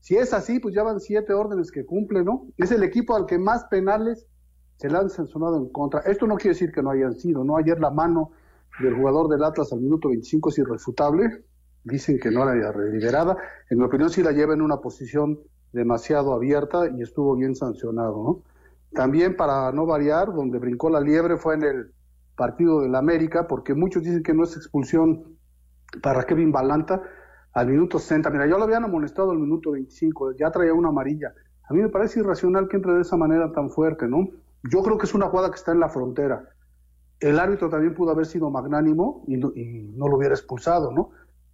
si 0.00 0.16
es 0.16 0.34
así, 0.34 0.60
pues 0.60 0.74
ya 0.74 0.82
van 0.82 1.00
siete 1.00 1.32
órdenes 1.32 1.72
que 1.72 1.86
cumplen, 1.86 2.26
¿no? 2.26 2.48
Es 2.58 2.70
el 2.72 2.82
equipo 2.82 3.16
al 3.16 3.24
que 3.24 3.38
más 3.38 3.64
penales 3.64 4.26
se 4.76 4.90
le 4.90 4.98
han 4.98 5.08
sancionado 5.08 5.56
en 5.56 5.70
contra. 5.70 6.00
Esto 6.00 6.26
no 6.26 6.36
quiere 6.36 6.50
decir 6.54 6.72
que 6.72 6.82
no 6.82 6.90
hayan 6.90 7.14
sido, 7.14 7.42
¿no? 7.42 7.56
Ayer 7.56 7.80
la 7.80 7.90
mano 7.90 8.32
del 8.80 8.96
jugador 8.96 9.30
del 9.30 9.44
Atlas 9.44 9.72
al 9.72 9.80
minuto 9.80 10.10
25 10.10 10.50
es 10.50 10.58
irrefutable. 10.58 11.44
Dicen 11.84 12.18
que 12.20 12.30
no 12.30 12.42
era 12.42 12.70
deliberada. 12.72 13.38
En 13.70 13.78
mi 13.78 13.84
opinión, 13.84 14.10
sí 14.10 14.22
la 14.22 14.32
lleva 14.32 14.52
en 14.52 14.60
una 14.60 14.76
posición 14.76 15.40
demasiado 15.72 16.32
abierta 16.32 16.88
y 16.88 17.02
estuvo 17.02 17.36
bien 17.36 17.54
sancionado, 17.54 18.22
¿no? 18.22 18.42
También 18.92 19.36
para 19.36 19.70
no 19.72 19.86
variar, 19.86 20.32
donde 20.32 20.58
brincó 20.58 20.90
la 20.90 21.00
liebre 21.00 21.36
fue 21.36 21.54
en 21.54 21.62
el 21.62 21.92
partido 22.36 22.80
del 22.80 22.94
América, 22.94 23.46
porque 23.46 23.74
muchos 23.74 24.02
dicen 24.02 24.22
que 24.22 24.34
no 24.34 24.44
es 24.44 24.56
expulsión 24.56 25.36
para 26.02 26.24
Kevin 26.24 26.52
Balanta 26.52 27.02
al 27.52 27.68
minuto 27.68 27.98
60. 27.98 28.30
Mira, 28.30 28.46
yo 28.46 28.58
lo 28.58 28.64
habían 28.64 28.84
amonestado 28.84 29.30
al 29.30 29.38
minuto 29.38 29.72
25, 29.72 30.32
ya 30.36 30.50
traía 30.50 30.74
una 30.74 30.88
amarilla. 30.88 31.32
A 31.68 31.74
mí 31.74 31.80
me 31.80 31.88
parece 31.88 32.20
irracional 32.20 32.68
que 32.68 32.76
entre 32.76 32.94
de 32.94 33.02
esa 33.02 33.16
manera 33.16 33.52
tan 33.52 33.70
fuerte, 33.70 34.08
¿no? 34.08 34.28
Yo 34.64 34.82
creo 34.82 34.98
que 34.98 35.06
es 35.06 35.14
una 35.14 35.26
jugada 35.26 35.50
que 35.50 35.56
está 35.56 35.72
en 35.72 35.80
la 35.80 35.88
frontera. 35.88 36.48
El 37.20 37.38
árbitro 37.38 37.68
también 37.68 37.94
pudo 37.94 38.10
haber 38.10 38.26
sido 38.26 38.50
magnánimo 38.50 39.24
y 39.26 39.36
no, 39.36 39.52
y 39.54 39.92
no 39.94 40.08
lo 40.08 40.16
hubiera 40.16 40.34
expulsado, 40.34 40.90
¿no? 40.90 41.10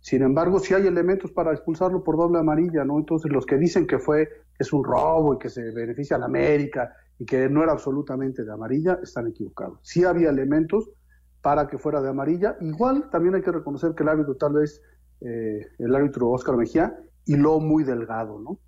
Sin 0.06 0.22
embargo, 0.22 0.60
sí 0.60 0.72
hay 0.72 0.86
elementos 0.86 1.32
para 1.32 1.50
expulsarlo 1.50 2.04
por 2.04 2.16
doble 2.16 2.38
amarilla, 2.38 2.84
¿no? 2.84 2.96
Entonces, 2.96 3.32
los 3.32 3.44
que 3.44 3.58
dicen 3.58 3.88
que 3.88 3.98
fue, 3.98 4.28
es 4.56 4.72
un 4.72 4.84
robo 4.84 5.34
y 5.34 5.38
que 5.38 5.48
se 5.48 5.72
beneficia 5.72 6.14
a 6.14 6.20
la 6.20 6.26
América 6.26 6.94
y 7.18 7.26
que 7.26 7.48
no 7.48 7.64
era 7.64 7.72
absolutamente 7.72 8.44
de 8.44 8.52
amarilla, 8.52 9.00
están 9.02 9.26
equivocados. 9.26 9.80
Sí 9.82 10.04
había 10.04 10.30
elementos 10.30 10.88
para 11.42 11.66
que 11.66 11.76
fuera 11.76 12.00
de 12.00 12.10
amarilla. 12.10 12.56
Igual 12.60 13.10
también 13.10 13.34
hay 13.34 13.42
que 13.42 13.50
reconocer 13.50 13.96
que 13.96 14.04
el 14.04 14.10
árbitro 14.10 14.36
tal 14.36 14.52
vez, 14.52 14.80
eh, 15.22 15.66
el 15.80 15.92
árbitro 15.92 16.30
Oscar 16.30 16.56
Mejía, 16.56 16.96
hiló 17.24 17.58
muy 17.58 17.82
delgado, 17.82 18.38
¿no? 18.38 18.60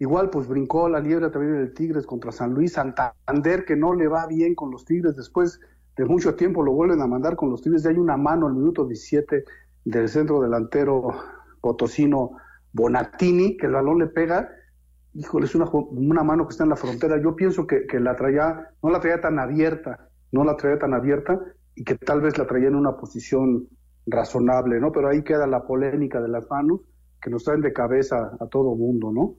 Igual 0.00 0.28
pues 0.28 0.48
brincó 0.48 0.88
la 0.88 0.98
liebre 0.98 1.30
también 1.30 1.54
del 1.54 1.72
Tigres 1.72 2.04
contra 2.04 2.32
San 2.32 2.52
Luis, 2.52 2.72
Santander 2.72 3.64
que 3.64 3.76
no 3.76 3.94
le 3.94 4.08
va 4.08 4.26
bien 4.26 4.56
con 4.56 4.72
los 4.72 4.84
Tigres, 4.84 5.14
después 5.14 5.60
de 5.96 6.04
mucho 6.04 6.34
tiempo 6.34 6.64
lo 6.64 6.72
vuelven 6.72 7.00
a 7.00 7.06
mandar 7.06 7.36
con 7.36 7.48
los 7.48 7.62
Tigres, 7.62 7.84
ya 7.84 7.90
hay 7.90 7.98
una 7.98 8.16
mano 8.16 8.48
al 8.48 8.54
minuto 8.54 8.84
17 8.84 9.44
del 9.90 10.08
centro 10.08 10.40
delantero 10.40 11.08
potosino 11.60 12.32
Bonatini, 12.72 13.56
que 13.56 13.66
el 13.66 13.72
balón 13.72 13.98
le 13.98 14.06
pega, 14.06 14.50
híjole, 15.14 15.46
es 15.46 15.54
una, 15.54 15.66
una 15.72 16.22
mano 16.22 16.46
que 16.46 16.52
está 16.52 16.64
en 16.64 16.70
la 16.70 16.76
frontera, 16.76 17.20
yo 17.20 17.34
pienso 17.34 17.66
que, 17.66 17.86
que 17.86 17.98
la 17.98 18.14
traía, 18.14 18.70
no 18.82 18.90
la 18.90 19.00
traía 19.00 19.20
tan 19.20 19.38
abierta, 19.38 20.08
no 20.30 20.44
la 20.44 20.56
traía 20.56 20.78
tan 20.78 20.92
abierta 20.92 21.40
y 21.74 21.84
que 21.84 21.94
tal 21.96 22.20
vez 22.20 22.36
la 22.36 22.46
traía 22.46 22.68
en 22.68 22.74
una 22.74 22.96
posición 22.96 23.66
razonable, 24.06 24.78
¿no? 24.78 24.92
Pero 24.92 25.08
ahí 25.08 25.22
queda 25.22 25.46
la 25.46 25.66
polémica 25.66 26.20
de 26.20 26.28
las 26.28 26.48
manos 26.50 26.80
que 27.20 27.30
nos 27.30 27.44
traen 27.44 27.62
de 27.62 27.72
cabeza 27.72 28.36
a 28.38 28.46
todo 28.46 28.74
mundo, 28.74 29.10
¿no? 29.12 29.36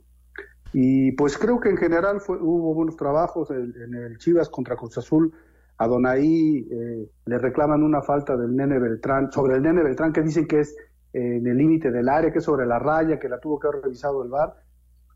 Y 0.74 1.12
pues 1.14 1.38
creo 1.38 1.60
que 1.60 1.70
en 1.70 1.78
general 1.78 2.22
fue, 2.22 2.38
hubo 2.42 2.74
buenos 2.74 2.96
trabajos 2.96 3.52
en, 3.52 3.94
el 3.94 4.18
Chivas 4.18 4.50
contra 4.50 4.76
Cruz 4.76 4.98
Azul. 4.98 5.34
A 5.80 5.88
Donaí 5.88 6.68
eh, 6.70 7.10
le 7.26 7.38
reclaman 7.38 7.84
una 7.84 8.02
falta 8.02 8.36
del 8.36 8.56
Nene 8.56 8.80
Beltrán, 8.80 9.32
sobre 9.32 9.56
el 9.56 9.64
Nene 9.64 9.82
Beltrán, 9.82 10.12
que 10.12 10.22
dicen 10.22 10.46
que 10.46 10.60
es 10.60 10.76
eh, 11.14 11.38
en 11.38 11.48
el 11.48 11.58
límite 11.58 11.90
del 11.90 12.10
área, 12.10 12.32
que 12.32 12.40
es 12.40 12.44
sobre 12.44 12.66
la 12.66 12.80
raya, 12.80 13.18
que 13.18 13.30
la 13.30 13.40
tuvo 13.40 13.60
que 13.60 13.68
haber 13.68 13.84
revisado 13.84 14.22
el 14.24 14.30
VAR. 14.30 14.56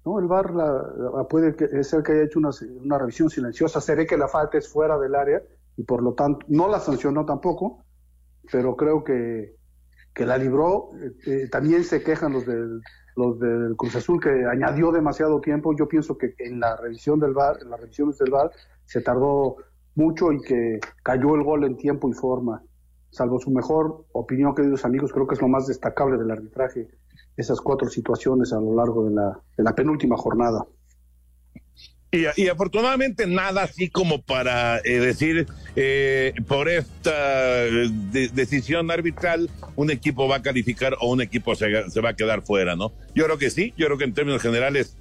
No, 0.05 0.19
el 0.19 0.27
VAR 0.27 0.53
la, 0.53 1.27
puede 1.29 1.83
ser 1.83 2.01
que 2.03 2.13
haya 2.13 2.23
hecho 2.23 2.39
una, 2.39 2.49
una 2.81 2.97
revisión 2.97 3.29
silenciosa. 3.29 3.81
Seré 3.81 4.05
que 4.05 4.17
la 4.17 4.27
falta 4.27 4.57
es 4.57 4.67
fuera 4.67 4.97
del 4.97 5.15
área 5.15 5.41
y 5.75 5.83
por 5.83 6.01
lo 6.01 6.13
tanto 6.13 6.45
no 6.49 6.69
la 6.69 6.79
sancionó 6.79 7.25
tampoco, 7.25 7.83
pero 8.51 8.75
creo 8.75 9.03
que, 9.03 9.55
que 10.13 10.25
la 10.25 10.37
libró. 10.37 10.91
Eh, 11.25 11.49
también 11.51 11.83
se 11.83 12.03
quejan 12.03 12.33
los 12.33 12.45
del 12.45 12.81
los 13.15 13.39
del 13.39 13.75
Cruz 13.75 13.95
Azul 13.95 14.19
que 14.19 14.45
añadió 14.45 14.91
demasiado 14.91 15.39
tiempo. 15.41 15.75
Yo 15.75 15.87
pienso 15.87 16.17
que 16.17 16.33
en 16.39 16.59
la 16.59 16.75
revisión 16.77 17.19
del 17.19 17.33
VAR, 17.33 17.57
en 17.61 17.69
las 17.69 17.79
revisiones 17.79 18.17
del 18.17 18.31
VAR, 18.31 18.51
se 18.85 19.01
tardó 19.01 19.57
mucho 19.95 20.31
y 20.31 20.41
que 20.41 20.79
cayó 21.03 21.35
el 21.35 21.43
gol 21.43 21.63
en 21.63 21.77
tiempo 21.77 22.09
y 22.09 22.13
forma. 22.13 22.63
Salvo 23.09 23.39
su 23.39 23.51
mejor 23.51 24.05
opinión, 24.11 24.55
queridos 24.55 24.85
amigos, 24.85 25.11
creo 25.13 25.27
que 25.27 25.35
es 25.35 25.41
lo 25.41 25.47
más 25.47 25.67
destacable 25.67 26.17
del 26.17 26.31
arbitraje, 26.31 26.87
esas 27.37 27.61
cuatro 27.61 27.87
situaciones 27.89 28.53
a 28.53 28.59
lo 28.59 28.75
largo 28.75 29.05
de 29.05 29.15
la, 29.15 29.39
de 29.55 29.63
la 29.63 29.75
penúltima 29.75 30.17
jornada. 30.17 30.65
Y, 32.37 32.47
afortunadamente 32.47 33.25
nada 33.25 33.63
así 33.63 33.89
como 33.89 34.21
para 34.21 34.77
eh, 34.83 34.99
decir 34.99 35.47
eh, 35.75 36.33
por 36.47 36.69
esta 36.69 37.65
eh, 37.65 37.89
decisión 38.31 38.91
arbitral 38.91 39.49
un 39.75 39.89
equipo 39.89 40.27
va 40.27 40.35
a 40.35 40.41
calificar 40.43 40.95
o 41.01 41.11
un 41.11 41.21
equipo 41.21 41.55
se, 41.55 41.89
se, 41.89 42.01
va 42.01 42.09
a 42.09 42.15
quedar 42.15 42.43
fuera, 42.43 42.75
¿no? 42.75 42.91
Yo 43.15 43.25
creo 43.25 43.39
que 43.39 43.49
sí, 43.49 43.73
yo 43.77 43.87
creo 43.87 43.97
que 43.97 44.03
en 44.03 44.13
términos 44.13 44.43
generales 44.43 44.95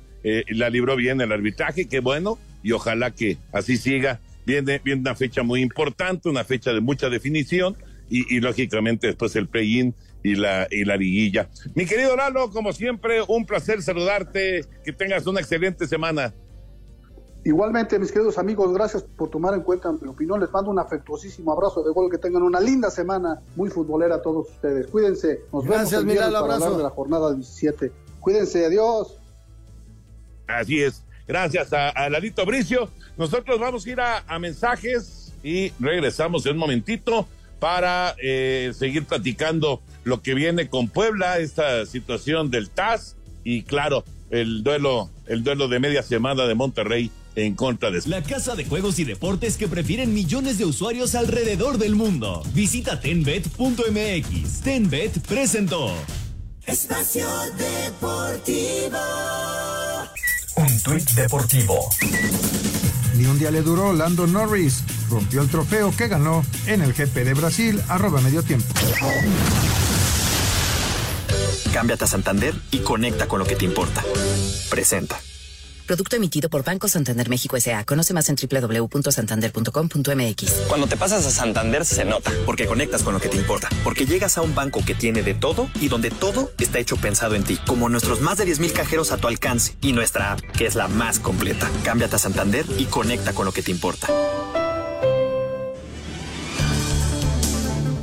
la 0.51 0.71
libró 0.71 0.97
bien 0.97 1.21
el 1.21 1.33
arbitraje, 1.33 1.89
qué 1.89 2.01
bueno, 2.01 2.39
y 2.63 2.73
ojalá 2.73 3.11
que 3.11 3.39
así 3.53 3.77
siga. 3.77 4.21
Viene, 4.45 4.81
viene 4.85 5.01
una 5.01 5.15
fecha 5.15 5.43
muy 5.43 5.61
importante, 5.61 6.29
una 6.29 6.45
fecha 6.45 6.73
de 6.73 6.81
mucha 6.81 7.09
definición 7.09 7.77
y, 8.09 8.37
y 8.37 8.41
lógicamente 8.41 9.07
después 9.07 9.35
el 9.37 9.49
play-in 9.49 9.95
y 10.23 10.35
la, 10.35 10.67
y 10.71 10.85
la 10.85 10.97
liguilla. 10.97 11.49
Mi 11.75 11.87
querido 11.87 12.17
Lalo, 12.17 12.51
como 12.51 12.73
siempre, 12.73 13.23
un 13.27 13.45
placer 13.45 13.83
saludarte, 13.83 14.65
que 14.85 14.93
tengas 14.93 15.27
una 15.27 15.41
excelente 15.41 15.87
semana. 15.87 16.35
Igualmente, 17.45 17.99
mis 17.99 18.13
queridos 18.13 18.39
amigos, 18.39 18.73
gracias 18.73 19.03
por 19.03 19.29
tomar 19.29 19.55
en 19.55 19.63
cuenta 19.63 19.91
mi 19.91 20.09
opinión. 20.09 20.39
Les 20.39 20.51
mando 20.53 20.71
un 20.71 20.79
afectuosísimo 20.79 21.53
abrazo 21.53 21.83
de 21.83 21.91
gol. 21.91 22.09
Que 22.09 22.19
tengan 22.19 22.43
una 22.43 22.61
linda 22.61 22.89
semana 22.89 23.41
muy 23.57 23.69
futbolera 23.69 24.17
a 24.17 24.23
todos 24.23 24.49
ustedes. 24.49 24.87
Cuídense. 24.87 25.41
Nos 25.53 25.65
gracias, 25.65 26.05
vemos 26.05 26.25
el 26.25 26.33
para 26.33 26.55
hablar 26.55 26.77
de 26.77 26.83
la 26.85 26.91
jornada 26.91 27.35
17. 27.35 27.91
Cuídense. 28.21 28.65
Adiós. 28.65 29.19
Así 30.47 30.83
es. 30.83 31.05
Gracias 31.27 31.73
a, 31.73 31.89
a 31.91 32.11
Lalito 32.11 32.45
Bricio. 32.45 32.91
Nosotros 33.17 33.59
vamos 33.61 33.87
a 33.87 33.91
ir 33.91 34.01
a, 34.01 34.39
mensajes 34.39 35.33
y 35.43 35.73
regresamos 35.79 36.47
en 36.47 36.53
un 36.53 36.59
momentito 36.59 37.29
para 37.59 38.15
eh, 38.23 38.73
seguir 38.77 39.05
platicando 39.05 39.83
lo 40.05 40.23
que 40.23 40.35
viene 40.35 40.69
con 40.69 40.89
Puebla, 40.89 41.39
esta 41.39 41.87
situación 41.87 42.51
del 42.51 42.71
TAS 42.71 43.17
y 43.45 43.63
claro, 43.63 44.05
el 44.31 44.63
duelo, 44.63 45.11
el 45.27 45.45
duelo 45.45 45.69
de 45.69 45.79
media 45.79 46.03
semana 46.03 46.47
de 46.47 46.55
Monterrey 46.55 47.11
en 47.37 47.55
contra 47.55 47.91
de 47.91 48.03
La 48.07 48.23
casa 48.23 48.55
de 48.55 48.65
juegos 48.65 48.99
y 48.99 49.05
deportes 49.05 49.57
que 49.57 49.69
prefieren 49.69 50.13
millones 50.13 50.59
de 50.59 50.65
usuarios 50.65 51.15
alrededor 51.15 51.79
del 51.79 51.95
mundo. 51.95 52.43
Visita 52.53 53.01
tenbet.mx. 53.01 54.61
Tenbet 54.63 55.27
presentó. 55.27 55.95
Espacio 56.67 57.27
Deportivo. 57.57 58.99
Tuit 60.83 61.09
deportivo. 61.13 61.89
Ni 63.17 63.27
un 63.27 63.39
día 63.39 63.51
le 63.51 63.63
duró 63.63 63.93
Lando 63.93 64.27
Norris. 64.27 64.83
Rompió 65.11 65.43
el 65.43 65.49
trofeo 65.49 65.95
que 65.97 66.09
ganó 66.09 66.45
en 66.67 66.83
el 66.83 66.93
GP 66.93 67.25
de 67.25 67.35
Brasil, 67.35 67.81
arroba 67.89 68.21
medio 68.21 68.43
tiempo. 68.43 68.67
Cámbiate 71.73 72.05
a 72.05 72.07
Santander 72.07 72.55
y 72.71 72.79
conecta 72.81 73.29
con 73.29 73.39
lo 73.39 73.45
que 73.45 73.57
te 73.57 73.65
importa. 73.65 74.03
Presenta. 74.71 75.21
Producto 75.87 76.17
emitido 76.17 76.49
por 76.49 76.65
Banco 76.65 76.89
Santander 76.89 77.29
México 77.29 77.57
S.A. 77.57 77.85
Conoce 77.85 78.15
más 78.15 78.29
en 78.29 78.37
www.santander.com.mx. 78.37 80.53
Cuando 80.69 80.87
te 80.87 80.97
pasas 80.97 81.27
a 81.27 81.31
Santander 81.31 81.85
se 81.85 82.05
nota, 82.05 82.33
porque 82.47 82.67
conectas 82.67 83.03
con 83.03 83.15
lo 83.15 83.21
que 83.21 83.29
te 83.29 83.37
importa. 83.37 83.69
Porque 83.85 84.07
llegas 84.07 84.39
a 84.39 84.43
un 84.43 84.55
banco 84.55 84.81
que 84.85 84.95
tiene 84.95 85.23
de 85.23 85.35
todo 85.35 85.69
y 85.81 85.89
donde 85.89 86.11
todo 86.11 86.53
está 86.59 86.79
hecho 86.79 86.97
pensado 86.97 87.35
en 87.35 87.45
ti. 87.45 87.59
Como 87.67 87.89
nuestros 87.89 88.21
más 88.21 88.39
de 88.39 88.47
10.000 88.47 88.73
cajeros 88.73 89.13
a 89.13 89.19
tu 89.19 89.29
alcance 89.29 89.77
y 89.81 89.93
nuestra 89.93 90.33
app, 90.33 90.41
que 90.41 90.67
es 90.67 90.75
la 90.75 90.89
más 90.89 91.19
completa. 91.19 91.71
Cámbiate 91.85 92.17
a 92.17 92.19
Santander 92.19 92.65
y 92.79 92.87
conecta 92.87 93.33
con 93.33 93.47
lo 93.47 93.53
que 93.53 93.63
te 93.63 93.71
importa. 93.71 94.09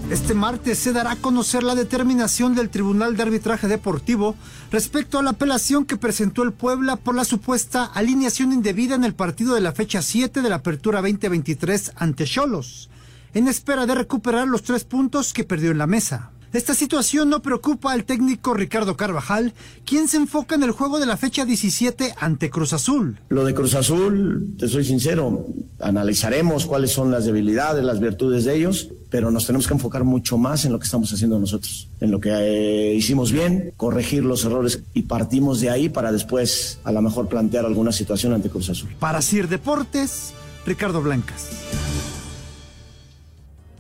Este 0.09 0.33
martes 0.33 0.79
se 0.79 0.91
dará 0.91 1.11
a 1.11 1.15
conocer 1.17 1.61
la 1.61 1.75
determinación 1.75 2.55
del 2.55 2.71
Tribunal 2.71 3.15
de 3.15 3.21
Arbitraje 3.21 3.67
Deportivo 3.67 4.35
respecto 4.71 5.19
a 5.19 5.23
la 5.23 5.31
apelación 5.31 5.85
que 5.85 5.97
presentó 5.97 6.41
el 6.41 6.51
Puebla 6.51 6.95
por 6.95 7.13
la 7.13 7.23
supuesta 7.23 7.85
alineación 7.85 8.51
indebida 8.51 8.95
en 8.95 9.03
el 9.03 9.13
partido 9.13 9.53
de 9.53 9.61
la 9.61 9.71
fecha 9.71 10.01
7 10.01 10.41
de 10.41 10.49
la 10.49 10.55
Apertura 10.55 11.01
2023 11.01 11.91
ante 11.95 12.25
Cholos, 12.25 12.89
en 13.35 13.47
espera 13.47 13.85
de 13.85 13.93
recuperar 13.93 14.47
los 14.47 14.63
tres 14.63 14.83
puntos 14.83 15.31
que 15.31 15.43
perdió 15.43 15.69
en 15.69 15.77
la 15.77 15.85
mesa. 15.85 16.31
Esta 16.51 16.73
situación 16.73 17.29
no 17.29 17.43
preocupa 17.43 17.93
al 17.93 18.05
técnico 18.05 18.55
Ricardo 18.55 18.97
Carvajal, 18.97 19.53
quien 19.85 20.07
se 20.07 20.17
enfoca 20.17 20.55
en 20.55 20.63
el 20.63 20.71
juego 20.71 20.99
de 20.99 21.05
la 21.05 21.15
fecha 21.15 21.45
17 21.45 22.15
ante 22.17 22.49
Cruz 22.49 22.73
Azul. 22.73 23.19
Lo 23.29 23.45
de 23.45 23.53
Cruz 23.53 23.75
Azul, 23.75 24.55
te 24.57 24.67
soy 24.67 24.83
sincero, 24.83 25.45
analizaremos 25.79 26.65
cuáles 26.65 26.91
son 26.91 27.11
las 27.11 27.25
debilidades, 27.25 27.83
las 27.83 27.99
virtudes 27.99 28.45
de 28.45 28.55
ellos, 28.55 28.89
pero 29.11 29.29
nos 29.29 29.45
tenemos 29.45 29.67
que 29.67 29.75
enfocar 29.75 30.03
mucho 30.03 30.39
más 30.39 30.65
en 30.65 30.71
lo 30.71 30.79
que 30.79 30.85
estamos 30.85 31.13
haciendo 31.13 31.37
nosotros, 31.37 31.87
en 31.99 32.09
lo 32.09 32.19
que 32.19 32.31
eh, 32.31 32.95
hicimos 32.95 33.31
bien, 33.31 33.71
corregir 33.77 34.25
los 34.25 34.43
errores 34.43 34.81
y 34.95 35.03
partimos 35.03 35.61
de 35.61 35.69
ahí 35.69 35.87
para 35.87 36.11
después 36.11 36.79
a 36.83 36.91
lo 36.91 37.03
mejor 37.03 37.27
plantear 37.27 37.65
alguna 37.65 37.91
situación 37.91 38.33
ante 38.33 38.49
Cruz 38.49 38.71
Azul. 38.71 38.89
Para 38.99 39.21
Sir 39.21 39.49
Deportes, 39.49 40.33
Ricardo 40.65 41.03
Blancas. 41.03 41.45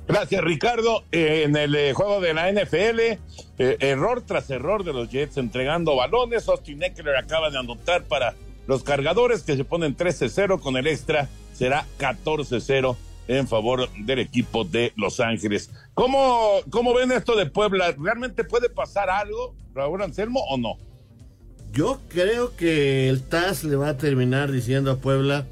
Gracias, 0.09 0.43
Ricardo. 0.43 1.03
Eh, 1.11 1.43
en 1.45 1.55
el 1.55 1.75
eh, 1.75 1.93
juego 1.93 2.19
de 2.19 2.33
la 2.33 2.51
NFL, 2.51 2.99
eh, 2.99 3.19
error 3.79 4.23
tras 4.25 4.49
error 4.49 4.83
de 4.83 4.91
los 4.91 5.11
Jets 5.11 5.37
entregando 5.37 5.95
balones. 5.95 6.49
Austin 6.49 6.81
Eckler 6.81 7.15
acaba 7.15 7.51
de 7.51 7.59
anotar 7.59 8.05
para 8.05 8.33
los 8.65 8.81
cargadores 8.81 9.43
que 9.43 9.55
se 9.55 9.65
ponen 9.65 9.95
13-0 9.95 10.61
con 10.61 10.77
el 10.77 10.87
extra. 10.87 11.29
Será 11.53 11.85
14-0 11.99 12.97
en 13.27 13.47
favor 13.47 13.87
del 13.99 14.17
equipo 14.17 14.63
de 14.63 14.93
Los 14.95 15.19
Ángeles. 15.19 15.69
¿Cómo, 15.93 16.53
¿Cómo 16.71 16.95
ven 16.95 17.11
esto 17.11 17.35
de 17.35 17.45
Puebla? 17.45 17.93
¿Realmente 17.95 18.43
puede 18.43 18.67
pasar 18.67 19.11
algo, 19.11 19.53
Raúl 19.75 20.01
Anselmo, 20.01 20.39
o 20.49 20.57
no? 20.57 20.79
Yo 21.71 22.01
creo 22.09 22.55
que 22.55 23.09
el 23.09 23.21
TAS 23.21 23.63
le 23.63 23.75
va 23.75 23.89
a 23.89 23.97
terminar 23.97 24.51
diciendo 24.51 24.89
a 24.89 24.95
Puebla 24.95 25.45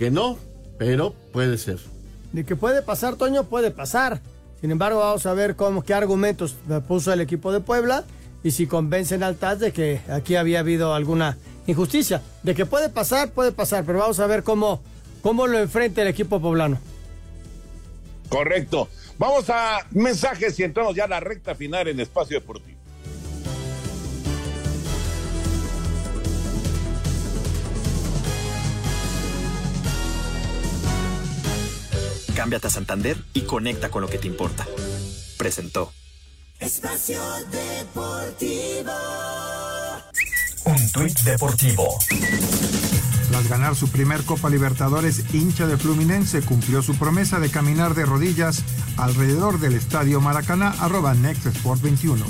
que 0.00 0.10
no, 0.10 0.36
pero 0.78 1.14
puede 1.32 1.58
ser. 1.58 1.93
De 2.34 2.44
que 2.44 2.56
puede 2.56 2.82
pasar, 2.82 3.14
Toño, 3.14 3.44
puede 3.44 3.70
pasar. 3.70 4.20
Sin 4.60 4.72
embargo, 4.72 4.98
vamos 4.98 5.24
a 5.24 5.34
ver 5.34 5.54
cómo, 5.54 5.84
qué 5.84 5.94
argumentos 5.94 6.56
puso 6.88 7.12
el 7.12 7.20
equipo 7.20 7.52
de 7.52 7.60
Puebla 7.60 8.02
y 8.42 8.50
si 8.50 8.66
convencen 8.66 9.22
al 9.22 9.36
TAS 9.36 9.60
de 9.60 9.72
que 9.72 10.00
aquí 10.10 10.34
había 10.34 10.58
habido 10.58 10.94
alguna 10.94 11.38
injusticia. 11.68 12.22
De 12.42 12.56
que 12.56 12.66
puede 12.66 12.88
pasar, 12.88 13.30
puede 13.30 13.52
pasar, 13.52 13.84
pero 13.84 14.00
vamos 14.00 14.18
a 14.18 14.26
ver 14.26 14.42
cómo, 14.42 14.82
cómo 15.22 15.46
lo 15.46 15.60
enfrenta 15.60 16.02
el 16.02 16.08
equipo 16.08 16.40
poblano. 16.40 16.80
Correcto. 18.28 18.88
Vamos 19.16 19.48
a 19.48 19.86
mensajes 19.92 20.58
y 20.58 20.64
entramos 20.64 20.96
ya 20.96 21.04
a 21.04 21.08
la 21.08 21.20
recta 21.20 21.54
final 21.54 21.86
en 21.86 22.00
Espacio 22.00 22.40
Deportivo. 22.40 22.73
Cámbiate 32.44 32.66
a 32.66 32.70
Santander 32.70 33.16
y 33.32 33.40
conecta 33.40 33.88
con 33.88 34.02
lo 34.02 34.08
que 34.10 34.18
te 34.18 34.26
importa. 34.26 34.66
Presentó. 35.38 35.90
Espacio 36.60 37.18
Deportivo. 37.50 38.92
Un 40.66 40.92
tuit 40.92 41.18
deportivo. 41.20 41.98
Tras 43.30 43.48
ganar 43.48 43.74
su 43.74 43.88
primer 43.88 44.24
Copa 44.24 44.50
Libertadores, 44.50 45.24
hincha 45.32 45.66
de 45.66 45.78
Fluminense 45.78 46.42
cumplió 46.42 46.82
su 46.82 46.94
promesa 46.96 47.40
de 47.40 47.48
caminar 47.48 47.94
de 47.94 48.04
rodillas 48.04 48.62
alrededor 48.98 49.58
del 49.58 49.72
estadio 49.72 50.20
Maracaná, 50.20 50.74
arroba 50.80 51.14
Next 51.14 51.46
Sport 51.46 51.80
21. 51.80 52.26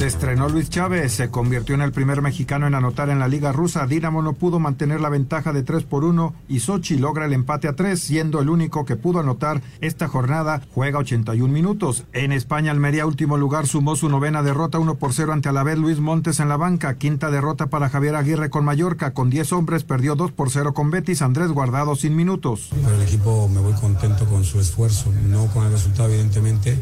Se 0.00 0.06
estrenó 0.06 0.48
Luis 0.48 0.70
Chávez, 0.70 1.12
se 1.12 1.28
convirtió 1.28 1.74
en 1.74 1.82
el 1.82 1.92
primer 1.92 2.22
mexicano 2.22 2.66
en 2.66 2.74
anotar 2.74 3.10
en 3.10 3.18
la 3.18 3.28
Liga 3.28 3.52
Rusa. 3.52 3.86
Dinamo 3.86 4.22
no 4.22 4.32
pudo 4.32 4.58
mantener 4.58 4.98
la 4.98 5.10
ventaja 5.10 5.52
de 5.52 5.62
3 5.62 5.82
por 5.82 6.04
1 6.04 6.34
y 6.48 6.60
Sochi 6.60 6.96
logra 6.96 7.26
el 7.26 7.34
empate 7.34 7.68
a 7.68 7.76
3, 7.76 8.00
siendo 8.00 8.40
el 8.40 8.48
único 8.48 8.86
que 8.86 8.96
pudo 8.96 9.20
anotar 9.20 9.60
esta 9.82 10.08
jornada. 10.08 10.62
Juega 10.72 11.00
81 11.00 11.52
minutos. 11.52 12.06
En 12.14 12.32
España, 12.32 12.70
Almería, 12.70 13.04
último 13.04 13.36
lugar, 13.36 13.66
sumó 13.66 13.94
su 13.94 14.08
novena 14.08 14.42
derrota 14.42 14.78
1 14.78 14.94
por 14.94 15.12
0 15.12 15.34
ante 15.34 15.50
Alavés 15.50 15.76
Luis 15.76 16.00
Montes 16.00 16.40
en 16.40 16.48
la 16.48 16.56
banca. 16.56 16.94
Quinta 16.94 17.30
derrota 17.30 17.66
para 17.66 17.90
Javier 17.90 18.16
Aguirre 18.16 18.48
con 18.48 18.64
Mallorca. 18.64 19.12
Con 19.12 19.28
10 19.28 19.52
hombres, 19.52 19.84
perdió 19.84 20.14
2 20.14 20.32
por 20.32 20.48
0 20.48 20.72
con 20.72 20.90
Betis. 20.90 21.20
Andrés 21.20 21.50
Guardado 21.50 21.94
sin 21.94 22.16
minutos. 22.16 22.70
Pero 22.70 22.94
el 22.94 23.02
equipo 23.02 23.50
me 23.50 23.60
voy 23.60 23.74
contento 23.74 24.24
con 24.24 24.44
su 24.44 24.60
esfuerzo, 24.60 25.12
no 25.28 25.48
con 25.48 25.66
el 25.66 25.72
resultado, 25.72 26.08
evidentemente. 26.08 26.78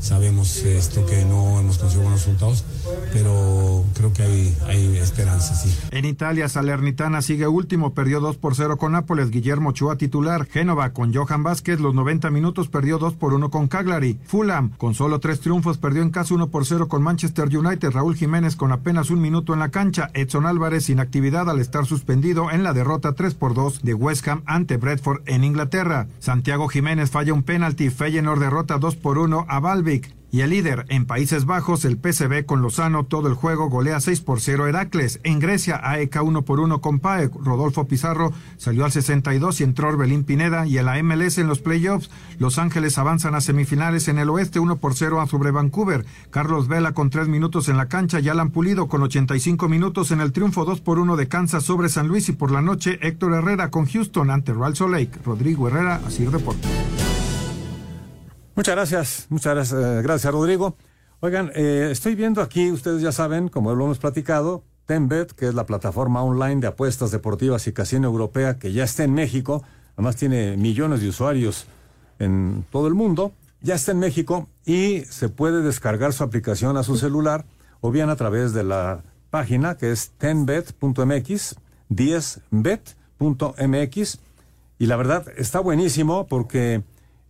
Sabemos 0.00 0.56
esto 0.62 1.04
que 1.06 1.24
no 1.24 1.60
hemos 1.60 1.78
conseguido 1.78 2.04
buenos 2.04 2.24
resultados, 2.24 2.64
pero 3.12 3.84
creo 3.94 4.12
que 4.12 4.22
hay, 4.22 4.96
esperanza, 4.96 5.54
sí. 5.54 5.76
En 5.90 6.04
Italia, 6.04 6.48
Salernitana 6.48 7.22
sigue 7.22 7.46
último, 7.46 7.92
perdió 7.92 8.20
2 8.20 8.36
por 8.36 8.54
0 8.54 8.78
con 8.78 8.92
Nápoles, 8.92 9.30
Guillermo 9.30 9.70
Ochoa 9.70 9.96
titular. 9.96 10.46
Génova 10.46 10.90
con 10.90 11.14
Johan 11.14 11.42
Vázquez, 11.42 11.80
los 11.80 11.94
90 11.94 12.30
minutos 12.30 12.68
perdió 12.68 12.98
2 12.98 13.14
por 13.14 13.34
1 13.34 13.50
con 13.50 13.68
Cagliari. 13.68 14.18
Fulham 14.24 14.70
con 14.78 14.94
solo 14.94 15.20
tres 15.20 15.40
triunfos 15.40 15.78
perdió 15.78 16.02
en 16.02 16.10
casa 16.10 16.34
1 16.34 16.48
por 16.48 16.64
0 16.64 16.88
con 16.88 17.02
Manchester 17.02 17.54
United. 17.54 17.90
Raúl 17.90 18.16
Jiménez 18.16 18.56
con 18.56 18.72
apenas 18.72 19.10
un 19.10 19.20
minuto 19.20 19.52
en 19.52 19.60
la 19.60 19.70
cancha. 19.70 20.10
Edson 20.14 20.46
Álvarez 20.46 20.86
sin 20.86 21.00
actividad 21.00 21.48
al 21.50 21.60
estar 21.60 21.86
suspendido 21.86 22.50
en 22.50 22.62
la 22.62 22.72
derrota 22.72 23.12
3 23.12 23.34
por 23.34 23.54
2 23.54 23.82
de 23.82 23.94
West 23.94 24.26
Ham 24.28 24.42
ante 24.46 24.76
Bradford 24.76 25.22
en 25.26 25.44
Inglaterra. 25.44 26.08
Santiago 26.18 26.68
Jiménez 26.68 27.10
falla 27.10 27.34
un 27.34 27.42
penalti. 27.42 27.90
Feyenoord 27.90 28.40
derrota 28.40 28.78
2 28.78 28.96
por 28.96 29.18
1 29.18 29.46
a 29.48 29.60
Y 30.32 30.42
el 30.42 30.50
líder 30.50 30.86
en 30.90 31.06
Países 31.06 31.44
Bajos, 31.44 31.84
el 31.84 31.98
PSV 31.98 32.44
con 32.46 32.62
Lozano, 32.62 33.04
todo 33.04 33.26
el 33.26 33.34
juego 33.34 33.68
golea 33.68 33.98
6 33.98 34.20
por 34.20 34.40
0 34.40 34.68
Heracles. 34.68 35.18
En 35.24 35.40
Grecia, 35.40 35.80
AEK 35.82 36.22
1 36.22 36.42
por 36.42 36.60
1 36.60 36.80
con 36.80 37.00
PAEK. 37.00 37.34
Rodolfo 37.34 37.88
Pizarro 37.88 38.32
salió 38.56 38.84
al 38.84 38.92
62 38.92 39.60
y 39.60 39.64
entró 39.64 39.88
Orbelín 39.88 40.22
Pineda. 40.22 40.68
Y 40.68 40.78
en 40.78 40.86
la 40.86 41.02
MLS 41.02 41.38
en 41.38 41.48
los 41.48 41.58
playoffs, 41.58 42.10
Los 42.38 42.58
Ángeles 42.58 42.96
avanzan 42.96 43.34
a 43.34 43.40
semifinales 43.40 44.06
en 44.06 44.18
el 44.18 44.30
oeste 44.30 44.60
1 44.60 44.76
por 44.76 44.94
0 44.94 45.26
sobre 45.26 45.50
Vancouver. 45.50 46.06
Carlos 46.30 46.68
Vela 46.68 46.92
con 46.92 47.10
3 47.10 47.26
minutos 47.26 47.68
en 47.68 47.76
la 47.76 47.88
cancha 47.88 48.20
y 48.20 48.28
Alan 48.28 48.50
Pulido 48.50 48.86
con 48.86 49.02
85 49.02 49.68
minutos 49.68 50.12
en 50.12 50.20
el 50.20 50.30
triunfo 50.30 50.64
2 50.64 50.80
por 50.80 51.00
1 51.00 51.16
de 51.16 51.26
Kansas 51.26 51.64
sobre 51.64 51.88
San 51.88 52.06
Luis. 52.06 52.28
Y 52.28 52.32
por 52.32 52.52
la 52.52 52.62
noche, 52.62 53.00
Héctor 53.02 53.34
Herrera 53.34 53.70
con 53.70 53.86
Houston 53.86 54.30
ante 54.30 54.54
Real 54.54 54.76
Salt 54.76 54.92
Lake. 54.92 55.18
Rodrigo 55.24 55.66
Herrera, 55.66 56.00
Asir 56.06 56.30
Deportes. 56.30 57.09
Muchas 58.56 58.74
gracias, 58.74 59.26
muchas 59.28 59.54
gracias, 59.54 59.80
eh, 59.80 60.02
gracias 60.02 60.32
Rodrigo. 60.32 60.76
Oigan, 61.20 61.52
eh, 61.54 61.88
estoy 61.92 62.14
viendo 62.14 62.42
aquí, 62.42 62.72
ustedes 62.72 63.00
ya 63.00 63.12
saben, 63.12 63.48
como 63.48 63.74
lo 63.74 63.84
hemos 63.84 63.98
platicado, 63.98 64.64
Tenbet, 64.86 65.32
que 65.32 65.48
es 65.48 65.54
la 65.54 65.66
plataforma 65.66 66.22
online 66.22 66.60
de 66.60 66.66
apuestas 66.66 67.10
deportivas 67.10 67.66
y 67.68 67.72
casino 67.72 68.08
europea 68.08 68.58
que 68.58 68.72
ya 68.72 68.84
está 68.84 69.04
en 69.04 69.14
México, 69.14 69.62
además 69.94 70.16
tiene 70.16 70.56
millones 70.56 71.00
de 71.00 71.08
usuarios 71.08 71.66
en 72.18 72.64
todo 72.72 72.88
el 72.88 72.94
mundo, 72.94 73.32
ya 73.60 73.76
está 73.76 73.92
en 73.92 74.00
México 74.00 74.48
y 74.64 75.02
se 75.02 75.28
puede 75.28 75.62
descargar 75.62 76.12
su 76.12 76.24
aplicación 76.24 76.76
a 76.76 76.82
su 76.82 76.96
celular 76.96 77.44
o 77.80 77.90
bien 77.90 78.10
a 78.10 78.16
través 78.16 78.52
de 78.52 78.64
la 78.64 79.02
página 79.30 79.76
que 79.76 79.92
es 79.92 80.10
tenbet.mx, 80.18 81.56
10bet.mx 81.90 84.18
y 84.78 84.86
la 84.86 84.96
verdad 84.96 85.26
está 85.36 85.60
buenísimo 85.60 86.26
porque 86.26 86.82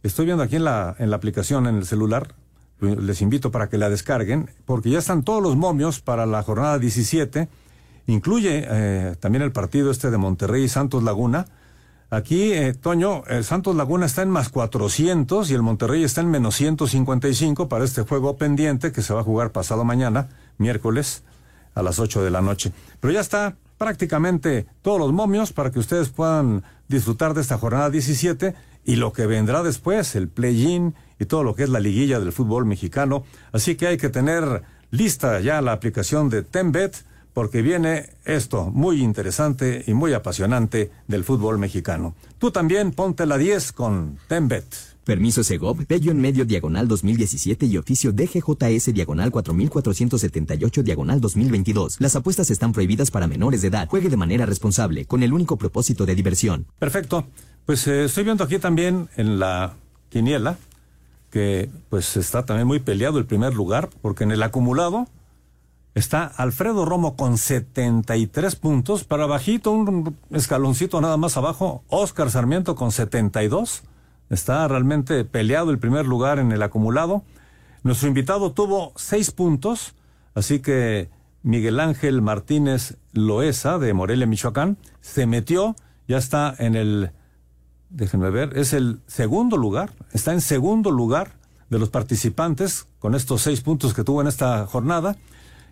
Estoy 0.02 0.24
viendo 0.24 0.42
aquí 0.42 0.56
en 0.56 0.64
la, 0.64 0.96
en 0.98 1.10
la 1.10 1.16
aplicación, 1.16 1.66
en 1.66 1.76
el 1.76 1.84
celular, 1.84 2.34
les 2.80 3.20
invito 3.20 3.50
para 3.50 3.68
que 3.68 3.76
la 3.76 3.90
descarguen, 3.90 4.50
porque 4.64 4.88
ya 4.88 4.98
están 4.98 5.22
todos 5.22 5.42
los 5.42 5.56
momios 5.56 6.00
para 6.00 6.24
la 6.24 6.42
jornada 6.42 6.78
17. 6.78 7.48
Incluye 8.06 8.64
eh, 8.66 9.16
también 9.20 9.42
el 9.42 9.52
partido 9.52 9.90
este 9.90 10.10
de 10.10 10.16
Monterrey 10.16 10.64
y 10.64 10.68
Santos 10.68 11.02
Laguna. 11.02 11.46
Aquí, 12.08 12.52
eh, 12.52 12.72
Toño, 12.72 13.24
el 13.26 13.44
Santos 13.44 13.76
Laguna 13.76 14.06
está 14.06 14.22
en 14.22 14.30
más 14.30 14.48
400 14.48 15.50
y 15.50 15.54
el 15.54 15.62
Monterrey 15.62 16.02
está 16.02 16.22
en 16.22 16.30
menos 16.30 16.56
155 16.56 17.68
para 17.68 17.84
este 17.84 18.02
juego 18.02 18.36
pendiente 18.36 18.92
que 18.92 19.02
se 19.02 19.12
va 19.12 19.20
a 19.20 19.24
jugar 19.24 19.52
pasado 19.52 19.84
mañana, 19.84 20.28
miércoles, 20.56 21.22
a 21.74 21.82
las 21.82 21.98
8 21.98 22.24
de 22.24 22.30
la 22.30 22.40
noche. 22.40 22.72
Pero 23.00 23.12
ya 23.12 23.20
está 23.20 23.54
prácticamente 23.76 24.66
todos 24.82 24.98
los 24.98 25.12
momios 25.12 25.52
para 25.52 25.70
que 25.70 25.78
ustedes 25.78 26.08
puedan 26.08 26.64
disfrutar 26.88 27.34
de 27.34 27.42
esta 27.42 27.58
jornada 27.58 27.90
17 27.90 28.54
y 28.84 28.96
lo 28.96 29.12
que 29.12 29.26
vendrá 29.26 29.62
después, 29.62 30.14
el 30.14 30.28
play-in 30.28 30.94
y 31.18 31.26
todo 31.26 31.44
lo 31.44 31.54
que 31.54 31.64
es 31.64 31.68
la 31.68 31.80
liguilla 31.80 32.18
del 32.20 32.32
fútbol 32.32 32.64
mexicano. 32.64 33.24
Así 33.52 33.76
que 33.76 33.86
hay 33.86 33.96
que 33.96 34.08
tener 34.08 34.62
lista 34.90 35.40
ya 35.40 35.60
la 35.60 35.72
aplicación 35.72 36.28
de 36.30 36.42
Tenbet 36.42 37.04
porque 37.32 37.62
viene 37.62 38.10
esto 38.24 38.70
muy 38.70 39.02
interesante 39.02 39.84
y 39.86 39.94
muy 39.94 40.12
apasionante 40.12 40.90
del 41.06 41.24
fútbol 41.24 41.58
mexicano. 41.58 42.14
Tú 42.38 42.50
también 42.50 42.92
ponte 42.92 43.26
la 43.26 43.38
10 43.38 43.72
con 43.72 44.18
Tenbet. 44.26 44.89
Permiso 45.10 45.42
Segov, 45.42 45.76
Bello 45.88 46.12
en 46.12 46.20
medio 46.20 46.44
diagonal 46.44 46.86
2017 46.86 47.66
y 47.66 47.78
oficio 47.78 48.12
DGJS 48.12 48.94
diagonal 48.94 49.32
4478 49.32 50.84
diagonal 50.84 51.20
2022. 51.20 51.96
Las 51.98 52.14
apuestas 52.14 52.48
están 52.48 52.72
prohibidas 52.72 53.10
para 53.10 53.26
menores 53.26 53.60
de 53.60 53.66
edad. 53.66 53.88
Juegue 53.88 54.08
de 54.08 54.16
manera 54.16 54.46
responsable, 54.46 55.06
con 55.06 55.24
el 55.24 55.32
único 55.32 55.58
propósito 55.58 56.06
de 56.06 56.14
diversión. 56.14 56.66
Perfecto. 56.78 57.26
Pues 57.66 57.88
eh, 57.88 58.04
estoy 58.04 58.22
viendo 58.22 58.44
aquí 58.44 58.60
también 58.60 59.08
en 59.16 59.40
la 59.40 59.74
quiniela 60.10 60.58
que 61.32 61.68
pues 61.88 62.16
está 62.16 62.46
también 62.46 62.68
muy 62.68 62.78
peleado 62.78 63.18
el 63.18 63.26
primer 63.26 63.52
lugar, 63.52 63.90
porque 64.02 64.22
en 64.22 64.30
el 64.30 64.44
acumulado 64.44 65.08
está 65.96 66.24
Alfredo 66.24 66.84
Romo 66.84 67.16
con 67.16 67.36
73 67.36 68.54
puntos, 68.54 69.02
para 69.02 69.26
bajito, 69.26 69.72
un 69.72 70.16
escaloncito 70.30 71.00
nada 71.00 71.16
más 71.16 71.36
abajo, 71.36 71.82
Oscar 71.88 72.30
Sarmiento 72.30 72.76
con 72.76 72.92
72. 72.92 73.82
Está 74.30 74.66
realmente 74.68 75.24
peleado 75.24 75.70
el 75.70 75.78
primer 75.78 76.06
lugar 76.06 76.38
en 76.38 76.52
el 76.52 76.62
acumulado. 76.62 77.24
Nuestro 77.82 78.08
invitado 78.08 78.52
tuvo 78.52 78.92
seis 78.96 79.30
puntos, 79.30 79.94
así 80.34 80.60
que 80.60 81.10
Miguel 81.42 81.80
Ángel 81.80 82.22
Martínez 82.22 82.96
Loesa 83.12 83.78
de 83.78 83.92
Morelia, 83.92 84.26
Michoacán, 84.26 84.78
se 85.00 85.26
metió, 85.26 85.76
ya 86.06 86.18
está 86.18 86.54
en 86.58 86.76
el 86.76 87.10
déjenme 87.90 88.30
ver, 88.30 88.56
es 88.56 88.72
el 88.72 89.00
segundo 89.06 89.56
lugar, 89.56 89.90
está 90.12 90.32
en 90.32 90.40
segundo 90.40 90.90
lugar 90.90 91.32
de 91.68 91.78
los 91.78 91.90
participantes 91.90 92.86
con 92.98 93.14
estos 93.14 93.42
seis 93.42 93.60
puntos 93.60 93.94
que 93.94 94.04
tuvo 94.04 94.20
en 94.20 94.28
esta 94.28 94.66
jornada. 94.66 95.16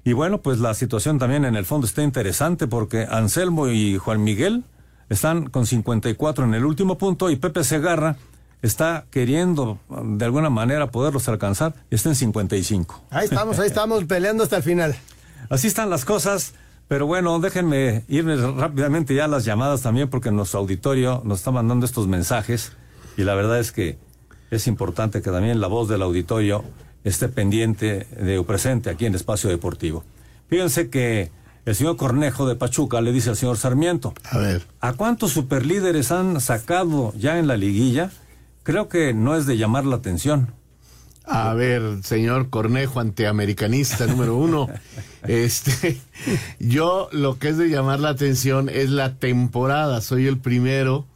Y 0.04 0.12
bueno, 0.12 0.42
pues 0.42 0.58
la 0.58 0.74
situación 0.74 1.18
también 1.18 1.44
en 1.44 1.56
el 1.56 1.64
fondo 1.64 1.86
está 1.86 2.02
interesante 2.02 2.66
porque 2.66 3.06
Anselmo 3.10 3.68
y 3.68 3.98
Juan 3.98 4.22
Miguel 4.22 4.64
están 5.08 5.48
con 5.48 5.66
54 5.66 6.44
en 6.44 6.54
el 6.54 6.64
último 6.64 6.98
punto 6.98 7.30
y 7.30 7.36
Pepe 7.36 7.64
Segarra 7.64 8.16
está 8.62 9.06
queriendo 9.10 9.78
de 9.88 10.24
alguna 10.24 10.50
manera 10.50 10.90
poderlos 10.90 11.28
alcanzar 11.28 11.74
y 11.90 11.94
está 11.94 12.10
en 12.10 12.14
55. 12.14 13.04
Ahí 13.10 13.24
estamos, 13.24 13.58
ahí 13.58 13.68
estamos 13.68 14.04
peleando 14.04 14.42
hasta 14.42 14.56
el 14.56 14.62
final. 14.62 14.96
Así 15.50 15.66
están 15.66 15.90
las 15.90 16.04
cosas. 16.04 16.54
Pero 16.88 17.06
bueno, 17.06 17.38
déjenme 17.38 18.04
irme 18.08 18.36
rápidamente 18.36 19.14
ya 19.14 19.26
a 19.26 19.28
las 19.28 19.44
llamadas 19.44 19.82
también 19.82 20.08
porque 20.08 20.30
nuestro 20.30 20.60
auditorio 20.60 21.20
nos 21.24 21.40
está 21.40 21.50
mandando 21.50 21.84
estos 21.84 22.08
mensajes 22.08 22.72
y 23.18 23.24
la 23.24 23.34
verdad 23.34 23.60
es 23.60 23.72
que 23.72 23.98
es 24.50 24.66
importante 24.66 25.20
que 25.20 25.30
también 25.30 25.60
la 25.60 25.66
voz 25.66 25.90
del 25.90 26.00
auditorio 26.00 26.64
esté 27.04 27.28
pendiente 27.28 28.06
de 28.18 28.42
presente 28.42 28.88
aquí 28.88 29.04
en 29.04 29.14
Espacio 29.14 29.50
Deportivo. 29.50 30.02
Fíjense 30.48 30.88
que 30.88 31.30
el 31.66 31.74
señor 31.74 31.98
Cornejo 31.98 32.48
de 32.48 32.56
Pachuca 32.56 33.02
le 33.02 33.12
dice 33.12 33.28
al 33.28 33.36
señor 33.36 33.58
Sarmiento, 33.58 34.14
a 34.24 34.38
ver, 34.38 34.66
¿a 34.80 34.94
cuántos 34.94 35.32
superlíderes 35.32 36.10
han 36.10 36.40
sacado 36.40 37.12
ya 37.18 37.38
en 37.38 37.46
la 37.46 37.58
liguilla? 37.58 38.10
Creo 38.68 38.90
que 38.90 39.14
no 39.14 39.34
es 39.34 39.46
de 39.46 39.56
llamar 39.56 39.86
la 39.86 39.96
atención. 39.96 40.52
A 41.24 41.54
ver, 41.54 42.02
señor 42.02 42.50
Cornejo, 42.50 43.00
antiamericanista 43.00 44.06
número 44.06 44.36
uno. 44.36 44.68
este, 45.26 45.98
yo 46.58 47.08
lo 47.10 47.38
que 47.38 47.48
es 47.48 47.56
de 47.56 47.70
llamar 47.70 47.98
la 47.98 48.10
atención 48.10 48.68
es 48.68 48.90
la 48.90 49.14
temporada. 49.14 50.02
Soy 50.02 50.26
el 50.26 50.36
primero 50.36 51.06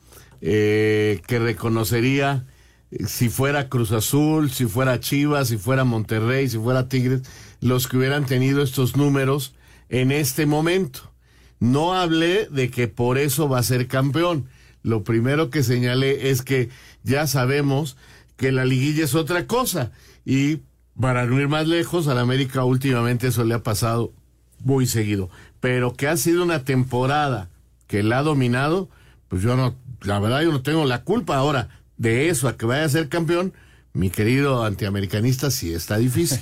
eh, 0.40 1.20
que 1.26 1.38
reconocería 1.40 2.46
eh, 2.90 3.04
si 3.06 3.28
fuera 3.28 3.68
Cruz 3.68 3.92
Azul, 3.92 4.50
si 4.50 4.64
fuera 4.64 4.98
Chivas, 4.98 5.48
si 5.48 5.58
fuera 5.58 5.84
Monterrey, 5.84 6.48
si 6.48 6.56
fuera 6.56 6.88
Tigres, 6.88 7.20
los 7.60 7.86
que 7.86 7.98
hubieran 7.98 8.24
tenido 8.24 8.62
estos 8.62 8.96
números 8.96 9.54
en 9.90 10.10
este 10.10 10.46
momento. 10.46 11.12
No 11.60 11.92
hablé 11.92 12.46
de 12.46 12.70
que 12.70 12.88
por 12.88 13.18
eso 13.18 13.46
va 13.46 13.58
a 13.58 13.62
ser 13.62 13.88
campeón. 13.88 14.48
Lo 14.82 15.04
primero 15.04 15.48
que 15.50 15.62
señalé 15.62 16.30
es 16.30 16.42
que 16.42 16.70
ya 17.04 17.26
sabemos 17.26 17.96
que 18.36 18.52
la 18.52 18.64
liguilla 18.64 19.04
es 19.04 19.14
otra 19.14 19.46
cosa. 19.46 19.92
Y 20.24 20.60
para 21.00 21.26
no 21.26 21.40
ir 21.40 21.48
más 21.48 21.66
lejos, 21.66 22.08
al 22.08 22.18
América 22.18 22.64
últimamente 22.64 23.28
eso 23.28 23.44
le 23.44 23.54
ha 23.54 23.62
pasado 23.62 24.12
muy 24.60 24.86
seguido. 24.86 25.30
Pero 25.60 25.94
que 25.94 26.08
ha 26.08 26.16
sido 26.16 26.42
una 26.42 26.64
temporada 26.64 27.48
que 27.86 28.02
la 28.02 28.18
ha 28.18 28.22
dominado, 28.22 28.88
pues 29.28 29.42
yo 29.42 29.56
no, 29.56 29.74
la 30.02 30.18
verdad 30.18 30.42
yo 30.42 30.52
no 30.52 30.62
tengo 30.62 30.84
la 30.84 31.04
culpa 31.04 31.36
ahora 31.36 31.68
de 31.96 32.28
eso, 32.28 32.48
a 32.48 32.56
que 32.56 32.66
vaya 32.66 32.84
a 32.84 32.88
ser 32.88 33.08
campeón. 33.08 33.52
Mi 33.92 34.10
querido 34.10 34.64
antiamericanista, 34.64 35.50
sí 35.50 35.72
está 35.72 35.98
difícil. 35.98 36.40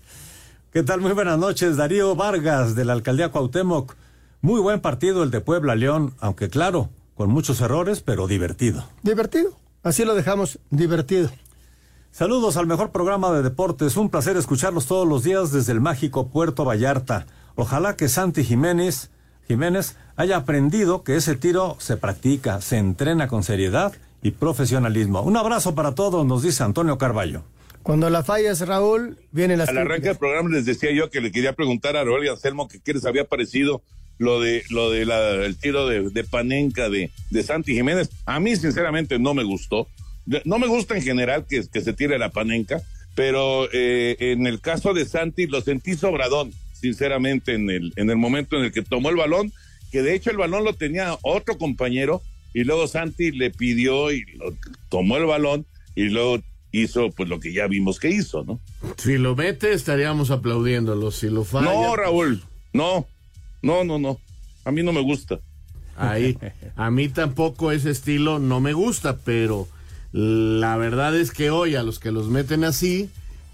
¿Qué 0.72 0.82
tal? 0.82 1.00
Muy 1.00 1.12
buenas 1.12 1.38
noches. 1.38 1.76
Darío 1.76 2.14
Vargas, 2.14 2.74
de 2.74 2.84
la 2.84 2.94
alcaldía 2.94 3.30
Cuauhtémoc. 3.30 3.94
Muy 4.40 4.60
buen 4.60 4.80
partido 4.80 5.22
el 5.22 5.30
de 5.30 5.40
Puebla 5.40 5.74
León, 5.74 6.14
aunque 6.18 6.48
claro, 6.48 6.90
con 7.14 7.30
muchos 7.30 7.60
errores, 7.60 8.00
pero 8.00 8.26
divertido. 8.26 8.84
Divertido. 9.02 9.58
Así 9.82 10.04
lo 10.04 10.14
dejamos, 10.14 10.58
divertido. 10.70 11.30
Saludos 12.10 12.56
al 12.56 12.66
mejor 12.66 12.90
programa 12.90 13.32
de 13.32 13.42
deportes. 13.42 13.96
Un 13.96 14.10
placer 14.10 14.36
escucharlos 14.36 14.86
todos 14.86 15.06
los 15.06 15.22
días 15.22 15.52
desde 15.52 15.72
el 15.72 15.80
mágico 15.80 16.28
Puerto 16.28 16.64
Vallarta. 16.64 17.26
Ojalá 17.54 17.96
que 17.96 18.08
Santi 18.08 18.44
Jiménez, 18.44 19.10
Jiménez 19.46 19.96
haya 20.16 20.36
aprendido 20.36 21.04
que 21.04 21.16
ese 21.16 21.36
tiro 21.36 21.76
se 21.78 21.96
practica, 21.96 22.60
se 22.60 22.78
entrena 22.78 23.28
con 23.28 23.42
seriedad 23.44 23.92
y 24.22 24.32
profesionalismo. 24.32 25.22
Un 25.22 25.36
abrazo 25.36 25.74
para 25.74 25.94
todos, 25.94 26.26
nos 26.26 26.42
dice 26.42 26.64
Antonio 26.64 26.98
Carballo. 26.98 27.42
Cuando 27.84 28.10
la 28.10 28.24
fallas, 28.24 28.66
Raúl, 28.66 29.18
viene 29.30 29.56
la 29.56 29.64
Al 29.64 29.78
arranque 29.78 30.08
del 30.08 30.18
programa 30.18 30.50
les 30.50 30.66
decía 30.66 30.90
yo 30.92 31.08
que 31.10 31.20
le 31.20 31.30
quería 31.30 31.52
preguntar 31.52 31.96
a 31.96 32.04
Raúl 32.04 32.24
y 32.24 32.28
Anselmo 32.28 32.68
que 32.68 32.80
qué 32.80 32.94
les 32.94 33.06
había 33.06 33.24
parecido 33.24 33.82
lo 34.18 34.40
de 34.40 34.64
lo 34.70 34.90
de 34.90 35.06
la, 35.06 35.44
el 35.44 35.56
tiro 35.56 35.86
de, 35.86 36.10
de 36.10 36.24
Panenca 36.24 36.88
de, 36.88 37.10
de 37.30 37.42
Santi 37.42 37.74
Jiménez. 37.74 38.10
A 38.26 38.40
mí, 38.40 38.56
sinceramente, 38.56 39.18
no 39.18 39.34
me 39.34 39.44
gustó. 39.44 39.88
No 40.44 40.58
me 40.58 40.66
gusta 40.66 40.94
en 40.94 41.02
general 41.02 41.46
que, 41.48 41.66
que 41.72 41.80
se 41.80 41.94
tire 41.94 42.18
la 42.18 42.28
Panenca, 42.28 42.82
pero 43.14 43.68
eh, 43.72 44.16
en 44.20 44.46
el 44.46 44.60
caso 44.60 44.92
de 44.92 45.06
Santi 45.06 45.46
lo 45.46 45.62
sentí 45.62 45.94
sobradón, 45.94 46.52
sinceramente, 46.72 47.54
en 47.54 47.70
el, 47.70 47.92
en 47.96 48.10
el 48.10 48.16
momento 48.16 48.58
en 48.58 48.64
el 48.64 48.72
que 48.72 48.82
tomó 48.82 49.08
el 49.08 49.16
balón, 49.16 49.52
que 49.90 50.02
de 50.02 50.14
hecho 50.14 50.30
el 50.30 50.36
balón 50.36 50.64
lo 50.64 50.74
tenía 50.74 51.16
otro 51.22 51.56
compañero, 51.56 52.20
y 52.52 52.64
luego 52.64 52.86
Santi 52.86 53.30
le 53.32 53.50
pidió 53.50 54.12
y 54.12 54.22
lo, 54.36 54.54
tomó 54.90 55.16
el 55.16 55.24
balón, 55.24 55.64
y 55.94 56.10
luego 56.10 56.40
hizo 56.72 57.10
pues 57.10 57.28
lo 57.28 57.40
que 57.40 57.52
ya 57.52 57.66
vimos 57.66 57.98
que 57.98 58.10
hizo, 58.10 58.44
¿no? 58.44 58.60
Si 58.98 59.16
lo 59.16 59.34
mete, 59.34 59.72
estaríamos 59.72 60.30
aplaudiéndolo. 60.30 61.10
Si 61.10 61.28
lo 61.28 61.44
falla. 61.44 61.72
No, 61.72 61.96
Raúl, 61.96 62.42
no, 62.72 63.06
no, 63.62 63.84
no, 63.84 63.98
no. 63.98 64.18
A 64.64 64.70
mí 64.70 64.82
no 64.82 64.92
me 64.92 65.00
gusta. 65.02 65.40
Ahí, 65.96 66.38
a 66.76 66.90
mí 66.90 67.08
tampoco 67.08 67.72
ese 67.72 67.90
estilo 67.90 68.38
no 68.38 68.60
me 68.60 68.72
gusta, 68.72 69.16
pero 69.16 69.66
la 70.12 70.76
verdad 70.76 71.16
es 71.16 71.30
que 71.32 71.50
hoy 71.50 71.74
a 71.74 71.82
los 71.82 71.98
que 71.98 72.12
los 72.12 72.28
meten 72.28 72.64
así, 72.64 73.10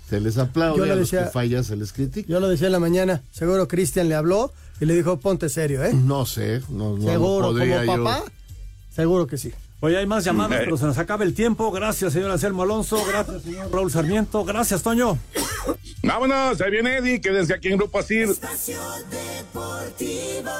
se 0.08 0.20
les 0.20 0.36
aplaude, 0.38 0.78
Yo 0.78 0.86
lo 0.86 0.92
a 0.92 0.96
los 0.96 1.10
decía- 1.10 1.24
que 1.26 1.30
falla 1.30 1.62
se 1.62 1.76
les 1.76 1.92
critica. 1.92 2.28
Yo 2.28 2.40
lo 2.40 2.48
decía 2.48 2.66
en 2.66 2.72
la 2.72 2.80
mañana, 2.80 3.22
seguro 3.32 3.66
Cristian 3.68 4.08
le 4.08 4.14
habló 4.14 4.52
y 4.80 4.84
le 4.84 4.94
dijo, 4.94 5.18
ponte 5.18 5.48
serio, 5.48 5.82
¿eh? 5.84 5.92
No 5.94 6.26
sé, 6.26 6.60
no, 6.68 6.96
no 6.98 7.02
seguro, 7.04 7.46
podría 7.48 7.84
como 7.86 7.96
yo. 7.96 8.04
papá, 8.04 8.24
seguro 8.94 9.26
que 9.26 9.38
sí. 9.38 9.52
Hoy 9.84 9.96
hay 9.96 10.06
más 10.06 10.24
llamadas, 10.24 10.60
pero 10.64 10.78
se 10.78 10.86
nos 10.86 10.96
acaba 10.96 11.24
el 11.24 11.34
tiempo. 11.34 11.70
Gracias, 11.70 12.14
señor 12.14 12.30
Anselmo 12.30 12.62
Alonso. 12.62 13.04
Gracias, 13.06 13.42
señor 13.42 13.70
Raúl 13.70 13.90
Sarmiento. 13.90 14.42
Gracias, 14.42 14.82
Toño. 14.82 15.18
Vámonos, 16.02 16.58
ahí 16.62 16.70
viene 16.70 16.96
Eddie, 16.96 17.20
quédense 17.20 17.52
aquí 17.52 17.68
en 17.68 17.76
Grupo 17.76 17.98
Asir. 17.98 18.28
Deportivo. 19.10 20.50